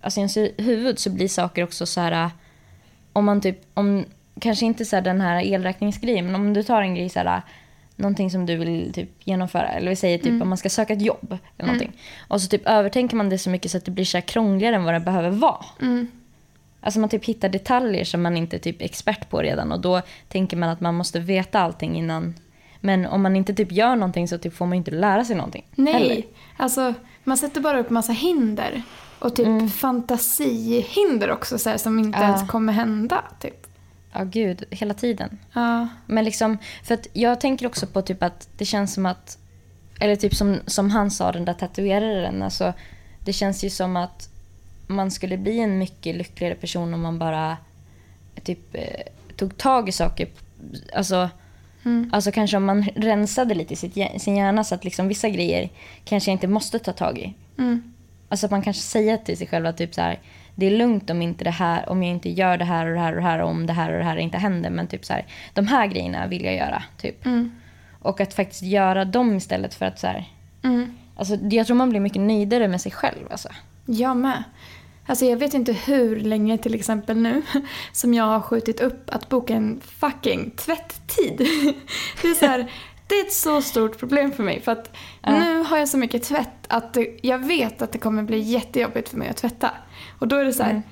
Alltså 0.00 0.20
i 0.20 0.22
ens 0.22 0.36
huvud 0.58 0.98
så 0.98 1.10
blir 1.10 1.28
saker 1.28 1.64
också 1.64 1.86
så 1.86 2.00
här... 2.00 2.30
Om 3.12 3.24
man 3.24 3.40
typ, 3.40 3.58
om, 3.74 4.04
kanske 4.40 4.66
inte 4.66 4.84
så 4.84 4.96
här 4.96 5.02
den 5.02 5.20
här 5.20 5.42
elräkningsgrejen, 5.44 6.26
men 6.26 6.34
om 6.34 6.52
du 6.54 6.62
tar 6.62 6.82
en 6.82 6.94
grej 6.94 7.08
så 7.08 7.18
här... 7.18 7.42
någonting 7.96 8.30
som 8.30 8.46
du 8.46 8.56
vill 8.56 8.92
typ 8.92 9.10
genomföra. 9.24 9.68
Eller 9.68 9.88
vi 9.90 9.96
säger 9.96 10.18
typ 10.18 10.26
Mm. 10.26 10.42
om 10.42 10.48
man 10.48 10.58
ska 10.58 10.68
söka 10.68 10.92
ett 10.92 11.02
jobb. 11.02 11.38
Eller 11.58 11.66
någonting. 11.66 11.92
Och 12.28 12.40
så 12.40 12.48
typ 12.48 12.66
övertänker 12.66 13.16
man 13.16 13.28
det 13.28 13.38
så 13.38 13.50
mycket 13.50 13.70
så 13.70 13.76
att 13.78 13.84
det 13.84 13.90
blir 13.90 14.04
så 14.04 14.16
här 14.16 14.22
krångligare 14.22 14.76
än 14.76 14.84
vad 14.84 14.94
det 14.94 15.00
behöver 15.00 15.30
vara. 15.30 15.64
Mm. 15.82 16.08
Alltså 16.86 17.00
man 17.00 17.08
typ 17.08 17.24
hittar 17.24 17.48
detaljer 17.48 18.04
som 18.04 18.22
man 18.22 18.36
inte 18.36 18.56
är 18.56 18.60
typ 18.60 18.82
expert 18.82 19.30
på 19.30 19.42
redan 19.42 19.72
och 19.72 19.80
då 19.80 20.02
tänker 20.28 20.56
man 20.56 20.68
att 20.68 20.80
man 20.80 20.94
måste 20.94 21.20
veta 21.20 21.60
allting 21.60 21.96
innan. 21.96 22.34
Men 22.80 23.06
om 23.06 23.22
man 23.22 23.36
inte 23.36 23.54
typ 23.54 23.72
gör 23.72 23.96
någonting 23.96 24.28
så 24.28 24.38
typ 24.38 24.56
får 24.56 24.66
man 24.66 24.74
inte 24.76 24.90
lära 24.90 25.24
sig 25.24 25.36
någonting. 25.36 25.64
Nej, 25.74 25.92
heller. 25.92 26.22
alltså 26.56 26.94
man 27.24 27.36
sätter 27.36 27.60
bara 27.60 27.78
upp 27.80 27.90
massa 27.90 28.12
hinder. 28.12 28.82
Och 29.18 29.36
typ 29.36 29.72
fantasihinder 29.72 31.30
också 31.30 31.58
så 31.58 31.70
här, 31.70 31.76
som 31.76 31.98
inte 31.98 32.18
Ja. 32.18 32.24
ens 32.24 32.48
kommer 32.48 32.72
hända. 32.72 33.24
Typ. 33.40 33.66
Ja 34.12 34.24
gud, 34.24 34.64
hela 34.70 34.94
tiden. 34.94 35.38
Ja. 35.52 35.88
Men 36.06 36.24
liksom, 36.24 36.58
för 36.84 36.94
att 36.94 37.06
jag 37.12 37.40
tänker 37.40 37.66
också 37.66 37.86
på 37.86 38.02
typ 38.02 38.22
att 38.22 38.48
det 38.58 38.64
känns 38.64 38.94
som 38.94 39.06
att, 39.06 39.38
eller 40.00 40.16
typ 40.16 40.34
som, 40.34 40.56
som 40.66 40.90
han 40.90 41.10
sa 41.10 41.32
den 41.32 41.44
där 41.44 41.54
tatueraren, 41.54 42.42
alltså 42.42 42.72
det 43.24 43.32
känns 43.32 43.64
ju 43.64 43.70
som 43.70 43.96
att 43.96 44.28
man 44.86 45.10
skulle 45.10 45.38
bli 45.38 45.58
en 45.60 45.78
mycket 45.78 46.16
lyckligare 46.16 46.54
person 46.54 46.94
om 46.94 47.00
man 47.00 47.18
bara 47.18 47.56
typ 48.42 48.74
eh, 48.74 49.00
tog 49.36 49.56
tag 49.56 49.88
i 49.88 49.92
saker. 49.92 50.28
Alltså, 50.94 51.28
Mm. 51.84 52.10
alltså 52.12 52.32
kanske 52.32 52.56
om 52.56 52.64
man 52.64 52.82
rensade 52.96 53.54
lite 53.54 53.72
i 53.72 53.76
sitt, 53.76 54.22
sin 54.22 54.36
hjärna 54.36 54.64
så 54.64 54.74
att 54.74 54.84
liksom 54.84 55.08
vissa 55.08 55.28
grejer 55.28 55.68
kanske 56.04 56.30
jag 56.30 56.34
inte 56.34 56.46
måste 56.48 56.78
ta 56.78 56.92
tag 56.92 57.18
i. 57.18 57.34
Mm. 57.58 57.94
Alltså 58.28 58.46
att 58.46 58.50
man 58.50 58.62
kanske 58.62 58.82
säger 58.82 59.16
till 59.16 59.36
sig 59.38 59.46
själv 59.46 59.66
att 59.66 59.76
typ 59.76 59.94
så 59.94 60.00
här, 60.00 60.18
det 60.54 60.66
är 60.66 60.70
lugnt 60.70 61.10
om 61.10 61.22
inte 61.22 61.44
det 61.44 61.50
här, 61.50 61.88
om 61.88 62.02
jag 62.02 62.12
inte 62.12 62.30
gör 62.30 62.56
det 62.58 62.64
här 62.64 62.86
och 62.86 62.94
det 62.94 63.00
här 63.00 63.12
och 63.12 63.16
det 63.16 63.22
här 63.28 63.38
och 63.42 63.48
om 63.48 63.66
det 63.66 63.72
här 63.72 63.92
och 63.92 63.98
det 63.98 64.04
här 64.04 64.16
inte 64.16 64.38
händer. 64.38 64.70
Men 64.70 64.86
typ 64.86 65.04
så 65.04 65.12
här, 65.12 65.26
de 65.54 65.66
här 65.66 65.86
grejerna 65.86 66.26
vill 66.26 66.44
jag 66.44 66.54
göra. 66.54 66.82
Typ. 66.98 67.26
Mm. 67.26 67.52
Och 68.02 68.20
att 68.20 68.34
faktiskt 68.34 68.62
göra 68.62 69.04
dem 69.04 69.36
istället 69.36 69.74
för 69.74 69.86
att 69.86 69.98
så 69.98 70.06
här, 70.06 70.24
Mm. 70.62 70.96
alltså 71.16 71.34
jag 71.50 71.66
tror 71.66 71.76
man 71.76 71.90
blir 71.90 72.00
mycket 72.00 72.22
nöjdare 72.22 72.68
med 72.68 72.80
sig 72.80 72.92
själv. 72.92 73.26
Alltså. 73.30 73.48
Jag 73.86 74.16
med. 74.16 74.44
Alltså 75.06 75.24
jag 75.24 75.36
vet 75.36 75.54
inte 75.54 75.72
hur 75.72 76.20
länge 76.20 76.58
till 76.58 76.74
exempel 76.74 77.16
nu 77.16 77.42
som 77.92 78.14
jag 78.14 78.24
har 78.24 78.40
skjutit 78.40 78.80
upp 78.80 79.10
att 79.14 79.28
boka 79.28 79.54
en 79.54 79.80
fucking 80.00 80.50
tvätttid. 80.50 81.36
Det 82.22 82.28
är 82.28 82.34
så 82.34 82.46
här, 82.46 82.72
det 83.06 83.14
är 83.14 83.24
ett 83.26 83.32
så 83.32 83.62
stort 83.62 83.98
problem 83.98 84.32
för 84.32 84.42
mig 84.42 84.60
för 84.60 84.72
att 84.72 84.96
Ja. 85.22 85.38
nu 85.38 85.62
har 85.62 85.78
jag 85.78 85.88
så 85.88 85.98
mycket 85.98 86.22
tvätt 86.22 86.66
att 86.68 86.94
det, 86.94 87.18
jag 87.22 87.38
vet 87.46 87.82
att 87.82 87.92
det 87.92 87.98
kommer 87.98 88.22
bli 88.22 88.38
jättejobbigt 88.38 89.08
för 89.08 89.16
mig 89.16 89.28
att 89.28 89.36
tvätta. 89.36 89.70
Och 90.18 90.28
då 90.28 90.36
är 90.36 90.44
det 90.44 90.52
så 90.52 90.62
här, 90.62 90.70
Mm. 90.70 90.82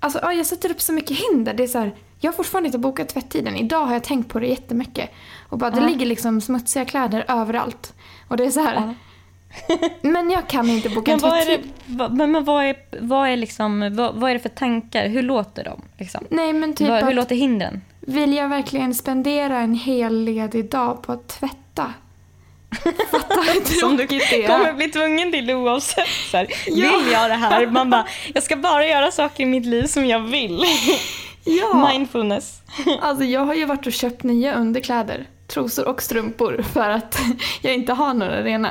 alltså 0.00 0.18
ja, 0.22 0.32
jag 0.32 0.46
sätter 0.46 0.70
upp 0.70 0.80
så 0.80 0.92
mycket 0.92 1.18
hinder. 1.18 1.54
Det 1.54 1.62
är 1.62 1.66
så 1.66 1.78
här, 1.78 1.94
jag 2.20 2.32
har 2.32 2.36
fortfarande 2.36 2.66
inte 2.66 2.78
bokat 2.78 3.08
tvätttiden. 3.08 3.56
Idag 3.56 3.86
har 3.86 3.92
jag 3.92 4.04
tänkt 4.04 4.28
på 4.32 4.38
det 4.40 4.46
jättemycket. 4.46 5.10
Och 5.48 5.58
bara, 5.58 5.70
det 5.70 5.80
Ja. 5.80 5.86
ligger 5.88 6.06
liksom 6.06 6.40
smutsiga 6.40 6.84
kläder 6.84 7.24
överallt. 7.28 7.94
Och 8.28 8.36
det 8.36 8.44
är 8.44 8.50
så 8.50 8.60
här. 8.60 8.94
Men 10.02 10.30
jag 10.30 10.48
kan 10.48 10.68
inte 10.70 10.88
boka 10.88 11.12
en 11.12 11.18
Men, 11.22 11.30
vad 11.30 11.38
är, 11.40 11.44
tvätttid. 11.44 11.70
det, 11.86 11.96
vad, 11.96 12.16
men, 12.16 12.32
men 12.32 12.44
vad, 12.44 12.64
är, 12.64 12.76
vad, 13.00 13.28
är 13.28 13.36
liksom, 13.36 13.96
vad, 13.96 14.14
vad 14.14 14.30
är 14.30 14.34
det 14.34 14.40
för 14.40 14.48
tankar? 14.48 15.08
Hur 15.08 15.22
låter 15.22 15.64
de? 15.64 15.82
Liksom? 15.98 16.24
Nej 16.30 16.52
men 16.52 16.74
typ 16.74 16.88
vad, 16.88 17.04
hur 17.04 17.12
låter 17.14 17.34
hindren? 17.36 17.80
vill 18.00 18.34
jag 18.34 18.48
verkligen 18.48 18.94
spendera 18.94 19.58
en 19.58 19.74
hel 19.74 20.24
ledig 20.24 20.70
dag 20.70 21.02
på 21.02 21.12
att 21.12 21.28
tvätta? 21.28 21.92
Fatta 23.10 23.40
hur 23.40 23.60
Som 23.80 23.96
du 23.96 24.06
tråkigt 24.06 24.30
det 24.30 24.42
kommer 24.46 24.68
är. 24.68 24.72
bli 24.72 24.88
tvungen 24.90 25.32
till 25.32 25.50
oavsett. 25.50 26.08
Så 26.30 26.36
här, 26.36 26.46
Ja. 26.66 26.74
Vill 26.98 27.12
jag 27.12 27.30
det 27.30 27.34
här? 27.34 27.66
Man 27.66 27.90
bara, 27.90 28.06
jag 28.34 28.42
ska 28.42 28.56
bara 28.56 28.86
göra 28.86 29.10
saker 29.10 29.42
i 29.42 29.46
mitt 29.46 29.66
liv 29.66 29.86
som 29.86 30.06
jag 30.06 30.20
vill. 30.20 30.64
Ja, 31.46 31.88
Mindfulness. 31.92 32.62
alltså 33.00 33.24
jag 33.24 33.40
har 33.40 33.54
ju 33.54 33.64
varit 33.64 33.86
och 33.86 33.92
köpt 33.92 34.22
nya 34.22 34.54
underkläder, 34.54 35.26
trosor 35.46 35.88
och 35.88 36.02
strumpor 36.02 36.64
för 36.72 36.90
att 36.90 37.20
jag 37.62 37.74
inte 37.74 37.92
har 37.92 38.14
några 38.14 38.42
rena. 38.42 38.70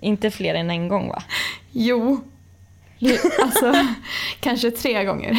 Inte 0.00 0.30
fler 0.30 0.54
än 0.54 0.70
en 0.70 0.88
gång 0.88 1.08
va? 1.08 1.22
Jo, 1.72 2.20
alltså 3.42 3.74
kanske 4.40 4.70
tre 4.70 5.04
gånger. 5.04 5.38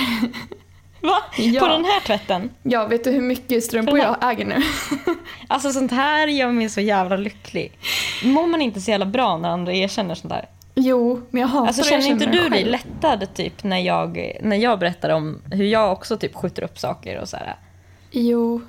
Va? 1.01 1.17
Ja. 1.37 1.59
På 1.61 1.67
den 1.67 1.85
här 1.85 1.99
tvätten? 1.99 2.49
Ja, 2.63 2.87
vet 2.87 3.03
du 3.03 3.11
hur 3.11 3.21
mycket 3.21 3.63
strumpor 3.63 3.97
jag 3.99 4.31
äger 4.31 4.45
nu? 4.45 4.55
Alltså 5.47 5.71
sånt 5.71 5.91
här 5.91 6.27
gör 6.27 6.51
mig 6.51 6.69
så 6.69 6.81
jävla 6.81 7.17
lycklig. 7.17 7.71
Mår 8.23 8.47
man 8.47 8.61
inte 8.61 8.81
så 8.81 8.91
jävla 8.91 9.05
bra 9.05 9.37
när 9.37 9.49
andra 9.49 9.73
erkänner 9.73 10.15
sånt 10.15 10.33
där? 10.33 10.45
Jo, 10.75 11.21
men 11.29 11.41
jag 11.41 11.47
hatar 11.47 11.67
Alltså 11.67 11.83
känner 11.83 12.07
inte 12.07 12.25
du 12.25 12.49
dig 12.49 12.49
själv. 12.49 12.71
lättad 12.71 13.33
typ 13.33 13.63
när 13.63 13.79
jag, 13.79 14.37
när 14.41 14.55
jag 14.55 14.79
berättar 14.79 15.09
om 15.09 15.41
hur 15.51 15.65
jag 15.65 15.91
också 15.91 16.17
typ 16.17 16.35
skjuter 16.35 16.63
upp 16.63 16.79
saker 16.79 17.19
och 17.19 17.29
så 17.29 17.37
här? 17.37 17.55
Jo, 18.11 18.61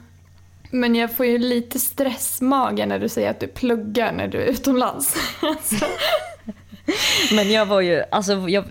men 0.71 0.95
jag 0.95 1.17
får 1.17 1.27
ju 1.27 1.39
lite 1.39 1.79
stressmage 1.79 2.87
när 2.87 2.99
du 2.99 3.09
säger 3.09 3.31
att 3.31 3.41
du 3.41 3.47
pluggar 3.47 4.13
när 4.13 4.29
du 4.29 4.43
är 4.43 4.47
utomlands. 4.47 5.17
Men 7.33 7.51
jag 7.51 7.67
var 7.67 7.81
ju, 7.81 8.03
alltså, 8.11 8.49
jag, 8.49 8.65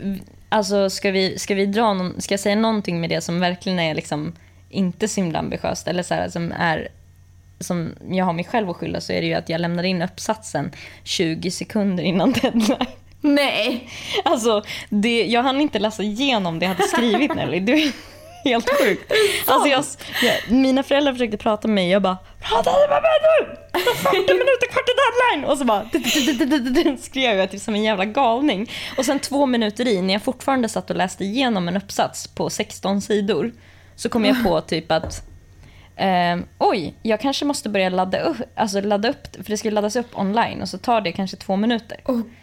alltså 0.49 0.89
ska, 0.89 1.12
vi, 1.12 1.39
ska 1.39 1.55
vi 1.55 1.65
dra 1.65 1.93
någon, 1.93 2.21
ska 2.21 2.33
jag 2.33 2.39
säga 2.39 2.55
någonting 2.55 3.01
med 3.01 3.09
det 3.09 3.21
som 3.21 3.39
verkligen 3.39 3.79
är 3.79 3.95
liksom 3.95 4.33
inte 4.69 5.07
så 5.07 5.21
himla 5.21 5.39
ambitiöst 5.39 5.88
eller 5.88 6.03
så 6.03 6.13
här, 6.13 6.29
som 6.29 6.51
är 6.51 6.88
som 7.59 7.95
jag 8.12 8.25
har 8.25 8.33
mig 8.33 8.45
själv 8.45 8.69
att 8.69 8.75
skylla 8.75 9.01
så 9.01 9.13
är 9.13 9.21
det 9.21 9.27
ju 9.27 9.33
att 9.33 9.49
jag 9.49 9.62
lämnade 9.62 9.88
in 9.88 10.01
uppsatsen 10.01 10.71
20 11.03 11.51
sekunder 11.51 12.03
innan 12.03 12.31
deadline. 12.31 12.85
Nej! 13.21 13.89
Alltså, 14.25 14.63
det, 14.89 15.25
jag 15.25 15.43
hann 15.43 15.62
inte 15.62 15.79
läsa 15.79 16.03
igenom 16.03 16.59
det 16.59 16.65
jag 16.65 16.73
hade 16.73 16.88
skrivit 16.88 17.35
Nelly. 17.35 17.57
Är 17.57 17.62
helt 18.49 18.69
sjukt. 18.69 19.12
Alltså 19.45 19.69
jag, 19.69 19.86
jag, 20.23 20.52
mina 20.52 20.84
föräldrar 20.84 21.13
försökte 21.13 21.38
prata 21.38 21.67
med 21.67 21.75
mig. 21.75 21.89
Jag 21.89 22.02
bara 22.02 22.17
“Prata 22.39 22.71
med 22.71 22.89
mig 22.89 23.12
nu! 23.21 23.56
Det 23.71 23.80
är 23.80 23.95
40 23.95 24.15
minuter 24.15 24.67
kvar 24.71 24.84
till 24.84 24.95
deadline!” 24.95 25.52
Och 25.52 25.58
så 25.58 25.65
bara 25.65 26.97
skrev 27.02 27.38
jag 27.38 27.52
typ 27.52 27.62
som 27.62 27.75
en 27.75 27.84
jävla 27.84 28.06
galning. 28.06 28.71
Och 28.97 29.06
sen 29.06 29.19
två 29.19 29.45
minuter 29.45 29.88
i, 29.88 30.02
när 30.02 30.13
jag 30.13 30.23
fortfarande 30.23 30.69
satt 30.69 30.89
och 30.89 30.95
läste 30.95 31.23
igenom 31.23 31.67
en 31.67 31.78
uppsats 31.78 32.28
på 32.28 32.49
16 32.49 33.02
sidor, 33.02 33.52
så 33.95 34.10
kom 34.10 34.25
jag 34.25 34.43
på 34.43 34.62
typ 34.62 34.91
att 34.91 35.28
Ehm, 36.01 36.45
oj, 36.57 36.93
jag 37.01 37.19
kanske 37.19 37.45
måste 37.45 37.69
börja 37.69 37.89
ladda 37.89 38.19
upp, 38.19 38.38
alltså 38.55 38.81
ladda 38.81 39.09
upp, 39.09 39.35
för 39.35 39.49
det 39.49 39.57
ska 39.57 39.69
laddas 39.69 39.95
upp 39.95 40.17
online 40.19 40.62
och 40.62 40.69
så 40.69 40.77
tar 40.77 41.01
det 41.01 41.12
kanske 41.12 41.38
två 41.38 41.55
minuter 41.55 41.97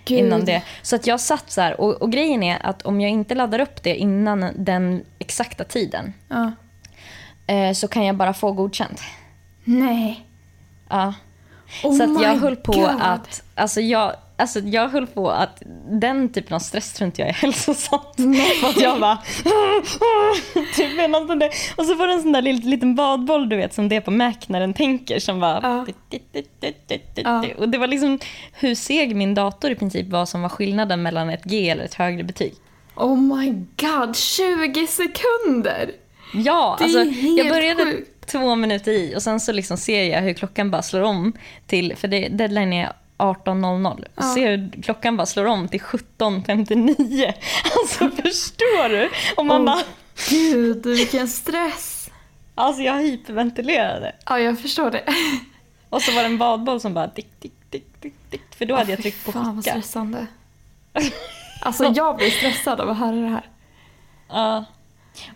gud. 0.04 0.18
innan 0.18 0.44
det. 0.44 0.62
Så 0.82 0.96
att 0.96 1.06
jag 1.06 1.20
satt 1.20 1.50
så 1.50 1.60
här, 1.60 1.80
och, 1.80 2.02
och 2.02 2.12
grejen 2.12 2.42
är 2.42 2.66
att 2.66 2.82
om 2.82 3.00
jag 3.00 3.10
inte 3.10 3.34
laddar 3.34 3.58
upp 3.58 3.82
det 3.82 3.96
innan 3.96 4.50
den 4.56 5.04
exakta 5.18 5.64
tiden 5.64 6.12
Ja. 6.28 6.52
eh, 7.46 7.72
så 7.72 7.88
kan 7.88 8.04
jag 8.04 8.16
bara 8.16 8.34
få 8.34 8.52
godkänt. 8.52 9.00
Nej. 9.64 10.26
Ja. 10.88 11.14
Oh 11.84 11.96
så 11.96 12.02
att 12.02 12.22
jag 12.22 12.36
höll 12.36 12.56
på 12.56 12.72
God. 12.72 12.90
att, 13.00 13.42
alltså 13.54 13.80
jag, 13.80 14.12
alltså 14.36 14.60
jag 14.60 14.88
höll 14.88 15.06
på 15.06 15.30
att 15.30 15.62
den 15.90 16.28
typen 16.32 16.54
av 16.54 16.58
stress 16.58 16.92
tror 16.92 17.06
inte 17.06 17.20
jag 17.20 17.28
är 17.28 17.34
hälsosamt. 17.42 18.16
För 18.60 18.68
att 18.68 18.80
jag 18.80 19.00
bara, 19.00 19.16
typ 20.76 20.96
där. 21.40 21.50
Och 21.76 21.84
så 21.86 21.94
var 21.94 22.06
det 22.06 22.12
en 22.12 22.22
sån 22.22 22.32
där 22.32 22.42
liten, 22.42 22.94
badboll 22.94 23.48
du 23.48 23.56
vet 23.56 23.74
som 23.74 23.88
det 23.88 23.96
är 23.96 24.00
på 24.00 24.10
Mac 24.10 24.34
när 24.46 24.60
den 24.60 24.74
tänker 24.74 25.18
som 25.18 25.40
bara, 25.40 25.84
Ja. 27.24 27.44
och 27.58 27.68
det 27.68 27.78
var 27.78 27.86
liksom 27.86 28.18
hur 28.52 28.74
seg 28.74 29.16
min 29.16 29.34
dator 29.34 29.70
i 29.70 29.74
princip 29.74 30.08
var 30.08 30.26
som 30.26 30.42
var 30.42 30.48
skillnaden 30.48 31.02
mellan 31.02 31.30
ett 31.30 31.44
G 31.44 31.68
eller 31.70 31.84
ett 31.84 31.94
högre 31.94 32.24
betyg. 32.24 32.54
Oh 32.96 33.16
my 33.20 33.50
god, 33.76 34.16
20 34.16 34.86
sekunder! 34.86 35.90
Ja, 36.34 36.76
Det 36.78 36.84
är 36.84 36.86
alltså 36.86 37.20
helt 37.20 37.38
jag 37.38 37.48
började 37.48 37.84
sjukt. 37.84 38.26
två 38.26 38.54
minuter 38.54 38.92
i 38.92 39.16
och 39.16 39.22
sen 39.22 39.40
så 39.40 39.52
liksom 39.52 39.76
ser 39.76 40.04
jag 40.04 40.22
hur 40.22 40.34
klockan 40.34 40.70
bara 40.70 40.82
slår 40.82 41.02
om 41.02 41.32
till, 41.66 41.96
för 41.96 42.08
det, 42.08 42.28
deadline 42.28 42.72
är 42.72 42.92
18.00. 43.18 44.04
Ja. 44.14 44.22
Ser 44.22 44.48
hur 44.56 44.82
klockan 44.82 45.16
bara 45.16 45.26
slår 45.26 45.44
om 45.44 45.68
till 45.68 45.80
17.59. 45.80 47.32
Alltså 47.78 48.10
förstår 48.22 48.88
du? 48.88 49.10
Och 49.36 49.46
man 49.46 49.60
Oh. 49.60 49.66
bara, 49.66 49.82
Gud, 50.30 50.86
vilken 50.86 51.28
stress! 51.28 52.10
alltså 52.54 52.82
jag 52.82 53.02
hyperventilerade. 53.02 54.14
Ja, 54.26 54.38
jag 54.38 54.60
förstår 54.60 54.90
det. 54.90 55.04
Och 55.90 56.02
så 56.02 56.12
var 56.12 56.20
det 56.20 56.26
en 56.26 56.38
badboll 56.38 56.80
som 56.80 56.94
bara 56.94 57.06
dick, 57.06 57.28
dick, 57.40 57.52
dick, 57.70 57.86
dick, 58.00 58.14
dick. 58.30 58.54
För 58.58 58.64
då 58.66 58.74
hade 58.76 58.90
jag 58.92 59.00
tryckt 59.02 59.24
på 59.26 59.32
Fan 59.32 59.44
vad 59.56 59.64
skicka. 59.64 59.70
stressande. 59.70 60.26
Alltså 61.60 61.84
jag 61.94 62.16
blir 62.16 62.30
stressad 62.30 62.80
av 62.80 62.90
att 62.90 62.98
höra 62.98 63.16
det 63.16 63.28
här. 63.28 63.46
Ja. 64.28 64.64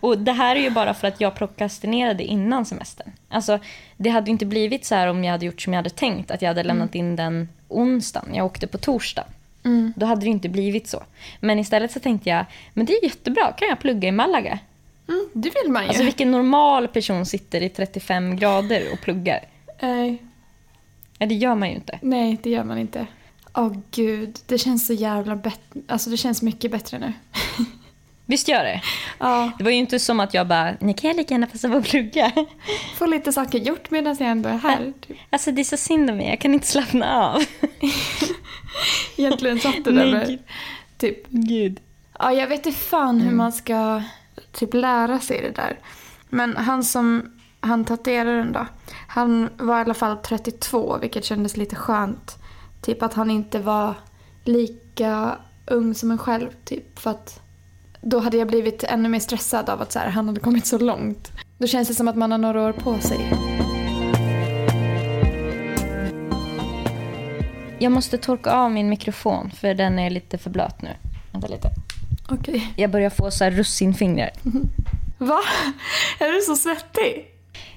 Och 0.00 0.18
det 0.18 0.32
här 0.32 0.56
är 0.56 0.60
ju 0.60 0.70
bara 0.70 0.94
för 0.94 1.08
att 1.08 1.20
jag 1.20 1.34
prokrastinerade 1.34 2.24
innan 2.24 2.64
semestern. 2.66 3.12
Alltså, 3.28 3.58
det 3.96 4.10
hade 4.10 4.30
inte 4.30 4.46
blivit 4.46 4.84
så 4.84 4.94
här 4.94 5.06
om 5.06 5.24
jag 5.24 5.32
hade 5.32 5.46
gjort 5.46 5.60
som 5.60 5.72
jag 5.72 5.78
hade 5.78 5.90
tänkt, 5.90 6.30
att 6.30 6.42
jag 6.42 6.48
hade 6.48 6.62
lämnat 6.62 6.94
in 6.94 7.16
den 7.16 7.48
onsdagen. 7.68 8.34
Jag 8.34 8.46
åkte 8.46 8.66
på 8.66 8.78
torsdag. 8.78 9.24
Mm. 9.64 9.92
Då 9.96 10.06
hade 10.06 10.20
det 10.20 10.30
inte 10.30 10.48
blivit 10.48 10.88
så. 10.88 11.02
Men 11.40 11.58
istället 11.58 11.92
så 11.92 12.00
tänkte 12.00 12.28
jag, 12.30 12.44
men 12.74 12.86
det 12.86 12.92
är 12.92 13.04
jättebra, 13.04 13.52
kan 13.52 13.68
jag 13.68 13.80
plugga 13.80 14.08
i 14.08 14.12
Malaga? 14.12 14.58
Mm, 15.08 15.28
det 15.32 15.50
vill 15.62 15.72
man 15.72 15.82
ju. 15.82 15.88
Alltså 15.88 16.04
vilken 16.04 16.30
normal 16.30 16.88
person 16.88 17.26
sitter 17.26 17.62
i 17.62 17.68
35 17.68 18.36
grader 18.36 18.82
och 18.92 19.00
pluggar? 19.00 19.40
Nej, 19.82 20.18
Ja, 21.18 21.26
det 21.26 21.34
gör 21.34 21.54
man 21.54 21.68
ju 21.68 21.74
inte. 21.74 21.98
nej, 22.02 22.38
det 22.42 22.50
gör 22.50 22.64
man 22.64 22.78
inte. 22.78 23.06
Åh 23.54 23.72
gud, 23.90 24.38
det 24.46 24.58
känns 24.58 24.86
så 24.86 24.92
jävla 24.92 25.36
bättre. 25.36 25.80
Alltså 25.88 26.10
det 26.10 26.16
känns 26.16 26.42
mycket 26.42 26.70
bättre 26.70 26.98
nu. 26.98 27.12
Visst 28.30 28.48
gör 28.48 28.64
det? 28.64 28.80
Ja, 29.18 29.50
Det 29.58 29.64
var 29.64 29.70
ju 29.70 29.76
inte 29.76 29.98
som 29.98 30.20
att 30.20 30.34
jag 30.34 30.46
bara, 30.46 30.74
ni 30.80 30.94
kan 30.94 31.08
jag 31.08 31.16
lika 31.16 31.34
gärna 31.34 31.46
passa 31.46 31.68
på 31.68 31.76
att 31.76 31.84
plugga. 31.88 32.32
få 32.98 33.06
lite 33.06 33.32
saker 33.32 33.58
gjort 33.58 33.90
medan 33.90 34.16
jag 34.20 34.28
ändå 34.28 34.48
är 34.48 34.58
här. 34.58 34.92
Typ. 35.06 35.16
Alltså 35.30 35.52
det 35.52 35.62
är 35.62 35.64
så 35.64 35.76
synd 35.76 36.10
om 36.10 36.16
mig, 36.16 36.28
jag 36.28 36.40
kan 36.40 36.54
inte 36.54 36.66
slappna 36.66 37.16
av. 37.26 37.42
Egentligen 39.16 39.60
satt 39.60 39.84
det 39.84 39.92
där 39.92 40.12
med, 40.12 40.38
typ, 40.98 41.26
Gud. 41.28 41.80
ja 42.18 42.32
jag 42.32 42.46
vet 42.48 42.66
inte 42.66 42.78
fan 42.78 43.20
hur 43.20 43.30
man 43.34 43.52
ska 43.52 44.02
typ 44.52 44.74
lära 44.74 45.20
sig 45.20 45.40
det 45.42 45.62
där. 45.62 45.78
Men 46.28 46.56
han 46.56 46.84
som, 46.84 47.32
han 47.60 47.84
tatueraren 47.84 48.52
då, 48.52 48.66
han 49.08 49.48
var 49.58 49.78
i 49.78 49.80
alla 49.80 49.94
fall 49.94 50.16
32 50.16 50.98
vilket 51.00 51.24
kändes 51.24 51.56
lite 51.56 51.76
skönt. 51.76 52.36
Typ 52.82 53.02
att 53.02 53.14
han 53.14 53.30
inte 53.30 53.58
var 53.58 53.94
lika 54.44 55.38
ung 55.66 55.94
som 55.94 56.10
en 56.10 56.18
själv 56.18 56.48
typ 56.64 56.98
för 56.98 57.10
att 57.10 57.40
då 58.02 58.18
hade 58.18 58.36
jag 58.36 58.48
blivit 58.48 58.84
ännu 58.84 59.08
mer 59.08 59.20
stressad 59.20 59.70
av 59.70 59.82
att 59.82 59.92
så 59.92 59.98
här, 59.98 60.10
han 60.10 60.28
hade 60.28 60.40
kommit 60.40 60.66
så 60.66 60.78
långt. 60.78 61.32
Då 61.58 61.66
känns 61.66 61.88
det 61.88 61.94
som 61.94 62.08
att 62.08 62.16
man 62.16 62.30
har 62.30 62.38
några 62.38 62.62
år 62.62 62.72
på 62.72 62.98
sig. 62.98 63.18
Jag 67.78 67.92
måste 67.92 68.18
torka 68.18 68.52
av 68.52 68.70
min 68.70 68.88
mikrofon 68.88 69.50
för 69.50 69.74
den 69.74 69.98
är 69.98 70.10
lite 70.10 70.38
för 70.38 70.50
blöt 70.50 70.82
nu. 70.82 70.90
Vänta 71.32 71.48
lite. 71.48 71.70
Okej. 72.28 72.72
Jag 72.76 72.90
börjar 72.90 73.10
få 73.10 73.30
så 73.30 73.44
här 73.44 73.50
russinfingrar. 73.50 74.30
Va? 75.18 75.40
Är 76.18 76.32
du 76.32 76.40
så 76.40 76.56
svettig? 76.56 77.26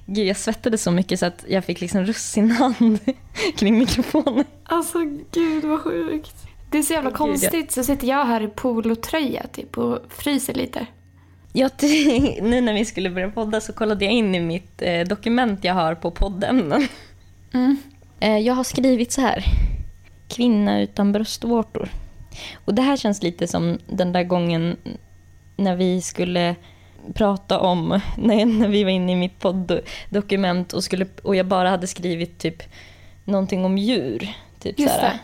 Gud, 0.05 0.27
jag 0.27 0.37
svettade 0.37 0.77
så 0.77 0.91
mycket 0.91 1.19
så 1.19 1.25
att 1.25 1.45
jag 1.47 1.65
fick 1.65 1.81
liksom 1.81 2.05
russinhand 2.05 2.99
kring 3.55 3.77
mikrofonen. 3.79 4.45
Alltså 4.63 4.99
gud 5.31 5.63
vad 5.63 5.81
sjukt. 5.81 6.35
Det 6.73 6.79
är 6.79 6.83
så 6.83 6.93
jävla 6.93 7.09
Gud, 7.09 7.17
konstigt. 7.17 7.71
Så 7.71 7.83
sitter 7.83 8.07
jag 8.07 8.25
här 8.25 8.41
i 8.41 8.47
polotröja 8.47 9.47
typ 9.47 9.77
och 9.77 9.99
fryser 10.09 10.53
lite. 10.53 10.85
Jag, 11.51 11.71
nu 12.41 12.61
när 12.61 12.73
vi 12.73 12.85
skulle 12.85 13.09
börja 13.09 13.31
podda 13.31 13.61
så 13.61 13.73
kollade 13.73 14.05
jag 14.05 14.13
in 14.13 14.35
i 14.35 14.39
mitt 14.39 14.81
eh, 14.81 15.01
dokument 15.01 15.63
jag 15.63 15.73
har 15.73 15.95
på 15.95 16.11
poddämnen. 16.11 16.87
Mm. 17.53 17.77
Eh, 18.19 18.37
jag 18.37 18.53
har 18.53 18.63
skrivit 18.63 19.11
så 19.11 19.21
här. 19.21 19.43
Kvinna 20.27 20.81
utan 20.81 21.11
bröstvårtor. 21.11 21.89
Och 22.65 22.73
det 22.73 22.81
här 22.81 22.97
känns 22.97 23.23
lite 23.23 23.47
som 23.47 23.77
den 23.87 24.11
där 24.11 24.23
gången 24.23 24.77
när 25.57 25.75
vi 25.75 26.01
skulle 26.01 26.55
prata 27.13 27.59
om, 27.59 27.89
när, 28.17 28.45
när 28.45 28.67
vi 28.67 28.83
var 28.83 28.91
inne 28.91 29.11
i 29.11 29.15
mitt 29.15 29.39
podddokument 29.39 30.73
och, 30.73 30.83
skulle, 30.83 31.05
och 31.23 31.35
jag 31.35 31.45
bara 31.45 31.69
hade 31.69 31.87
skrivit 31.87 32.37
typ 32.37 32.63
någonting 33.25 33.65
om 33.65 33.77
djur. 33.77 34.33
Typ 34.59 34.79
Just 34.79 34.95
så 34.95 35.01
här. 35.01 35.19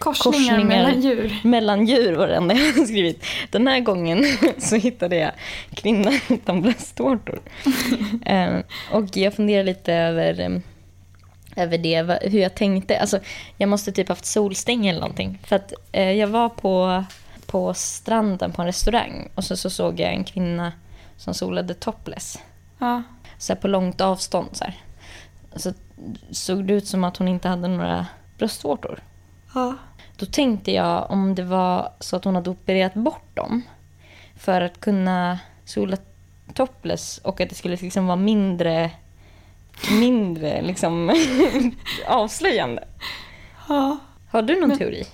Korsningar, 0.00 0.32
Korsningar. 0.32 0.64
mellan 0.64 1.00
djur. 1.00 1.40
mellan 1.44 1.86
djur 1.86 2.12
var 2.12 2.28
det 2.28 2.34
enda 2.34 2.54
jag 2.54 2.72
hade 2.72 2.86
skrivit. 2.86 3.24
Den 3.50 3.66
här 3.66 3.80
gången 3.80 4.24
så 4.58 4.76
hittade 4.76 5.16
jag 5.16 5.32
kvinna 5.74 6.10
utan 6.28 6.62
bröstvårtor. 6.62 7.40
eh, 8.26 8.58
och 8.92 9.16
jag 9.16 9.34
funderar 9.34 9.64
lite 9.64 9.94
över, 9.94 10.40
eh, 10.40 10.60
över 11.56 11.78
det, 11.78 12.18
hur 12.22 12.40
jag 12.40 12.54
tänkte. 12.54 13.00
Alltså, 13.00 13.20
jag 13.56 13.68
måste 13.68 13.92
typ 13.92 14.08
haft 14.08 14.24
solstäng 14.24 14.86
eller 14.86 15.00
någonting. 15.00 15.38
För 15.44 15.56
att 15.56 15.72
eh, 15.92 16.12
jag 16.12 16.26
var 16.26 16.48
på, 16.48 17.04
på 17.46 17.74
stranden 17.74 18.52
på 18.52 18.62
en 18.62 18.66
restaurang 18.66 19.28
och 19.34 19.44
så, 19.44 19.56
så 19.56 19.70
såg 19.70 20.00
jag 20.00 20.12
en 20.12 20.24
kvinna 20.24 20.72
som 21.16 21.34
solade 21.34 21.74
topless. 21.74 22.38
Ja. 22.78 23.02
Så 23.38 23.56
på 23.56 23.68
långt 23.68 24.00
avstånd. 24.00 24.48
Så, 24.52 24.64
här. 24.64 24.74
så 25.56 25.72
såg 26.30 26.64
det 26.64 26.74
ut 26.74 26.86
som 26.86 27.04
att 27.04 27.16
hon 27.16 27.28
inte 27.28 27.48
hade 27.48 27.68
några 27.68 28.06
bröstvårtor. 28.38 29.02
ja. 29.54 29.76
Då 30.20 30.26
tänkte 30.26 30.72
jag 30.72 31.10
om 31.10 31.34
det 31.34 31.42
var 31.44 31.92
så 32.00 32.16
att 32.16 32.24
hon 32.24 32.34
hade 32.34 32.50
opererat 32.50 32.94
bort 32.94 33.36
dem 33.36 33.62
för 34.38 34.60
att 34.60 34.80
kunna 34.80 35.38
sola 35.64 35.96
topless 36.54 37.18
och 37.18 37.40
att 37.40 37.48
det 37.48 37.54
skulle 37.54 37.76
liksom 37.76 38.06
vara 38.06 38.16
mindre, 38.16 38.90
mindre 39.90 40.62
liksom, 40.62 41.16
avslöjande. 42.06 42.84
ja. 43.68 43.98
Har 44.30 44.42
du 44.42 44.60
någon 44.60 44.68
Men- 44.68 44.78
teori? 44.78 45.04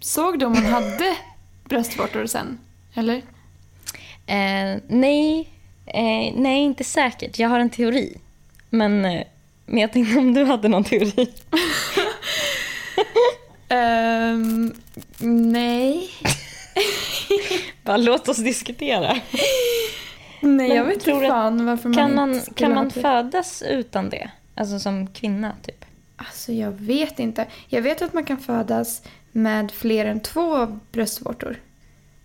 Såg 0.00 0.38
du 0.38 0.46
om 0.46 0.54
hon 0.54 0.66
hade 0.66 1.16
bröstvårtor 1.64 2.26
sen? 2.26 2.58
Eller? 2.94 3.16
Eh, 4.26 4.80
nej, 4.88 5.48
eh, 5.86 6.34
nej, 6.36 6.60
inte 6.62 6.84
säkert. 6.84 7.38
Jag 7.38 7.48
har 7.48 7.58
en 7.60 7.70
teori. 7.70 8.16
Men, 8.70 9.04
eh, 9.04 9.22
men 9.66 9.78
jag 9.80 9.92
tänkte 9.92 10.18
om 10.18 10.34
du 10.34 10.44
hade 10.44 10.68
någon 10.68 10.84
teori. 10.84 11.32
Ehm, 13.72 14.72
nej. 15.52 16.10
Bara 17.82 17.96
låt 17.96 18.28
oss 18.28 18.36
diskutera. 18.36 19.20
Nej, 20.40 20.68
jag 20.68 20.76
Men 20.76 20.86
vet 20.88 21.00
tror 21.00 21.16
inte 21.16 21.28
fan 21.28 21.66
varför 21.66 21.88
man 21.88 21.96
Kan 21.96 22.14
man, 22.14 22.40
kan 22.54 22.74
man 22.74 22.88
det. 22.88 23.00
födas 23.00 23.62
utan 23.62 24.10
det? 24.10 24.30
Alltså 24.54 24.78
som 24.78 25.06
kvinna, 25.06 25.52
typ? 25.62 25.84
Alltså 26.16 26.52
jag 26.52 26.70
vet 26.72 27.18
inte. 27.18 27.46
Jag 27.68 27.82
vet 27.82 28.02
att 28.02 28.12
man 28.14 28.24
kan 28.24 28.38
födas 28.38 29.02
med 29.32 29.70
fler 29.70 30.06
än 30.06 30.20
två 30.20 30.66
bröstvårtor. 30.92 31.56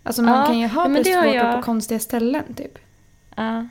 Alltså 0.03 0.21
man 0.21 0.39
Ja, 0.39 0.45
kan 0.45 0.59
ju 0.59 0.67
ha 0.67 0.87
bröstvårtor 0.89 1.25
jag- 1.35 1.55
på 1.55 1.61
konstiga 1.61 1.99
ställen 1.99 2.53
typ. 2.55 2.77
Ja. 3.35 3.67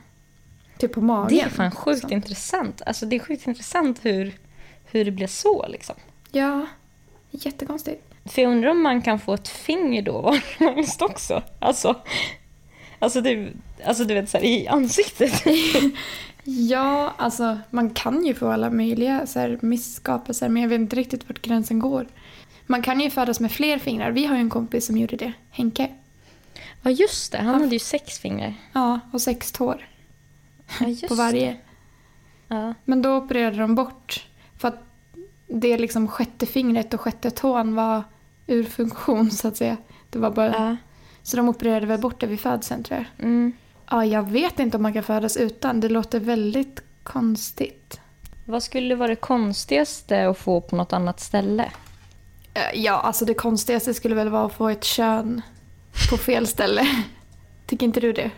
Typ 0.77 0.93
på 0.93 1.01
magen. 1.01 1.27
Det 1.37 1.41
är 1.41 1.49
fan 1.49 1.71
sjukt 1.71 2.01
Så. 2.01 2.09
intressant. 2.09 2.81
Alltså 2.85 3.05
det 3.05 3.15
är 3.15 3.19
sjukt 3.19 3.47
intressant 3.47 3.99
hur, 4.05 4.33
hur 4.85 5.05
det 5.05 5.11
blir 5.11 5.27
så 5.27 5.65
liksom. 5.67 5.95
Ja, 6.31 6.65
jättekonstigt. 7.31 8.03
För 8.25 8.41
jag 8.41 8.51
undrar 8.51 8.69
om 8.69 8.83
man 8.83 9.01
kan 9.01 9.19
få 9.19 9.33
ett 9.33 9.47
finger 9.47 10.01
då 10.01 10.21
var 10.21 10.39
som 10.57 10.75
helst 10.75 11.01
också. 11.01 11.43
Alltså, 11.59 11.95
alltså, 12.99 13.21
det, 13.21 13.53
alltså 13.85 14.03
du 14.03 14.13
vet 14.13 14.29
så 14.29 14.37
här, 14.37 14.45
i 14.45 14.67
ansiktet. 14.67 15.43
Ja, 16.49 17.13
alltså 17.17 17.57
man 17.69 17.89
kan 17.89 18.25
ju 18.25 18.33
få 18.33 18.51
alla 18.51 18.69
möjliga 18.69 19.27
så 19.27 19.39
här, 19.39 19.59
misskapelser 19.61 20.49
men 20.49 20.61
jag 20.61 20.69
vet 20.69 20.79
inte 20.79 20.95
riktigt 20.95 21.29
vart 21.29 21.41
gränsen 21.41 21.79
går. 21.79 22.07
Man 22.65 22.81
kan 22.81 22.99
ju 22.99 23.09
födas 23.09 23.39
med 23.39 23.51
fler 23.51 23.77
fingrar. 23.77 24.11
Vi 24.11 24.25
har 24.25 24.35
ju 24.35 24.41
en 24.41 24.49
kompis 24.49 24.85
som 24.85 24.97
gjorde 24.97 25.15
det. 25.15 25.33
Henke. 25.49 25.89
Ja 26.81 26.91
just 26.91 27.31
det, 27.31 27.37
han 27.37 27.61
hade 27.61 27.75
ju 27.75 27.79
sex 27.79 28.19
fingrar. 28.19 28.53
Ja, 28.73 28.99
och 29.13 29.21
sex 29.21 29.51
tår 29.51 29.87
Ja, 30.79 30.87
på 31.07 31.15
varje. 31.15 31.57
Ja. 32.47 32.73
Men 32.85 33.01
då 33.01 33.15
opererade 33.15 33.57
de 33.57 33.75
bort. 33.75 34.26
Det 35.47 35.77
liksom 35.77 36.07
sjätte 36.07 36.45
fingret 36.45 36.93
och 36.93 37.01
sjätte 37.01 37.31
tån 37.31 37.75
var 37.75 38.03
ur 38.47 38.63
funktion 38.63 39.31
så 39.31 39.47
att 39.47 39.57
säga. 39.57 39.77
Det 40.09 40.19
var 40.19 40.31
bara... 40.31 40.47
Ja. 40.51 40.77
Så 41.23 41.37
de 41.37 41.49
opererade 41.49 41.85
väl 41.85 41.99
bort 41.99 42.19
det 42.19 42.27
vid 42.27 42.39
födseln 42.39 42.83
tror 42.83 42.97
jag. 42.99 43.25
Mm. 43.25 43.51
Ja, 43.89 44.05
jag 44.05 44.29
vet 44.29 44.59
inte 44.59 44.77
om 44.77 44.83
man 44.83 44.93
kan 44.93 45.03
födas 45.03 45.37
utan. 45.37 45.79
Det 45.79 45.89
låter 45.89 46.19
väldigt 46.19 46.83
konstigt. 47.03 47.99
Vad 48.45 48.63
skulle 48.63 48.95
vara 48.95 49.07
det 49.07 49.15
konstigaste 49.15 50.27
att 50.29 50.37
få 50.37 50.61
på 50.61 50.75
något 50.75 50.93
annat 50.93 51.19
ställe? 51.19 51.71
Eh, 52.53 52.61
Ja, 52.79 52.93
alltså 52.93 53.25
det 53.25 53.33
konstigaste 53.33 53.93
skulle 53.93 54.15
väl 54.15 54.29
vara 54.29 54.45
att 54.45 54.53
få 54.53 54.69
ett 54.69 54.83
kön 54.83 55.41
på 56.09 56.17
fel 56.17 56.47
ställe. 56.47 56.87
Tycker 57.65 57.85
inte 57.85 57.99
du 57.99 58.13
det? 58.13 58.31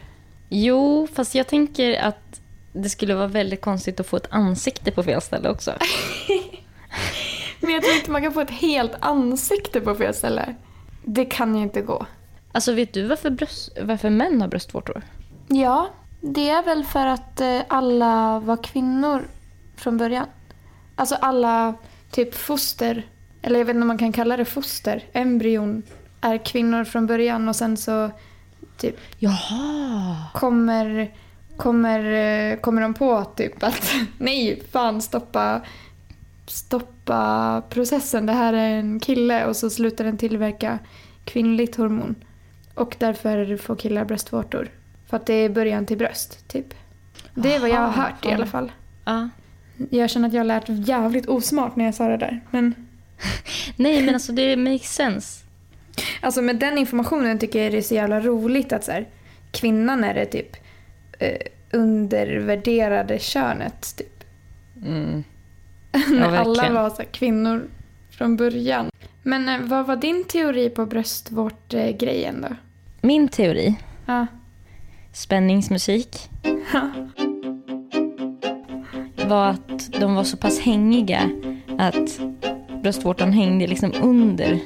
Jo, 0.49 1.07
fast 1.13 1.35
jag 1.35 1.47
tänker 1.47 1.99
att 2.01 2.41
det 2.73 2.89
skulle 2.89 3.15
vara 3.15 3.27
väldigt 3.27 3.61
konstigt 3.61 3.99
att 3.99 4.07
få 4.07 4.17
ett 4.17 4.27
ansikte 4.31 4.91
på 4.91 5.03
fel 5.03 5.21
ställe 5.21 5.49
också. 5.49 5.71
Men 7.59 7.71
jag 7.71 7.83
tror 7.83 7.95
inte 7.95 8.11
man 8.11 8.21
kan 8.21 8.33
få 8.33 8.41
ett 8.41 8.51
helt 8.51 8.95
ansikte 8.99 9.81
på 9.81 9.95
fel 9.95 10.13
ställe. 10.13 10.55
Det 11.03 11.25
kan 11.25 11.55
ju 11.55 11.63
inte 11.63 11.81
gå. 11.81 12.05
Alltså 12.51 12.73
vet 12.73 12.93
du 12.93 13.07
varför, 13.07 13.29
bröst, 13.29 13.77
varför 13.81 14.09
män 14.09 14.41
har 14.41 14.47
bröstvårtor? 14.47 15.01
Ja, 15.47 15.89
det 16.21 16.49
är 16.49 16.63
väl 16.63 16.83
för 16.83 17.05
att 17.05 17.41
eh, 17.41 17.59
alla 17.67 18.39
var 18.39 18.63
kvinnor 18.63 19.27
från 19.75 19.97
början. 19.97 20.27
Alltså 20.95 21.15
alla 21.15 21.73
typ 22.11 22.35
foster, 22.35 23.07
eller 23.41 23.59
jag 23.59 23.65
vet 23.65 23.73
inte 23.75 23.81
om 23.81 23.87
man 23.87 23.97
kan 23.97 24.11
kalla 24.11 24.37
det 24.37 24.45
foster, 24.45 25.03
embryon 25.13 25.83
är 26.21 26.37
kvinnor 26.37 26.83
från 26.83 27.07
början 27.07 27.49
och 27.49 27.55
sen 27.55 27.77
så 27.77 28.11
typ 28.77 28.95
Jaha! 29.17 30.15
kommer, 30.33 31.13
kommer, 31.57 31.99
eh, 32.51 32.59
kommer 32.59 32.81
de 32.81 32.93
på 32.93 33.25
typ 33.25 33.63
att 33.63 33.93
nej, 34.17 34.63
fan 34.71 35.01
stoppa, 35.01 35.61
stoppa 36.51 37.63
processen, 37.69 38.25
det 38.25 38.33
här 38.33 38.53
är 38.53 38.79
en 38.79 38.99
kille 38.99 39.45
och 39.45 39.55
så 39.55 39.69
slutar 39.69 40.05
den 40.05 40.17
tillverka 40.17 40.79
kvinnligt 41.25 41.75
hormon. 41.75 42.15
Och 42.73 42.95
därför 42.99 43.57
får 43.57 43.75
killar 43.75 44.05
bröstvårtor. 44.05 44.69
För 45.09 45.17
att 45.17 45.25
det 45.25 45.33
är 45.33 45.49
början 45.49 45.85
till 45.85 45.97
bröst, 45.97 46.47
typ. 46.47 46.73
Det 47.33 47.55
är 47.55 47.59
vad 47.59 47.69
jag 47.69 47.79
har 47.79 48.03
hört 48.03 48.25
i 48.25 48.31
alla 48.31 48.45
fall. 48.45 48.71
Ja. 49.05 49.29
Jag 49.89 50.09
känner 50.09 50.27
att 50.27 50.33
jag 50.33 50.39
har 50.39 50.45
lärt 50.45 50.69
jävligt 50.69 51.27
osmart 51.27 51.75
när 51.75 51.85
jag 51.85 51.95
sa 51.95 52.07
det 52.07 52.17
där. 52.17 52.41
Men 52.51 52.75
Nej, 53.75 54.05
men 54.05 54.13
alltså 54.13 54.31
det 54.31 54.57
makes 54.57 54.93
sense. 54.93 55.45
alltså 56.21 56.41
med 56.41 56.55
den 56.55 56.77
informationen 56.77 57.39
tycker 57.39 57.63
jag 57.63 57.71
det 57.71 57.77
är 57.77 57.81
så 57.81 57.95
jävla 57.95 58.19
roligt 58.19 58.73
att 58.73 58.83
så 58.83 58.91
här, 58.91 59.07
kvinnan 59.51 60.03
är 60.03 60.13
det 60.13 60.25
typ 60.25 60.55
eh, 61.19 61.37
undervärderade 61.71 63.19
könet. 63.19 63.95
Typ. 63.97 64.23
Mm. 64.85 65.23
När 65.91 66.27
alla 66.37 66.43
verkligen. 66.53 66.73
var 66.73 66.89
så 66.89 67.03
kvinnor 67.11 67.67
från 68.11 68.37
början. 68.37 68.89
Men 69.23 69.49
eh, 69.49 69.59
vad 69.61 69.85
var 69.87 69.95
din 69.95 70.23
teori 70.23 70.69
på 70.69 70.85
bröstvårtgrejen 70.85 72.41
då? 72.49 72.55
Min 73.01 73.27
teori, 73.27 73.75
Ja. 74.05 74.27
spänningsmusik 75.13 76.29
var 79.27 79.47
att 79.47 79.91
de 79.99 80.15
var 80.15 80.23
så 80.23 80.37
pass 80.37 80.59
hängiga 80.59 81.29
att 81.77 82.19
bröstvårtan 82.83 83.31
hängde 83.33 83.67
liksom 83.67 83.93
under 84.01 84.59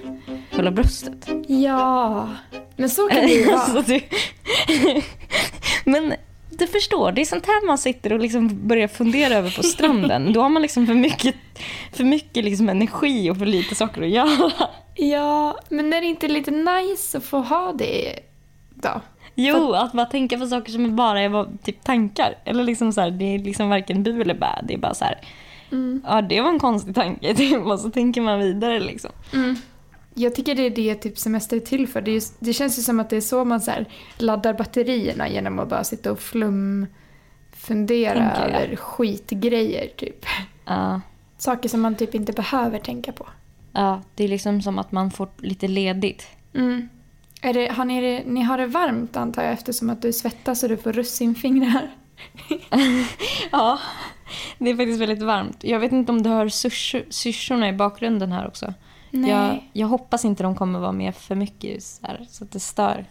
själva 0.51 0.71
bröstet. 0.71 1.29
Ja, 1.47 2.29
men 2.75 2.89
så 2.89 3.07
kan 3.07 3.21
det 3.21 3.33
ju 3.33 3.45
vara. 3.51 3.83
Men 5.85 6.13
du 6.59 6.67
förstår, 6.67 7.11
det 7.11 7.21
är 7.21 7.25
sånt 7.25 7.45
här 7.45 7.67
man 7.67 7.77
sitter 7.77 8.13
och 8.13 8.19
liksom 8.19 8.67
börjar 8.67 8.87
fundera 8.87 9.33
över 9.33 9.55
på 9.57 9.63
stranden. 9.63 10.33
Då 10.33 10.41
har 10.41 10.49
man 10.49 10.61
liksom 10.61 10.87
för 10.87 10.93
mycket, 10.93 11.35
för 11.93 12.03
mycket 12.03 12.43
liksom 12.45 12.69
energi 12.69 13.29
och 13.29 13.37
för 13.37 13.45
lite 13.45 13.75
saker 13.75 14.01
att 14.01 14.09
göra. 14.09 14.51
Ja, 14.95 15.59
men 15.69 15.93
är 15.93 16.01
det 16.01 16.07
inte 16.07 16.27
lite 16.27 16.51
nice 16.51 17.17
att 17.17 17.23
få 17.23 17.37
ha 17.39 17.73
det 17.73 18.19
då? 18.69 19.01
Jo, 19.35 19.73
att 19.73 19.91
bara 19.93 20.05
tänka 20.05 20.37
på 20.37 20.47
saker 20.47 20.71
som 20.71 20.95
bara 20.95 21.21
är 21.21 21.57
typ 21.63 21.83
tankar. 21.83 22.35
Eller 22.45 22.63
liksom 22.63 22.93
så 22.93 23.01
här, 23.01 23.11
det 23.11 23.25
är 23.35 23.39
liksom 23.39 23.69
varken 23.69 24.03
bu 24.03 24.21
eller 24.21 24.33
bä. 24.33 24.61
Det 24.63 24.73
är 24.73 24.77
bara 24.77 24.93
så 24.93 25.05
här, 25.05 25.17
ja 26.03 26.21
det 26.21 26.41
var 26.41 26.49
en 26.49 26.59
konstig 26.59 26.95
tanke. 26.95 27.57
Och 27.57 27.79
så 27.79 27.89
tänker 27.89 28.21
man 28.21 28.39
vidare 28.39 28.79
liksom. 28.79 29.11
Jag 30.15 30.35
tycker 30.35 30.55
det 30.55 30.61
är 30.61 30.69
det 30.69 30.95
typ 30.95 31.17
semester 31.17 31.57
är 31.57 31.61
till 31.61 31.87
för. 31.87 32.01
Det, 32.01 32.11
är, 32.11 32.23
det 32.39 32.53
känns 32.53 32.79
ju 32.79 32.81
som 32.81 32.99
att 32.99 33.09
det 33.09 33.17
är 33.17 33.21
så 33.21 33.45
man 33.45 33.61
så 33.61 33.71
här, 33.71 33.85
laddar 34.17 34.53
batterierna 34.53 35.29
genom 35.29 35.59
att 35.59 35.69
bara 35.69 35.83
sitta 35.83 36.11
och 36.11 36.19
flum 36.19 36.87
fundera 37.51 38.31
över 38.31 38.75
skitgrejer 38.75 39.87
typ. 39.97 40.25
Ja, 40.65 41.01
Saker 41.37 41.69
som 41.69 41.81
man 41.81 41.95
typ 41.95 42.15
inte 42.15 42.31
behöver 42.33 42.79
tänka 42.79 43.11
på. 43.11 43.27
ja, 43.71 44.01
det 44.15 44.23
är 44.23 44.27
liksom 44.27 44.61
som 44.61 44.79
att 44.79 44.91
man 44.91 45.11
får 45.11 45.27
lite 45.37 45.67
ledigt. 45.67 46.27
Mm. 46.55 46.89
Är 47.41 47.53
det, 47.53 47.67
har 47.71 47.85
ni, 47.85 48.01
det, 48.01 48.23
ni 48.25 48.41
har 48.41 48.57
det 48.57 48.65
varmt 48.67 49.17
antar 49.17 49.43
jag 49.43 49.53
eftersom 49.53 49.89
att 49.89 50.01
du 50.01 50.13
svettas 50.13 50.63
och 50.63 50.69
du 50.69 50.77
får 50.77 50.93
russinfingrar. 50.93 51.89
Ja, 53.51 53.79
det 54.57 54.69
är 54.69 54.75
faktiskt 54.75 55.01
väldigt 55.01 55.21
varmt. 55.21 55.57
Jag 55.63 55.79
vet 55.79 55.91
inte 55.91 56.11
om 56.11 56.23
du 56.23 56.29
hör 56.29 56.45
syrsor- 56.47 57.05
syrsorna 57.09 57.69
i 57.69 57.73
bakgrunden 57.73 58.31
här 58.31 58.47
också. 58.47 58.73
Nej. 59.15 59.29
Jag, 59.31 59.63
jag 59.73 59.87
hoppas 59.87 60.25
inte 60.25 60.43
de 60.43 60.55
kommer 60.55 60.79
vara 60.79 60.91
med 60.91 61.15
för 61.15 61.35
mycket 61.35 61.83
så, 61.83 62.07
här, 62.07 62.25
så 62.29 62.43
att 62.43 62.51
det 62.51 62.59
stör 62.59 63.05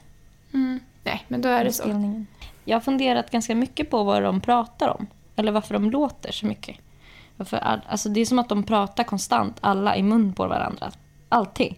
Mm. 0.54 0.80
Nej, 1.04 1.24
men 1.28 1.40
då 1.42 1.48
är 1.48 1.64
det 1.64 1.72
så. 1.72 2.24
Jag 2.64 2.76
har 2.76 2.80
funderat 2.80 3.30
ganska 3.30 3.54
mycket 3.54 3.90
på 3.90 4.02
vad 4.04 4.22
de 4.22 4.40
pratar 4.40 4.88
om. 4.88 5.06
Eller 5.36 5.52
varför 5.52 5.74
de 5.74 5.90
låter 5.90 6.32
så 6.32 6.46
mycket. 6.46 6.76
Varför, 7.36 7.56
all- 7.56 7.80
alltså 7.88 8.08
det 8.08 8.20
är 8.20 8.24
som 8.26 8.38
att 8.38 8.48
de 8.48 8.62
pratar 8.62 9.04
konstant, 9.04 9.56
alla 9.60 9.96
i 9.96 10.02
mun 10.02 10.32
på 10.32 10.46
varandra. 10.48 10.90
Alltid. 11.28 11.74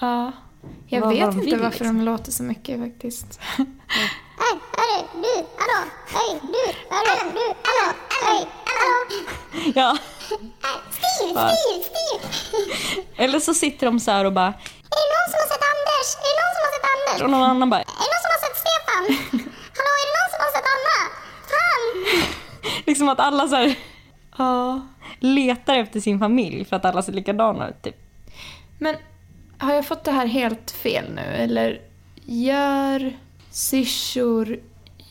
Ja. 0.00 0.32
Jag 0.86 1.00
Vad- 1.00 1.10
vet 1.10 1.20
vad 1.26 1.34
inte 1.34 1.44
vill, 1.46 1.54
varför 1.62 1.78
liksom. 1.84 1.98
de 1.98 2.04
låter 2.04 2.32
så 2.32 2.42
mycket 2.42 2.80
faktiskt. 2.80 3.40
Hej, 3.56 4.58
hörru, 4.76 5.06
du, 5.22 5.44
hallå, 5.56 5.90
hej, 6.14 6.40
du, 6.42 6.94
hörru, 6.94 7.30
du, 7.32 7.54
hallå, 7.62 7.94
hej, 8.24 8.46
hallå. 8.64 9.72
Ja. 9.74 9.98
Va? 11.32 11.48
styr, 11.48 11.82
styr. 11.82 12.20
Eller 13.16 13.40
så 13.40 13.54
sitter 13.54 13.86
de 13.86 14.00
så 14.00 14.10
här 14.10 14.24
och 14.24 14.32
bara... 14.32 14.46
Är 14.46 15.02
det 15.04 15.10
någon 15.16 15.28
som 15.32 15.38
har 15.42 15.48
sett 15.52 15.64
Anders? 15.74 16.08
Är 16.26 16.32
det 16.34 16.40
någon 16.42 16.54
som 16.56 16.62
har 16.66 16.72
sett 16.76 16.86
Anders? 16.94 17.22
Och 17.22 17.30
någon 17.30 17.50
annan 17.50 17.70
bara... 17.70 17.80
Är 17.80 17.84
det 17.84 18.10
någon 18.14 18.24
som 18.24 18.32
har 18.34 18.42
sett 18.46 18.58
Stefan? 18.64 19.04
Hallå, 19.76 19.90
är 20.02 20.06
det 20.08 20.14
någon 20.18 20.30
som 20.34 20.40
har 20.44 20.52
sett 20.56 20.68
Anna? 20.74 20.98
Fan! 21.52 21.82
Liksom 22.86 23.08
att 23.08 23.20
alla 23.20 23.48
så 23.48 23.56
här... 23.56 23.74
Letar 25.20 25.74
efter 25.74 26.00
sin 26.00 26.18
familj 26.18 26.64
för 26.64 26.76
att 26.76 26.84
alla 26.84 27.02
ser 27.02 27.12
likadana 27.12 27.68
ut. 27.68 27.82
Typ. 27.82 27.96
Men 28.78 28.96
har 29.58 29.74
jag 29.74 29.86
fått 29.86 30.04
det 30.04 30.12
här 30.12 30.26
helt 30.26 30.70
fel 30.70 31.04
nu? 31.14 31.22
Eller 31.22 31.80
gör 32.24 33.12
syrsor 33.50 34.60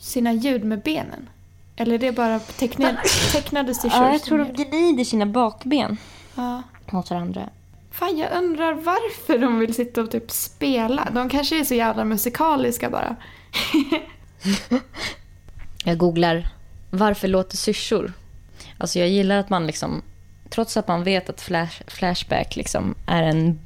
sina 0.00 0.32
ljud 0.32 0.64
med 0.64 0.82
benen? 0.82 1.28
Eller 1.76 1.94
är 1.94 1.98
det 1.98 2.12
bara 2.12 2.38
tecknade, 2.38 2.96
tecknade 3.32 3.74
syrsor? 3.74 4.02
Ja, 4.02 4.12
jag 4.12 4.22
tror 4.22 4.38
de 4.38 4.52
gnider 4.64 5.04
sina 5.04 5.26
bakben 5.26 5.96
Ja. 6.34 6.62
mot 6.90 7.10
varandra. 7.10 7.48
Fan, 7.90 8.18
jag 8.18 8.32
undrar 8.38 8.72
varför 8.74 9.38
de 9.38 9.58
vill 9.58 9.74
sitta 9.74 10.02
och 10.02 10.10
typ 10.10 10.30
spela. 10.30 11.08
De 11.12 11.28
kanske 11.28 11.60
är 11.60 11.64
så 11.64 11.74
jävla 11.74 12.04
musikaliska 12.04 12.90
bara. 12.90 13.16
Jag 15.84 15.98
googlar 15.98 16.48
varför 16.90 17.28
låter 17.28 17.56
syrsor? 17.56 18.12
Alltså 18.78 18.98
jag 18.98 19.08
gillar 19.08 19.36
att 19.36 19.50
man 19.50 19.66
liksom, 19.66 20.02
trots 20.50 20.76
att 20.76 20.88
man 20.88 21.04
vet 21.04 21.28
att 21.30 21.40
flash, 21.40 21.82
Flashback 21.86 22.56
liksom 22.56 22.94
är 23.06 23.22
en 23.22 23.58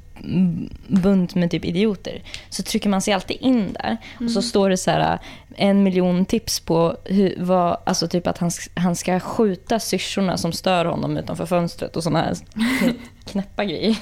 bunt 0.87 1.35
med 1.35 1.51
typ 1.51 1.65
idioter, 1.65 2.23
så 2.49 2.63
trycker 2.63 2.89
man 2.89 3.01
sig 3.01 3.13
alltid 3.13 3.37
in 3.41 3.73
där. 3.73 3.97
Och 4.19 4.31
så 4.31 4.41
står 4.41 4.69
det 4.69 4.77
så 4.77 4.91
här 4.91 5.19
en 5.55 5.83
miljon 5.83 6.25
tips 6.25 6.59
på 6.59 6.97
hur, 7.05 7.35
vad, 7.37 7.77
alltså 7.85 8.07
typ 8.07 8.27
att 8.27 8.37
han, 8.37 8.51
han 8.75 8.95
ska 8.95 9.19
skjuta 9.19 9.79
syrsorna 9.79 10.37
som 10.37 10.51
stör 10.51 10.85
honom 10.85 11.17
utanför 11.17 11.45
fönstret 11.45 11.95
och 11.95 12.03
såna 12.03 12.21
här 12.21 12.35
knäppa 13.25 13.65
grejer. 13.65 13.97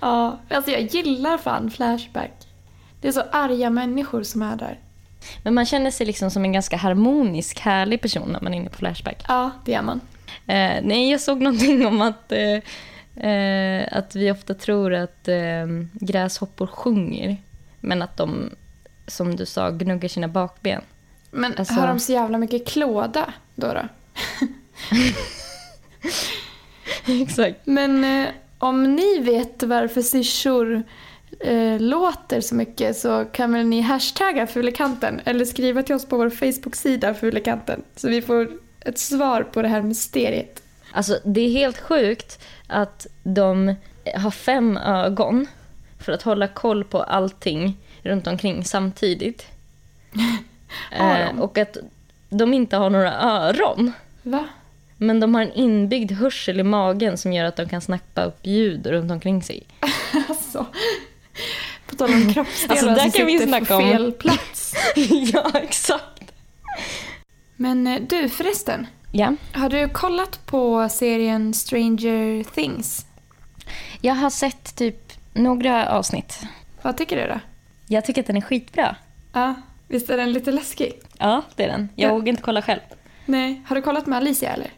Ja, 0.00 0.38
alltså 0.50 0.70
jag 0.70 0.80
gillar 0.80 1.38
fan 1.38 1.70
Flashback. 1.70 2.32
Det 3.00 3.08
är 3.08 3.12
så 3.12 3.22
arga 3.32 3.70
människor 3.70 4.22
som 4.22 4.42
är 4.42 4.56
där. 4.56 4.78
Men 5.42 5.54
man 5.54 5.66
känner 5.66 5.90
sig 5.90 6.06
liksom 6.06 6.30
som 6.30 6.44
en 6.44 6.52
ganska 6.52 6.76
harmonisk, 6.76 7.60
härlig 7.60 8.00
person 8.00 8.28
när 8.32 8.40
man 8.40 8.54
är 8.54 8.58
inne 8.58 8.70
på 8.70 8.78
Flashback. 8.78 9.24
Ja, 9.28 9.50
det 9.64 9.74
är 9.74 9.82
man. 9.82 10.00
Eh, 10.46 10.82
nej, 10.82 11.10
jag 11.10 11.20
såg 11.20 11.40
någonting 11.40 11.86
om 11.86 12.02
att, 12.02 12.32
eh, 12.32 12.58
eh, 13.16 13.98
att 13.98 14.16
vi 14.16 14.30
ofta 14.30 14.54
tror 14.54 14.94
att 14.94 15.28
eh, 15.28 15.66
gräshoppor 15.92 16.66
sjunger. 16.66 17.36
Men 17.80 18.02
att 18.02 18.16
de, 18.16 18.50
som 19.06 19.36
du 19.36 19.46
sa, 19.46 19.70
gnuggar 19.70 20.08
sina 20.08 20.28
bakben. 20.28 20.82
Men 21.30 21.54
Alltså- 21.56 21.74
har 21.74 21.86
de 21.88 21.98
så 22.00 22.12
jävla 22.12 22.38
mycket 22.38 22.66
klåda 22.66 23.32
då? 23.54 23.66
då? 23.66 23.82
Exakt. 27.22 27.60
Men 27.64 28.04
eh, 28.04 28.28
om 28.58 28.94
ni 28.96 29.18
vet 29.18 29.62
varför 29.62 30.02
syrsor 30.02 30.82
eh, 31.40 31.80
låter 31.80 32.40
så 32.40 32.54
mycket 32.54 32.96
så 32.96 33.24
kan 33.24 33.52
väl 33.52 33.66
ni 33.66 33.80
hashtagga 33.80 34.46
Fulekanten 34.46 35.20
eller 35.24 35.44
skriva 35.44 35.82
till 35.82 35.94
oss 35.94 36.06
på 36.06 36.16
vår 36.16 36.30
Facebook-sida 36.30 37.14
Fulekanten 37.14 37.82
så 37.96 38.08
vi 38.08 38.22
får 38.22 38.48
ett 38.80 38.98
svar 38.98 39.42
på 39.42 39.62
det 39.62 39.68
här 39.68 39.82
mysteriet. 39.82 40.61
Alltså, 40.92 41.18
det 41.24 41.40
är 41.40 41.50
helt 41.50 41.78
sjukt 41.78 42.38
att 42.66 43.06
de 43.22 43.74
har 44.16 44.30
fem 44.30 44.76
ögon 44.76 45.46
för 45.98 46.12
att 46.12 46.22
hålla 46.22 46.48
koll 46.48 46.84
på 46.84 47.02
allting 47.02 47.76
runt 48.02 48.26
omkring 48.26 48.64
samtidigt. 48.64 49.46
Eh, 50.92 51.38
och 51.40 51.58
att 51.58 51.76
de 52.30 52.54
inte 52.54 52.76
har 52.76 52.90
några 52.90 53.12
öron. 53.20 53.92
Va? 54.22 54.48
Men 54.96 55.20
de 55.20 55.34
har 55.34 55.42
en 55.42 55.52
inbyggd 55.52 56.12
hörsel 56.12 56.60
i 56.60 56.62
magen 56.62 57.18
som 57.18 57.32
gör 57.32 57.44
att 57.44 57.56
de 57.56 57.68
kan 57.68 57.80
snappa 57.80 58.24
upp 58.24 58.38
ljud 58.46 58.86
runt 58.86 59.10
omkring 59.10 59.42
sig. 59.42 59.62
Alltså. 60.28 60.66
På 61.86 61.96
tal 61.96 62.12
om 62.14 62.32
kroppsdelar 62.34 62.72
Alltså, 62.74 62.86
där 62.86 63.02
som 63.02 63.10
kan 63.10 63.26
vi 63.26 63.38
sitter 63.38 63.64
på 63.64 63.74
om- 63.74 63.80
fel 63.82 64.12
plats. 64.12 64.74
ja, 65.32 65.50
exakt. 65.54 66.32
Men 67.56 67.86
eh, 67.86 68.00
du 68.08 68.28
förresten, 68.28 68.86
Ja. 69.12 69.34
har 69.52 69.68
du 69.68 69.88
kollat 69.88 70.46
på 70.46 70.88
serien 70.88 71.54
Stranger 71.54 72.44
Things? 72.54 73.06
Jag 74.00 74.14
har 74.14 74.30
sett 74.30 74.76
typ 74.76 75.12
några 75.32 75.88
avsnitt. 75.88 76.40
Vad 76.82 76.96
tycker 76.96 77.16
du 77.16 77.26
då? 77.34 77.40
Jag 77.86 78.04
tycker 78.04 78.20
att 78.20 78.26
den 78.26 78.36
är 78.36 78.40
skitbra. 78.40 78.96
Ja, 79.32 79.54
visst 79.88 80.10
är 80.10 80.16
den 80.16 80.32
lite 80.32 80.52
läskig? 80.52 80.92
Ja, 81.18 81.42
det 81.56 81.64
är 81.64 81.68
den. 81.68 81.88
Jag 81.96 82.08
Ja. 82.10 82.14
vågar 82.14 82.28
inte 82.28 82.42
kolla 82.42 82.62
själv. 82.62 82.80
Nej, 83.26 83.62
har 83.66 83.76
du 83.76 83.82
kollat 83.82 84.06
med 84.06 84.16
Alicia 84.16 84.52
eller? 84.52 84.70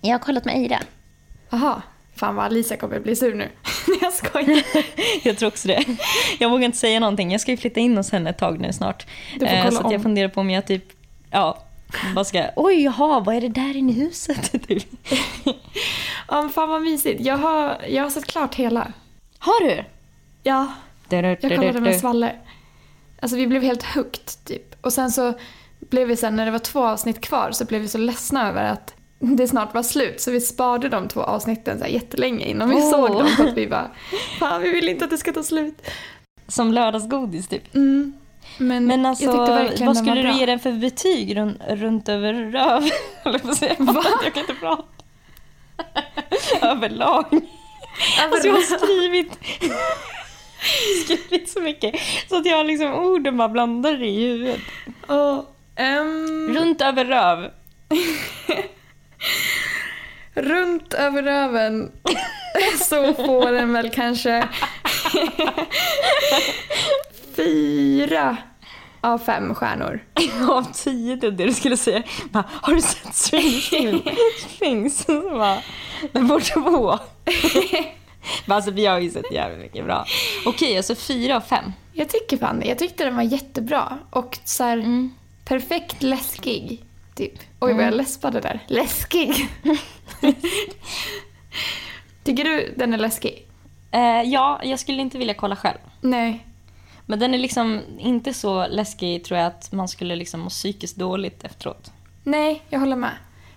Jag 0.00 0.10
har 0.10 0.18
kollat 0.18 0.44
med 0.44 0.54
Eira. 0.56 0.78
Aha, 1.50 1.82
fan 2.16 2.34
vad 2.34 2.44
Alicia 2.44 2.76
kommer 2.76 3.00
bli 3.00 3.16
sur 3.16 3.34
nu. 3.34 3.48
Nej, 3.88 3.98
jag 4.00 4.12
skojar. 4.12 4.62
Jag 5.26 5.38
tror 5.38 5.48
också 5.48 5.68
det. 5.68 5.84
Jag 6.38 6.50
vågar 6.50 6.64
inte 6.64 6.78
säga 6.78 7.00
någonting. 7.00 7.32
Jag 7.32 7.40
ska 7.40 7.50
ju 7.50 7.56
flytta 7.56 7.80
in 7.80 7.96
hos 7.96 8.12
henne 8.12 8.30
ett 8.30 8.38
tag 8.38 8.60
nu 8.60 8.72
snart. 8.72 9.06
Du 9.32 9.38
får 9.38 9.46
Eh, 9.46 9.58
kolla 9.64 9.70
så 9.70 9.78
att 9.78 9.92
jag 9.92 9.98
om. 9.98 10.02
funderar 10.02 10.28
på 10.28 10.40
om 10.40 10.50
jag 10.50 10.66
typ, 10.66 10.84
ja, 11.30 11.58
bara 12.14 12.24
ska, 12.24 12.50
oj 12.56 12.82
jaha, 12.82 13.20
vad 13.20 13.34
är 13.34 13.40
det 13.40 13.48
där 13.48 13.76
inne 13.76 13.92
i 13.92 13.94
huset? 13.94 14.52
Ja, 16.30 16.42
men 16.42 16.50
fan 16.50 16.68
vad 16.68 16.82
mysigt. 16.82 17.20
Jag 17.20 17.36
har, 17.36 17.76
jag 17.88 18.02
har 18.02 18.10
sett 18.10 18.26
klart 18.26 18.54
hela. 18.54 18.92
Har 19.38 19.68
du? 19.68 19.84
Ja, 20.42 20.72
jag 21.08 21.40
kollade 21.40 21.80
med. 21.80 22.00
Svalle. 22.00 22.32
Alltså 23.20 23.36
vi 23.36 23.46
blev 23.46 23.62
helt 23.62 23.82
hooked 23.82 24.44
typ. 24.44 24.74
Och 24.80 24.92
sen 24.92 25.10
så 25.10 25.34
blev 25.80 26.08
vi 26.08 26.16
sen 26.16 26.36
när 26.36 26.44
det 26.44 26.50
var 26.50 26.58
två 26.58 26.84
avsnitt 26.84 27.20
kvar 27.20 27.50
så 27.52 27.64
blev 27.64 27.80
vi 27.80 27.88
så 27.88 27.98
ledsna 27.98 28.48
över 28.48 28.64
att 28.64 28.94
det 29.18 29.48
snart 29.48 29.74
var 29.74 29.82
slut 29.82 30.20
så 30.20 30.30
vi 30.30 30.40
sparade 30.40 30.88
de 30.88 31.08
två 31.08 31.20
avsnitten 31.20 31.78
så 31.78 31.84
här 31.84 31.90
jättelänge 31.90 32.46
innan 32.46 32.70
vi 32.70 32.76
Åh. 32.76 32.90
såg 32.90 33.10
dem 33.10 33.28
för 33.28 33.48
att 33.48 33.56
vi 33.56 33.66
bara 33.70 33.90
Fan 34.38 34.62
vi 34.62 34.72
vill 34.72 34.88
inte 34.88 35.04
att 35.04 35.10
det 35.10 35.18
ska 35.18 35.32
ta 35.32 35.42
slut. 35.42 35.82
Som 36.48 36.72
lördagsgodis 36.72 37.48
typ. 37.48 37.74
Mm. 37.74 38.12
Men, 38.56 38.86
Men 38.86 39.06
alltså, 39.06 39.36
vad 39.84 39.96
skulle 39.96 40.22
du 40.22 40.32
ge 40.32 40.46
den 40.46 40.58
för 40.58 40.72
betyg 40.72 41.36
runt, 41.36 41.60
runt 41.68 42.08
över 42.08 42.34
röv? 42.34 42.82
Va? 43.78 44.02
Jag 44.24 44.34
kan 44.34 44.40
inte 44.40 44.54
prata. 44.54 44.82
Överlag. 46.66 47.26
Alltså 48.22 48.48
jag 48.48 48.54
har 48.54 48.78
skrivit, 48.78 49.32
skrivit 51.04 51.50
så 51.50 51.60
mycket 51.60 51.94
så 52.28 52.36
att 52.36 52.46
jag 52.46 52.56
har 52.56 52.64
liksom 52.64 52.94
orden 52.94 53.36
bara 53.36 53.48
blandar 53.48 54.02
i 54.02 54.20
huvudet. 54.26 54.60
Åh, 55.08 55.40
Ehm, 55.76 56.54
Runt 56.54 56.80
över 56.82 57.04
röv. 57.04 57.50
runt 60.34 60.94
över 60.94 61.22
röven 61.22 61.92
så 62.78 63.14
får 63.14 63.52
den 63.52 63.72
väl 63.72 63.90
kanske 63.90 64.48
fyra 67.42 68.36
av 69.00 69.18
fem 69.18 69.54
stjärnor. 69.54 70.04
Av 70.50 70.72
tio 70.72 71.16
trodde 71.16 71.42
jag 71.42 71.50
du 71.50 71.54
skulle 71.54 71.76
säga. 71.76 72.02
Bara, 72.30 72.44
har 72.50 72.74
du 72.74 72.80
sett 72.80 73.14
Stranger 73.14 74.00
Things? 74.58 75.06
Bara, 75.30 75.58
Den 76.12 76.28
får 76.28 76.40
två. 76.40 76.98
Men 78.46 78.56
alltså 78.56 78.70
vi 78.70 78.86
har 78.86 78.98
ju 78.98 79.10
sett 79.10 79.32
jävligt 79.32 79.60
mycket 79.60 79.84
bra. 79.84 80.04
Okej, 80.46 80.76
alltså 80.76 80.94
fyra 80.94 81.36
av 81.36 81.40
fem. 81.40 81.72
Jag 81.92 82.08
tycker 82.08 82.36
fan 82.36 82.60
det. 82.60 82.66
Jag 82.66 82.78
tyckte 82.78 83.04
den 83.04 83.16
var 83.16 83.22
jättebra 83.22 83.98
och 84.10 84.38
så 84.44 84.64
här, 84.64 84.76
Mm. 84.78 85.14
perfekt 85.44 86.02
läskig. 86.02 86.84
Typ. 87.14 87.32
Oj 87.60 87.72
vad 87.74 87.84
jag 87.84 87.94
läspade 87.94 88.40
där. 88.40 88.60
Läskig! 88.66 89.48
tycker 92.24 92.44
du 92.44 92.74
den 92.76 92.94
är 92.94 92.98
läskig? 92.98 93.46
Eh, 93.90 94.22
ja, 94.22 94.60
jag 94.64 94.80
skulle 94.80 95.02
inte 95.02 95.18
vilja 95.18 95.34
kolla 95.34 95.56
själv. 95.56 95.78
Nej. 96.00 96.44
Men 97.10 97.18
den 97.18 97.34
är 97.34 97.38
liksom 97.38 97.82
inte 97.98 98.34
så 98.34 98.66
läskig 98.66 99.24
tror 99.24 99.38
jag 99.38 99.46
att 99.46 99.72
man 99.72 99.88
skulle 99.88 100.16
liksom 100.16 100.40
må 100.40 100.48
psykiskt 100.48 100.96
dåligt 100.96 101.44
efteråt. 101.44 101.92
Nej, 102.22 102.62
jag 102.68 102.80
håller 102.80 102.96
med. 102.96 103.10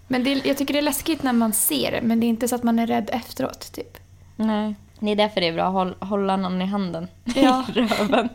Men 0.08 0.24
det, 0.24 0.45
jag 0.45 0.58
tycker 0.58 0.74
det 0.74 0.80
är 0.80 0.84
läskigt 0.84 1.24
när 1.24 1.34
man 1.34 1.54
ser 1.54 1.91
det, 1.91 2.02
men 2.02 2.20
det 2.20 2.26
är 2.26 2.28
inte 2.28 2.47
så 2.47 2.56
att 2.56 2.64
man 2.64 2.80
är 2.80 2.88
rädd 2.88 3.10
efteråt. 3.14 3.72
Typ. 3.74 3.97
Nej. 4.36 4.76
Det 4.99 5.12
är 5.12 5.16
därför 5.16 5.41
det 5.41 5.47
är 5.47 5.54
bra 5.54 5.64
att 5.64 5.74
håll, 5.74 5.95
hålla 5.99 6.38
någon 6.38 6.62
i 6.62 6.66
handen. 6.66 7.08
Ja. 7.36 7.66
I 7.76 7.82
röven. 7.82 8.30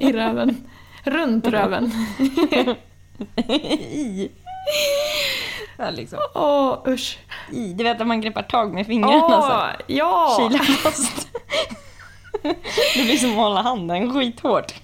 I 0.00 0.12
röven. 0.12 0.56
Runt 1.04 1.46
röven. 1.46 1.92
I. 3.46 4.30
Ja, 5.78 5.90
liksom. 5.90 6.18
Åh, 6.34 6.78
usch. 6.86 7.18
I. 7.52 7.72
Du 7.72 7.84
vet 7.84 8.00
att 8.00 8.06
man 8.06 8.20
greppar 8.20 8.42
tag 8.42 8.74
med 8.74 8.86
fingrarna 8.86 9.38
Åh, 9.38 9.48
så. 9.48 9.82
ja! 9.86 10.36
Kilar 10.38 10.64
fast. 10.64 11.28
Det 12.94 13.02
blir 13.04 13.16
som 13.16 13.30
att 13.30 13.36
hålla 13.36 13.62
handen 13.62 14.12
skithårt. 14.14 14.74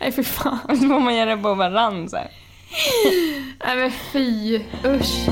Nej, 0.00 0.12
fy 0.12 0.22
fan. 0.24 0.58
Och 0.68 0.76
så 0.76 0.88
får 0.88 1.00
man 1.00 1.14
göra 1.16 1.36
det 1.36 1.42
på 1.42 1.54
varann 1.54 2.08
så 2.08 2.16
här. 2.16 2.30
Nej, 3.66 3.76
men 3.76 3.90
fy. 4.12 4.60
Usch. 4.84 5.28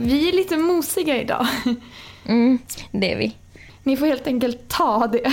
Vi 0.00 0.28
är 0.28 0.32
lite 0.32 0.56
mosiga 0.56 1.20
idag. 1.20 1.46
Mm, 2.26 2.58
det 2.90 3.12
är 3.12 3.16
vi. 3.16 3.36
Ni 3.82 3.96
får 3.96 4.06
helt 4.06 4.26
enkelt 4.26 4.68
ta 4.68 5.06
det. 5.06 5.26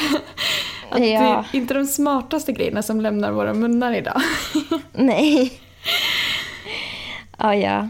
Att 0.89 0.97
det 0.97 1.07
Ja. 1.09 1.21
är 1.21 1.45
inte 1.57 1.73
de 1.73 1.85
smartaste 1.85 2.51
grejerna 2.51 2.81
som 2.83 3.01
lämnar 3.01 3.31
våra 3.31 3.53
munnar 3.53 3.93
idag. 3.93 4.21
Nej. 4.93 5.53
Ja, 7.37 7.55
ja. 7.55 7.89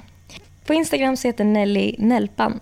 På 0.66 0.74
Instagram 0.74 1.18
så 1.18 1.28
heter 1.28 1.44
Nelly 1.44 1.96
Nelpan. 1.98 2.60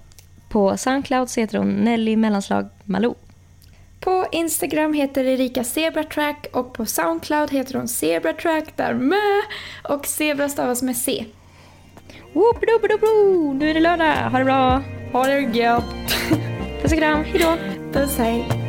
På 0.49 0.77
Soundcloud 0.77 1.29
så 1.29 1.39
heter 1.39 1.57
hon 1.57 1.69
Nelly 1.69 2.15
mellanslag 2.15 2.69
Malou. 2.83 3.15
På 3.99 4.25
Instagram 4.31 4.93
heter 4.93 5.23
Erika 5.25 5.63
Zebratrack 5.63 6.47
och 6.53 6.73
på 6.73 6.85
Soundcloud 6.85 7.51
heter 7.51 7.73
hon 7.73 7.87
Zebratrack 7.87 8.77
där 8.77 8.93
med. 8.93 9.41
Och 9.83 10.05
Zebra 10.05 10.49
stavas 10.49 10.81
med 10.81 10.97
C. 10.97 11.25
Whoop-a-doop-a-doop-doo. 12.33 13.53
Nu 13.53 13.69
är 13.69 13.73
det 13.73 13.79
lördag. 13.79 14.29
Ha 14.29 14.39
det 14.39 14.45
bra. 14.45 14.81
Ha 15.11 15.27
det 15.27 15.39
gött! 15.39 15.83
Puss 16.81 16.91
och 16.91 16.97
kram. 16.97 17.23
Hejdå. 17.23 17.57
Puss 17.93 18.17
hej! 18.17 18.62